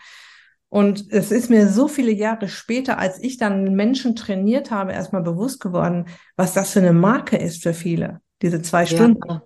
Und 0.69 1.11
es 1.11 1.31
ist 1.31 1.49
mir 1.49 1.67
so 1.67 1.87
viele 1.87 2.11
Jahre 2.11 2.49
später, 2.49 2.97
als 2.97 3.21
ich 3.21 3.37
dann 3.37 3.75
Menschen 3.75 4.15
trainiert 4.15 4.71
habe, 4.71 4.91
erstmal 4.91 5.21
bewusst 5.21 5.59
geworden, 5.59 6.07
was 6.35 6.53
das 6.53 6.71
für 6.71 6.79
eine 6.79 6.93
Marke 6.93 7.37
ist 7.37 7.61
für 7.61 7.75
viele, 7.75 8.21
diese 8.41 8.61
zwei 8.61 8.85
Stunden. 8.85 9.21
Ja. 9.29 9.43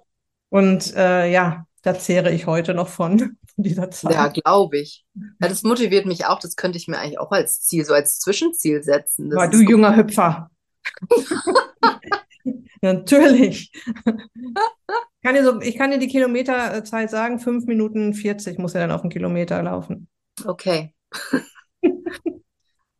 Und 0.49 0.95
äh, 0.95 1.29
ja, 1.29 1.65
da 1.81 1.99
zehre 1.99 2.31
ich 2.31 2.47
heute 2.47 2.73
noch 2.73 2.87
von, 2.87 3.37
dieser 3.57 3.91
Zeit. 3.91 4.13
Ja, 4.13 4.27
glaube 4.27 4.77
ich. 4.77 5.05
Ja, 5.41 5.49
das 5.49 5.63
motiviert 5.63 6.05
mich 6.05 6.25
auch. 6.25 6.39
Das 6.39 6.55
könnte 6.55 6.77
ich 6.77 6.87
mir 6.87 6.97
eigentlich 6.97 7.19
auch 7.19 7.31
als 7.31 7.61
Ziel, 7.61 7.83
so 7.83 7.93
als 7.93 8.19
Zwischenziel 8.19 8.83
setzen. 8.83 9.29
Das 9.29 9.49
du 9.49 9.61
junger 9.61 9.95
Hüpfer. 9.95 10.49
Natürlich. 12.81 13.71
kann 15.23 15.35
dir 15.35 15.43
so, 15.43 15.59
ich 15.61 15.77
kann 15.77 15.91
dir 15.91 15.99
die 15.99 16.07
Kilometerzeit 16.07 17.09
sagen, 17.09 17.39
5 17.39 17.65
Minuten 17.65 18.13
40 18.13 18.59
muss 18.59 18.75
er 18.75 18.81
dann 18.81 18.91
auf 18.91 19.01
den 19.01 19.09
Kilometer 19.09 19.61
laufen. 19.61 20.07
Okay. 20.45 20.93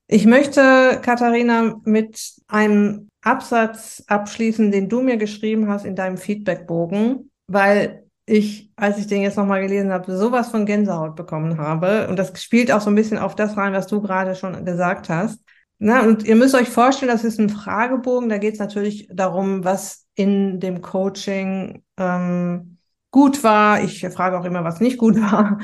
ich 0.08 0.26
möchte, 0.26 1.00
Katharina, 1.04 1.80
mit 1.84 2.36
einem 2.48 3.10
Absatz 3.22 4.04
abschließen, 4.08 4.72
den 4.72 4.90
du 4.90 5.02
mir 5.02 5.18
geschrieben 5.18 5.68
hast 5.70 5.86
in 5.86 5.96
deinem 5.96 6.18
Feedbackbogen, 6.18 7.32
weil 7.48 8.08
ich, 8.26 8.72
als 8.76 8.98
ich 8.98 9.08
den 9.08 9.22
jetzt 9.22 9.38
nochmal 9.38 9.62
gelesen 9.62 9.92
habe, 9.92 10.16
sowas 10.16 10.50
von 10.50 10.66
Gänsehaut 10.66 11.16
bekommen 11.16 11.58
habe. 11.58 12.08
Und 12.10 12.20
das 12.20 12.42
spielt 12.42 12.72
auch 12.72 12.82
so 12.82 12.90
ein 12.90 12.96
bisschen 12.96 13.18
auf 13.18 13.36
das 13.36 13.56
rein, 13.56 13.74
was 13.74 13.88
du 13.88 14.02
gerade 14.02 14.36
schon 14.36 14.66
gesagt 14.66 15.10
hast. 15.10 15.42
Na, 15.80 16.04
und 16.04 16.24
ihr 16.24 16.36
müsst 16.36 16.56
euch 16.56 16.70
vorstellen, 16.70 17.12
das 17.12 17.24
ist 17.24 17.40
ein 17.40 17.50
Fragebogen. 17.50 18.30
Da 18.30 18.40
geht 18.40 18.54
es 18.54 18.60
natürlich 18.60 19.08
darum, 19.12 19.64
was 19.64 20.08
in 20.16 20.60
dem 20.60 20.82
Coaching 20.82 21.84
ähm, 21.98 22.78
gut 23.12 23.44
war. 23.44 23.84
Ich 23.84 24.02
frage 24.08 24.40
auch 24.40 24.46
immer, 24.46 24.64
was 24.64 24.80
nicht 24.80 24.98
gut 24.98 25.16
war. 25.22 25.60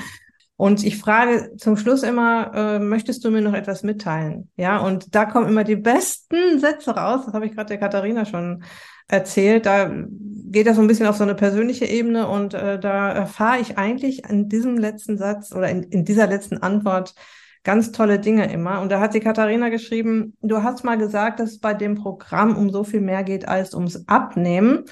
Und 0.55 0.85
ich 0.85 0.99
frage 0.99 1.55
zum 1.57 1.77
Schluss 1.77 2.03
immer, 2.03 2.51
äh, 2.53 2.79
möchtest 2.79 3.25
du 3.25 3.31
mir 3.31 3.41
noch 3.41 3.55
etwas 3.55 3.81
mitteilen? 3.81 4.49
Ja, 4.55 4.77
und 4.77 5.15
da 5.15 5.25
kommen 5.25 5.49
immer 5.49 5.63
die 5.63 5.75
besten 5.75 6.59
Sätze 6.59 6.91
raus. 6.91 7.25
Das 7.25 7.33
habe 7.33 7.47
ich 7.47 7.53
gerade 7.53 7.69
der 7.69 7.79
Katharina 7.79 8.25
schon 8.25 8.63
erzählt. 9.07 9.65
Da 9.65 9.91
geht 10.53 10.67
das 10.67 10.75
so 10.75 10.81
ein 10.83 10.87
bisschen 10.87 11.07
auf 11.07 11.17
so 11.17 11.23
eine 11.23 11.33
persönliche 11.33 11.85
Ebene 11.85 12.27
und 12.27 12.53
äh, 12.53 12.79
da 12.79 13.11
erfahre 13.11 13.59
ich 13.59 13.79
eigentlich 13.79 14.25
an 14.25 14.47
diesem 14.47 14.77
letzten 14.77 15.17
Satz 15.17 15.51
oder 15.51 15.69
in, 15.69 15.83
in 15.83 16.05
dieser 16.05 16.27
letzten 16.27 16.59
Antwort 16.59 17.15
ganz 17.63 17.91
tolle 17.91 18.19
Dinge 18.19 18.51
immer. 18.51 18.81
Und 18.81 18.91
da 18.91 18.99
hat 18.99 19.13
die 19.13 19.19
Katharina 19.19 19.69
geschrieben, 19.69 20.35
du 20.41 20.63
hast 20.63 20.83
mal 20.83 20.97
gesagt, 20.97 21.39
dass 21.39 21.51
es 21.51 21.59
bei 21.59 21.73
dem 21.73 21.95
Programm 21.95 22.57
um 22.57 22.69
so 22.69 22.83
viel 22.83 23.01
mehr 23.01 23.23
geht 23.23 23.47
als 23.47 23.73
ums 23.73 24.07
Abnehmen. 24.07 24.85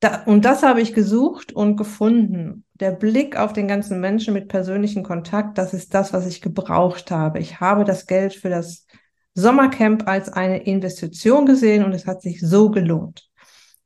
Da, 0.00 0.22
und 0.24 0.44
das 0.44 0.62
habe 0.62 0.80
ich 0.80 0.92
gesucht 0.92 1.52
und 1.52 1.76
gefunden. 1.76 2.64
Der 2.74 2.90
Blick 2.90 3.36
auf 3.36 3.52
den 3.52 3.68
ganzen 3.68 4.00
Menschen 4.00 4.34
mit 4.34 4.48
persönlichem 4.48 5.04
Kontakt, 5.04 5.56
das 5.56 5.72
ist 5.72 5.94
das, 5.94 6.12
was 6.12 6.26
ich 6.26 6.42
gebraucht 6.42 7.10
habe. 7.10 7.38
Ich 7.38 7.60
habe 7.60 7.84
das 7.84 8.06
Geld 8.06 8.34
für 8.34 8.50
das 8.50 8.86
Sommercamp 9.34 10.06
als 10.06 10.28
eine 10.28 10.64
Investition 10.64 11.46
gesehen 11.46 11.84
und 11.84 11.92
es 11.92 12.06
hat 12.06 12.22
sich 12.22 12.40
so 12.40 12.70
gelohnt. 12.70 13.28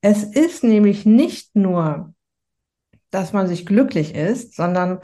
Es 0.00 0.24
ist 0.24 0.64
nämlich 0.64 1.06
nicht 1.06 1.54
nur, 1.54 2.14
dass 3.10 3.32
man 3.32 3.46
sich 3.48 3.66
glücklich 3.66 4.14
ist, 4.14 4.54
sondern 4.54 5.00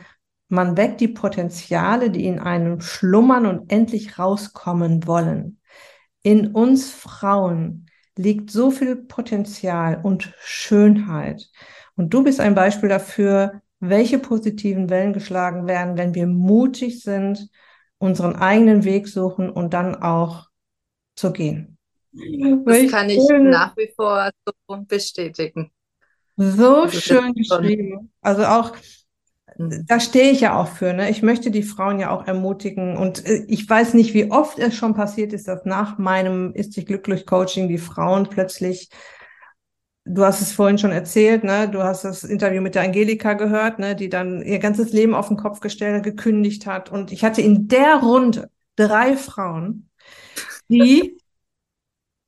man 0.55 0.77
weckt 0.77 1.01
die 1.01 1.09
Potenziale, 1.09 2.11
die 2.11 2.27
in 2.27 2.39
einem 2.39 2.81
schlummern 2.81 3.47
und 3.47 3.71
endlich 3.71 4.19
rauskommen 4.19 5.07
wollen. 5.07 5.61
In 6.23 6.53
uns 6.55 6.91
Frauen 6.91 7.87
liegt 8.17 8.51
so 8.51 8.71
viel 8.71 8.97
Potenzial 8.97 10.01
und 10.03 10.33
Schönheit. 10.41 11.49
Und 11.97 12.15
du 12.15 12.25
bist 12.25 12.41
ein 12.41 12.55
Beispiel 12.55 12.89
dafür, 12.89 13.61
welche 13.81 14.19
positiven 14.19 14.89
Wellen 14.89 15.13
geschlagen 15.13 15.67
werden, 15.67 15.99
wenn 15.99 16.15
wir 16.15 16.27
mutig 16.27 17.03
sind, 17.03 17.49
unseren 17.99 18.37
eigenen 18.37 18.85
Weg 18.85 19.09
suchen 19.09 19.51
und 19.51 19.75
dann 19.75 19.97
auch 19.97 20.49
zu 21.17 21.33
gehen. 21.33 21.79
Das 22.13 22.91
kann 22.91 23.11
ich 23.11 23.21
schön. 23.29 23.51
nach 23.51 23.77
wie 23.77 23.93
vor 23.95 24.31
so 24.47 24.85
bestätigen. 24.87 25.71
So 26.37 26.89
schön 26.89 27.35
geschrieben. 27.35 28.13
Also 28.21 28.45
auch. 28.45 28.73
Da 29.59 30.01
stehe 30.01 30.31
ich 30.31 30.41
ja 30.41 30.59
auch 30.59 30.69
für. 30.69 30.93
Ne? 30.93 31.11
Ich 31.11 31.23
möchte 31.23 31.51
die 31.51 31.63
Frauen 31.63 32.01
ja 32.01 32.11
auch 32.11 32.27
ermutigen. 32.27 32.97
Und 32.97 33.25
äh, 33.27 33.45
ich 33.49 33.69
weiß 33.69 33.95
nicht, 33.95 34.15
wie 34.15 34.31
oft 34.31 34.59
es 34.59 34.75
schon 34.75 34.95
passiert 34.95 35.33
ist, 35.33 35.49
dass 35.49 35.65
nach 35.65 35.99
meinem 35.99 36.53
Ist 36.55 36.77
dich 36.77 36.87
glücklich 36.87 37.27
Coaching 37.27 37.69
die 37.69 37.79
Frauen 37.79 38.29
plötzlich 38.29 38.91
Du 40.07 40.23
hast 40.23 40.43
es 40.43 40.53
vorhin 40.53 40.77
schon 40.77 40.93
erzählt, 40.93 41.45
ne? 41.45 41.67
Du 41.67 41.83
hast 41.83 42.05
das 42.05 42.25
Interview 42.25 42.61
mit 42.61 42.75
der 42.75 42.83
Angelika 42.83 43.33
gehört, 43.33 43.79
ne? 43.79 43.97
Die 43.97 44.11
dann 44.11 44.43
ihr 44.43 44.59
ganzes 44.59 44.93
Leben 44.93 45.15
auf 45.15 45.29
den 45.29 45.39
Kopf 45.39 45.61
gestellt, 45.61 46.03
gekündigt 46.03 46.67
hat. 46.67 46.93
Und 46.93 47.11
ich 47.11 47.25
hatte 47.25 47.41
in 47.41 47.69
der 47.69 47.97
Runde 47.97 48.51
drei 48.77 49.17
Frauen, 49.17 49.89
die 50.69 51.17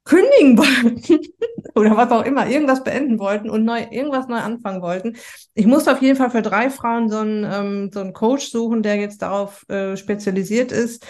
kündigen 0.06 0.56
wollten 0.56 1.20
oder 1.74 1.96
was 1.96 2.10
auch 2.10 2.24
immer, 2.24 2.48
irgendwas 2.48 2.82
beenden 2.82 3.18
wollten 3.18 3.50
und 3.50 3.64
neu, 3.64 3.84
irgendwas 3.90 4.28
neu 4.28 4.38
anfangen 4.38 4.80
wollten. 4.80 5.16
Ich 5.54 5.66
musste 5.66 5.92
auf 5.92 6.00
jeden 6.00 6.16
Fall 6.16 6.30
für 6.30 6.42
drei 6.42 6.70
Frauen 6.70 7.10
so 7.10 7.18
einen, 7.18 7.44
ähm, 7.44 7.90
so 7.92 8.00
einen 8.00 8.14
Coach 8.14 8.48
suchen, 8.48 8.82
der 8.82 8.96
jetzt 8.96 9.20
darauf 9.20 9.68
äh, 9.68 9.96
spezialisiert 9.96 10.72
ist. 10.72 11.06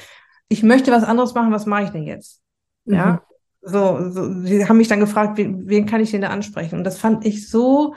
Ich 0.49 0.63
möchte 0.63 0.91
was 0.91 1.05
anderes 1.05 1.35
machen, 1.35 1.53
was 1.53 1.67
mache 1.67 1.85
ich 1.85 1.91
denn 1.91 2.05
jetzt? 2.05 2.41
Mhm. 2.87 2.95
Ja, 2.95 3.23
so, 3.63 4.11
so, 4.11 4.43
sie 4.43 4.67
haben 4.67 4.79
mich 4.79 4.89
dann 4.89 5.01
gefragt, 5.01 5.37
wen, 5.37 5.69
wen 5.69 5.87
kann 5.87 6.01
ich 6.01 6.13
denn 6.13 6.23
da 6.23 6.29
ansprechen? 6.29 6.79
Und 6.79 6.85
das 6.85 6.99
fand 6.99 7.27
ich 7.27 7.51
so 7.51 7.95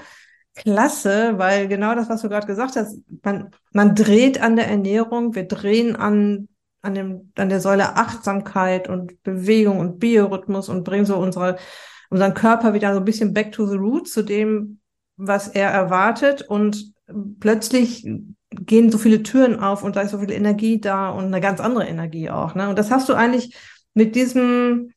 klasse, 0.56 1.38
weil 1.38 1.68
genau 1.68 1.96
das, 1.96 2.10
was 2.10 2.22
du 2.22 2.30
gerade 2.30 2.48
gesagt 2.48 2.76
hast, 2.76 2.98
man, 3.24 3.52
man 3.72 3.96
dreht 3.96 4.42
an 4.42 4.56
der 4.56 4.68
Ernährung, 4.68 5.36
wir 5.36 5.48
drehen 5.48 5.96
an, 5.96 6.50
an, 6.82 6.96
dem, 6.96 7.32
an 7.36 7.50
der 7.50 7.60
Säule 7.60 7.96
Achtsamkeit 7.96 8.88
und 8.88 9.22
Bewegung 9.24 9.80
und 9.80 10.00
Biorhythmus 10.00 10.70
und 10.70 10.84
bringen 10.84 11.06
so 11.06 11.18
unsere, 11.18 11.58
unseren 12.10 12.34
Körper 12.34 12.74
wieder 12.74 12.94
so 12.94 13.00
ein 13.00 13.06
bisschen 13.06 13.34
back 13.34 13.52
to 13.52 13.66
the 13.66 13.78
roots, 13.78 14.12
zu 14.12 14.24
dem, 14.24 14.80
was 15.18 15.48
er 15.50 15.70
erwartet. 15.70 16.44
Und 16.44 16.94
plötzlich 17.40 18.08
gehen 18.52 18.92
so 18.92 18.98
viele 18.98 19.24
Türen 19.24 19.60
auf 19.60 19.84
und 19.84 19.96
da 19.96 20.02
ist 20.02 20.12
so 20.12 20.20
viel 20.20 20.32
Energie 20.32 20.80
da 20.80 21.10
und 21.10 21.26
eine 21.26 21.42
ganz 21.42 21.60
andere 21.60 21.86
Energie 21.86 22.30
auch. 22.30 22.56
Ne? 22.56 22.70
Und 22.70 22.80
das 22.80 22.92
hast 22.92 23.10
du 23.10 23.14
eigentlich 23.14 23.56
mit 23.94 24.16
diesem 24.16 24.92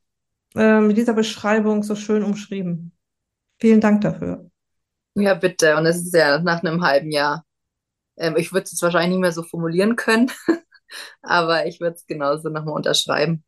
äh, 0.54 0.80
mit 0.80 0.96
dieser 0.96 1.14
Beschreibung 1.14 1.82
so 1.82 1.94
schön 1.94 2.22
umschrieben. 2.22 2.92
Vielen 3.58 3.80
Dank 3.80 4.02
dafür. 4.02 4.50
Ja, 5.14 5.34
bitte. 5.34 5.76
Und 5.76 5.86
es 5.86 5.96
ist 5.96 6.14
ja 6.14 6.38
nach 6.40 6.62
einem 6.62 6.82
halben 6.82 7.10
Jahr. 7.10 7.44
Ähm, 8.16 8.36
ich 8.36 8.52
würde 8.52 8.64
es 8.64 8.72
jetzt 8.72 8.82
wahrscheinlich 8.82 9.10
nicht 9.10 9.20
mehr 9.20 9.32
so 9.32 9.42
formulieren 9.42 9.96
können, 9.96 10.30
aber 11.22 11.66
ich 11.66 11.80
würde 11.80 11.96
es 11.96 12.06
genauso 12.06 12.48
nochmal 12.48 12.74
unterschreiben. 12.74 13.44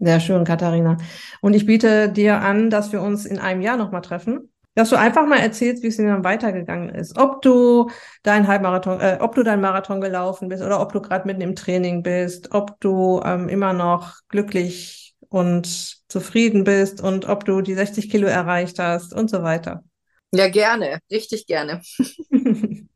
Sehr 0.00 0.20
schön, 0.20 0.44
Katharina. 0.44 0.96
Und 1.40 1.54
ich 1.54 1.66
biete 1.66 2.08
dir 2.08 2.40
an, 2.40 2.70
dass 2.70 2.92
wir 2.92 3.02
uns 3.02 3.26
in 3.26 3.38
einem 3.38 3.60
Jahr 3.62 3.76
nochmal 3.76 4.02
treffen. 4.02 4.52
Dass 4.76 4.90
du 4.90 4.96
einfach 4.96 5.26
mal 5.26 5.40
erzählst, 5.40 5.82
wie 5.82 5.88
es 5.88 5.96
dir 5.96 6.06
dann 6.06 6.22
weitergegangen 6.22 6.90
ist. 6.90 7.18
Ob 7.18 7.42
du 7.42 7.90
dein 8.22 8.46
Halbmarathon, 8.46 9.00
äh, 9.00 9.18
ob 9.20 9.34
du 9.34 9.42
dein 9.42 9.60
Marathon 9.60 10.00
gelaufen 10.00 10.48
bist 10.48 10.62
oder 10.62 10.80
ob 10.80 10.92
du 10.92 11.00
gerade 11.00 11.26
mitten 11.26 11.40
im 11.40 11.56
Training 11.56 12.04
bist, 12.04 12.52
ob 12.52 12.78
du 12.78 13.20
ähm, 13.24 13.48
immer 13.48 13.72
noch 13.72 14.18
glücklich 14.28 15.16
und 15.30 15.66
zufrieden 16.08 16.62
bist 16.62 17.02
und 17.02 17.28
ob 17.28 17.44
du 17.44 17.60
die 17.60 17.74
60 17.74 18.08
Kilo 18.08 18.28
erreicht 18.28 18.78
hast 18.78 19.12
und 19.12 19.28
so 19.28 19.42
weiter. 19.42 19.82
Ja, 20.32 20.48
gerne, 20.48 21.00
richtig 21.10 21.46
gerne. 21.46 21.82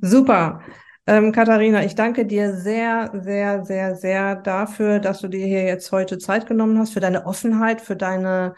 Super. 0.00 0.62
Ähm, 1.08 1.32
Katharina, 1.32 1.86
ich 1.86 1.94
danke 1.94 2.26
dir 2.26 2.54
sehr, 2.54 3.10
sehr, 3.14 3.64
sehr, 3.64 3.94
sehr 3.96 4.36
dafür, 4.36 4.98
dass 4.98 5.22
du 5.22 5.28
dir 5.28 5.46
hier 5.46 5.62
jetzt 5.62 5.90
heute 5.90 6.18
Zeit 6.18 6.46
genommen 6.46 6.78
hast, 6.78 6.92
für 6.92 7.00
deine 7.00 7.24
Offenheit, 7.24 7.80
für 7.80 7.96
deine, 7.96 8.54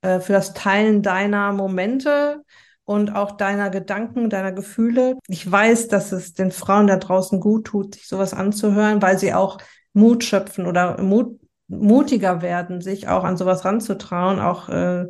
äh, 0.00 0.18
für 0.18 0.32
das 0.32 0.52
Teilen 0.52 1.02
deiner 1.02 1.52
Momente 1.52 2.42
und 2.82 3.14
auch 3.14 3.36
deiner 3.36 3.70
Gedanken, 3.70 4.30
deiner 4.30 4.50
Gefühle. 4.50 5.16
Ich 5.28 5.48
weiß, 5.48 5.86
dass 5.86 6.10
es 6.10 6.34
den 6.34 6.50
Frauen 6.50 6.88
da 6.88 6.96
draußen 6.96 7.38
gut 7.38 7.68
tut, 7.68 7.94
sich 7.94 8.08
sowas 8.08 8.34
anzuhören, 8.34 9.00
weil 9.00 9.16
sie 9.16 9.32
auch 9.32 9.58
Mut 9.92 10.24
schöpfen 10.24 10.66
oder 10.66 11.00
Mut, 11.00 11.38
mutiger 11.72 12.42
werden, 12.42 12.80
sich 12.80 13.08
auch 13.08 13.24
an 13.24 13.36
sowas 13.36 13.64
ranzutrauen, 13.64 14.38
auch 14.40 14.68
äh, 14.68 15.08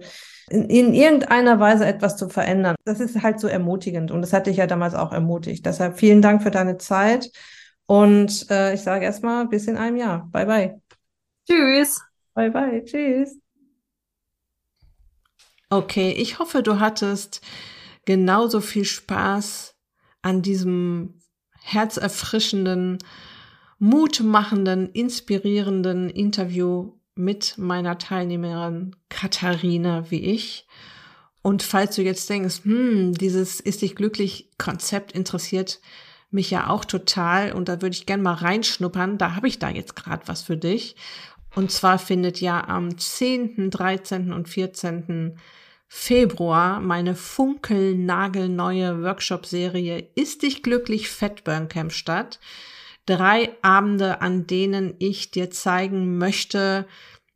in, 0.51 0.65
in 0.69 0.95
irgendeiner 0.95 1.61
Weise 1.61 1.87
etwas 1.87 2.17
zu 2.17 2.29
verändern. 2.29 2.77
Das 2.85 3.01
ist 3.01 3.23
halt 3.23 3.41
so 3.41 3.49
ermutigend 3.49 4.11
und 4.11 4.23
das 4.23 4.33
hatte 4.33 4.51
ich 4.51 4.59
ja 4.59 4.67
damals 4.67 4.95
auch 4.95 5.13
ermutigt. 5.13 5.67
Deshalb 5.67 5.99
vielen 5.99 6.23
Dank 6.23 6.43
für 6.43 6.51
deine 6.51 6.79
Zeit 6.79 7.31
und 7.87 8.51
äh, 8.51 8.75
ich 8.75 8.83
sage 8.83 9.05
erstmal 9.05 9.49
bis 9.49 9.67
in 9.67 9.77
einem 9.77 9.97
Jahr. 9.97 10.29
Bye 10.33 10.47
bye. 10.47 10.81
Tschüss. 11.49 12.01
Bye 12.35 12.51
bye. 12.51 12.85
Tschüss. 12.85 13.39
Okay, 15.71 16.13
ich 16.13 16.39
hoffe, 16.39 16.63
du 16.63 16.81
hattest 16.81 17.41
genauso 18.05 18.61
viel 18.61 18.85
Spaß 18.85 19.75
an 20.21 20.43
diesem 20.43 21.15
herzerfrischenden, 21.63 22.99
mutmachenden, 23.83 24.93
inspirierenden 24.93 26.09
Interview 26.09 26.93
mit 27.17 27.59
meiner 27.59 27.99
Teilnehmerin 27.99 28.95
Katharina 29.09 30.09
wie 30.09 30.23
ich. 30.23 30.69
Und 31.43 31.65
falls 31.65 31.97
du 31.97 32.03
jetzt 32.03 32.31
denkst, 32.31 32.61
hm, 32.63 33.15
dieses 33.15 33.59
Ist 33.59 33.83
dich 33.83 33.97
glücklich 33.97 34.51
Konzept 34.57 35.11
interessiert 35.11 35.81
mich 36.31 36.49
ja 36.49 36.71
auch 36.71 36.85
total 36.85 37.51
und 37.51 37.69
da 37.69 37.83
würde 37.83 37.97
ich 37.97 38.07
gerne 38.07 38.23
mal 38.23 38.35
reinschnuppern, 38.35 39.19
da 39.19 39.35
habe 39.35 39.49
ich 39.49 39.59
da 39.59 39.69
jetzt 39.69 39.97
gerade 39.97 40.29
was 40.29 40.43
für 40.43 40.57
dich. 40.57 40.95
Und 41.57 41.73
zwar 41.73 41.99
findet 41.99 42.41
ja 42.41 42.63
am 42.69 42.97
10., 42.97 43.69
13. 43.69 44.33
und 44.33 44.49
14. 44.49 45.41
Februar 45.89 46.79
meine 46.79 47.17
funkelnagelneue 47.17 49.03
Workshop-Serie 49.03 50.09
Ist 50.15 50.43
dich 50.45 50.63
glücklich 50.63 51.11
Fatburn 51.11 51.67
Camp 51.67 51.93
statt. 51.93 52.39
Drei 53.07 53.57
Abende, 53.63 54.21
an 54.21 54.47
denen 54.47 54.95
ich 54.99 55.31
dir 55.31 55.51
zeigen 55.51 56.19
möchte, 56.19 56.87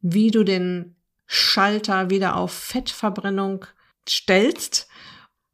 wie 0.00 0.30
du 0.30 0.44
den 0.44 0.96
Schalter 1.26 2.10
wieder 2.10 2.36
auf 2.36 2.52
Fettverbrennung 2.52 3.64
stellst 4.08 4.88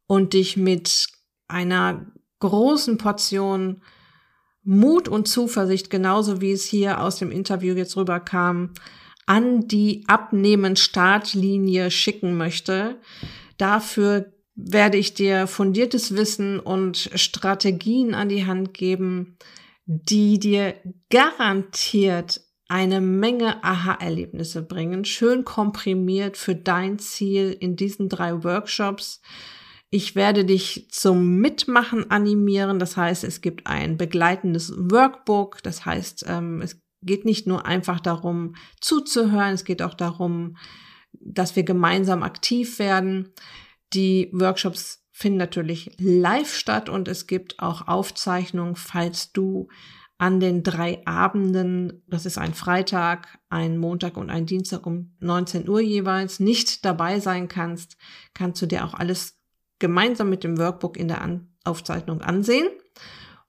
und 0.05 0.33
dich 0.33 0.55
mit 0.55 1.07
einer 1.47 2.05
großen 2.39 2.97
Portion 2.97 3.81
Mut 4.63 5.07
und 5.07 5.27
Zuversicht, 5.27 5.89
genauso 5.89 6.39
wie 6.39 6.51
es 6.51 6.65
hier 6.65 7.01
aus 7.01 7.17
dem 7.17 7.31
Interview 7.31 7.75
jetzt 7.75 7.97
rüberkam, 7.97 8.71
an 9.25 9.67
die 9.67 10.03
abnehmen 10.07 10.75
Startlinie 10.75 11.91
schicken 11.91 12.37
möchte. 12.37 12.99
Dafür 13.57 14.31
werde 14.55 14.97
ich 14.97 15.13
dir 15.13 15.47
fundiertes 15.47 16.15
Wissen 16.15 16.59
und 16.59 17.09
Strategien 17.15 18.13
an 18.13 18.29
die 18.29 18.45
Hand 18.45 18.73
geben, 18.73 19.37
die 19.85 20.39
dir 20.39 20.75
garantiert 21.09 22.41
eine 22.67 23.01
Menge 23.01 23.63
Aha-Erlebnisse 23.63 24.63
bringen, 24.63 25.05
schön 25.05 25.43
komprimiert 25.43 26.37
für 26.37 26.55
dein 26.55 26.97
Ziel 26.97 27.55
in 27.59 27.75
diesen 27.75 28.09
drei 28.09 28.43
Workshops. 28.43 29.21
Ich 29.89 30.15
werde 30.15 30.43
dich 30.43 30.87
zum 30.89 31.37
Mitmachen 31.37 32.09
animieren. 32.09 32.79
Das 32.79 32.97
heißt, 32.97 33.23
es 33.23 33.41
gibt 33.41 33.67
ein 33.67 33.95
begleitendes 33.95 34.73
Workbook. 34.75 35.61
Das 35.61 35.85
heißt, 35.85 36.25
ähm, 36.27 36.61
es 36.63 36.81
geht 37.03 37.25
nicht 37.25 37.45
nur 37.45 37.67
einfach 37.67 37.99
darum, 37.99 38.55
zuzuhören, 38.81 39.53
es 39.53 39.65
geht 39.65 39.83
auch 39.83 39.93
darum, 39.93 40.57
dass 41.11 41.55
wir 41.55 41.61
gemeinsam 41.61 42.23
aktiv 42.23 42.79
werden. 42.79 43.33
Die 43.93 44.29
Workshops 44.33 45.02
finden 45.13 45.37
natürlich 45.37 45.95
live 45.99 46.53
statt 46.53 46.89
und 46.89 47.07
es 47.07 47.27
gibt 47.27 47.59
auch 47.59 47.87
Aufzeichnungen, 47.87 48.75
falls 48.75 49.31
du 49.31 49.69
an 50.17 50.39
den 50.39 50.63
drei 50.63 51.05
Abenden, 51.05 52.03
das 52.07 52.25
ist 52.25 52.37
ein 52.37 52.53
Freitag, 52.53 53.39
ein 53.49 53.77
Montag 53.77 54.17
und 54.17 54.29
ein 54.29 54.45
Dienstag 54.45 54.85
um 54.85 55.15
19 55.19 55.69
Uhr 55.69 55.81
jeweils, 55.81 56.39
nicht 56.39 56.83
dabei 56.83 57.19
sein 57.19 57.47
kannst, 57.47 57.97
kannst 58.33 58.61
du 58.61 58.65
dir 58.65 58.85
auch 58.85 58.95
alles 58.95 59.37
gemeinsam 59.79 60.29
mit 60.29 60.43
dem 60.43 60.57
Workbook 60.57 60.97
in 60.97 61.07
der 61.07 61.21
An 61.21 61.49
Aufzeichnung 61.63 62.21
ansehen. 62.21 62.67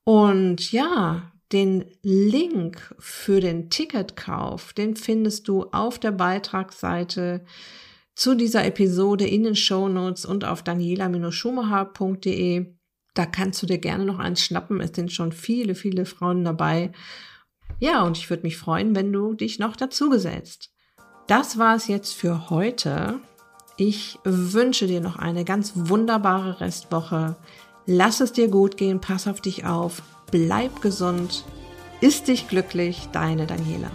Und 0.04 0.70
ja, 0.70 1.32
den 1.52 1.84
Link 2.02 2.94
für 2.98 3.40
den 3.40 3.70
Ticketkauf, 3.70 4.72
den 4.72 4.96
findest 4.96 5.48
du 5.48 5.64
auf 5.70 5.98
der 5.98 6.12
Beitragsseite 6.12 7.44
zu 8.14 8.34
dieser 8.34 8.64
Episode 8.64 9.26
in 9.26 9.44
den 9.44 9.56
Show 9.56 9.88
Notes 9.88 10.24
und 10.24 10.44
auf 10.44 10.62
daniela-schumacher.de. 10.62 12.74
Da 13.14 13.26
kannst 13.26 13.62
du 13.62 13.66
dir 13.66 13.78
gerne 13.78 14.04
noch 14.04 14.18
eins 14.18 14.42
schnappen. 14.42 14.80
Es 14.80 14.90
sind 14.94 15.12
schon 15.12 15.32
viele, 15.32 15.74
viele 15.74 16.04
Frauen 16.04 16.44
dabei. 16.44 16.92
Ja, 17.80 18.02
und 18.02 18.18
ich 18.18 18.30
würde 18.30 18.44
mich 18.44 18.56
freuen, 18.56 18.94
wenn 18.94 19.12
du 19.12 19.34
dich 19.34 19.58
noch 19.58 19.76
dazu 19.76 20.10
gesellst. 20.10 20.70
Das 21.26 21.58
war 21.58 21.76
es 21.76 21.88
jetzt 21.88 22.12
für 22.12 22.50
heute. 22.50 23.20
Ich 23.76 24.18
wünsche 24.24 24.86
dir 24.86 25.00
noch 25.00 25.16
eine 25.16 25.44
ganz 25.44 25.72
wunderbare 25.74 26.60
Restwoche. 26.60 27.36
Lass 27.86 28.20
es 28.20 28.32
dir 28.32 28.48
gut 28.48 28.76
gehen, 28.76 29.00
pass 29.00 29.26
auf 29.26 29.40
dich 29.40 29.64
auf 29.64 30.02
bleib 30.34 30.80
gesund, 30.80 31.44
ist 32.00 32.26
dich 32.26 32.48
glücklich, 32.48 33.08
deine 33.12 33.46
Daniela. 33.46 33.92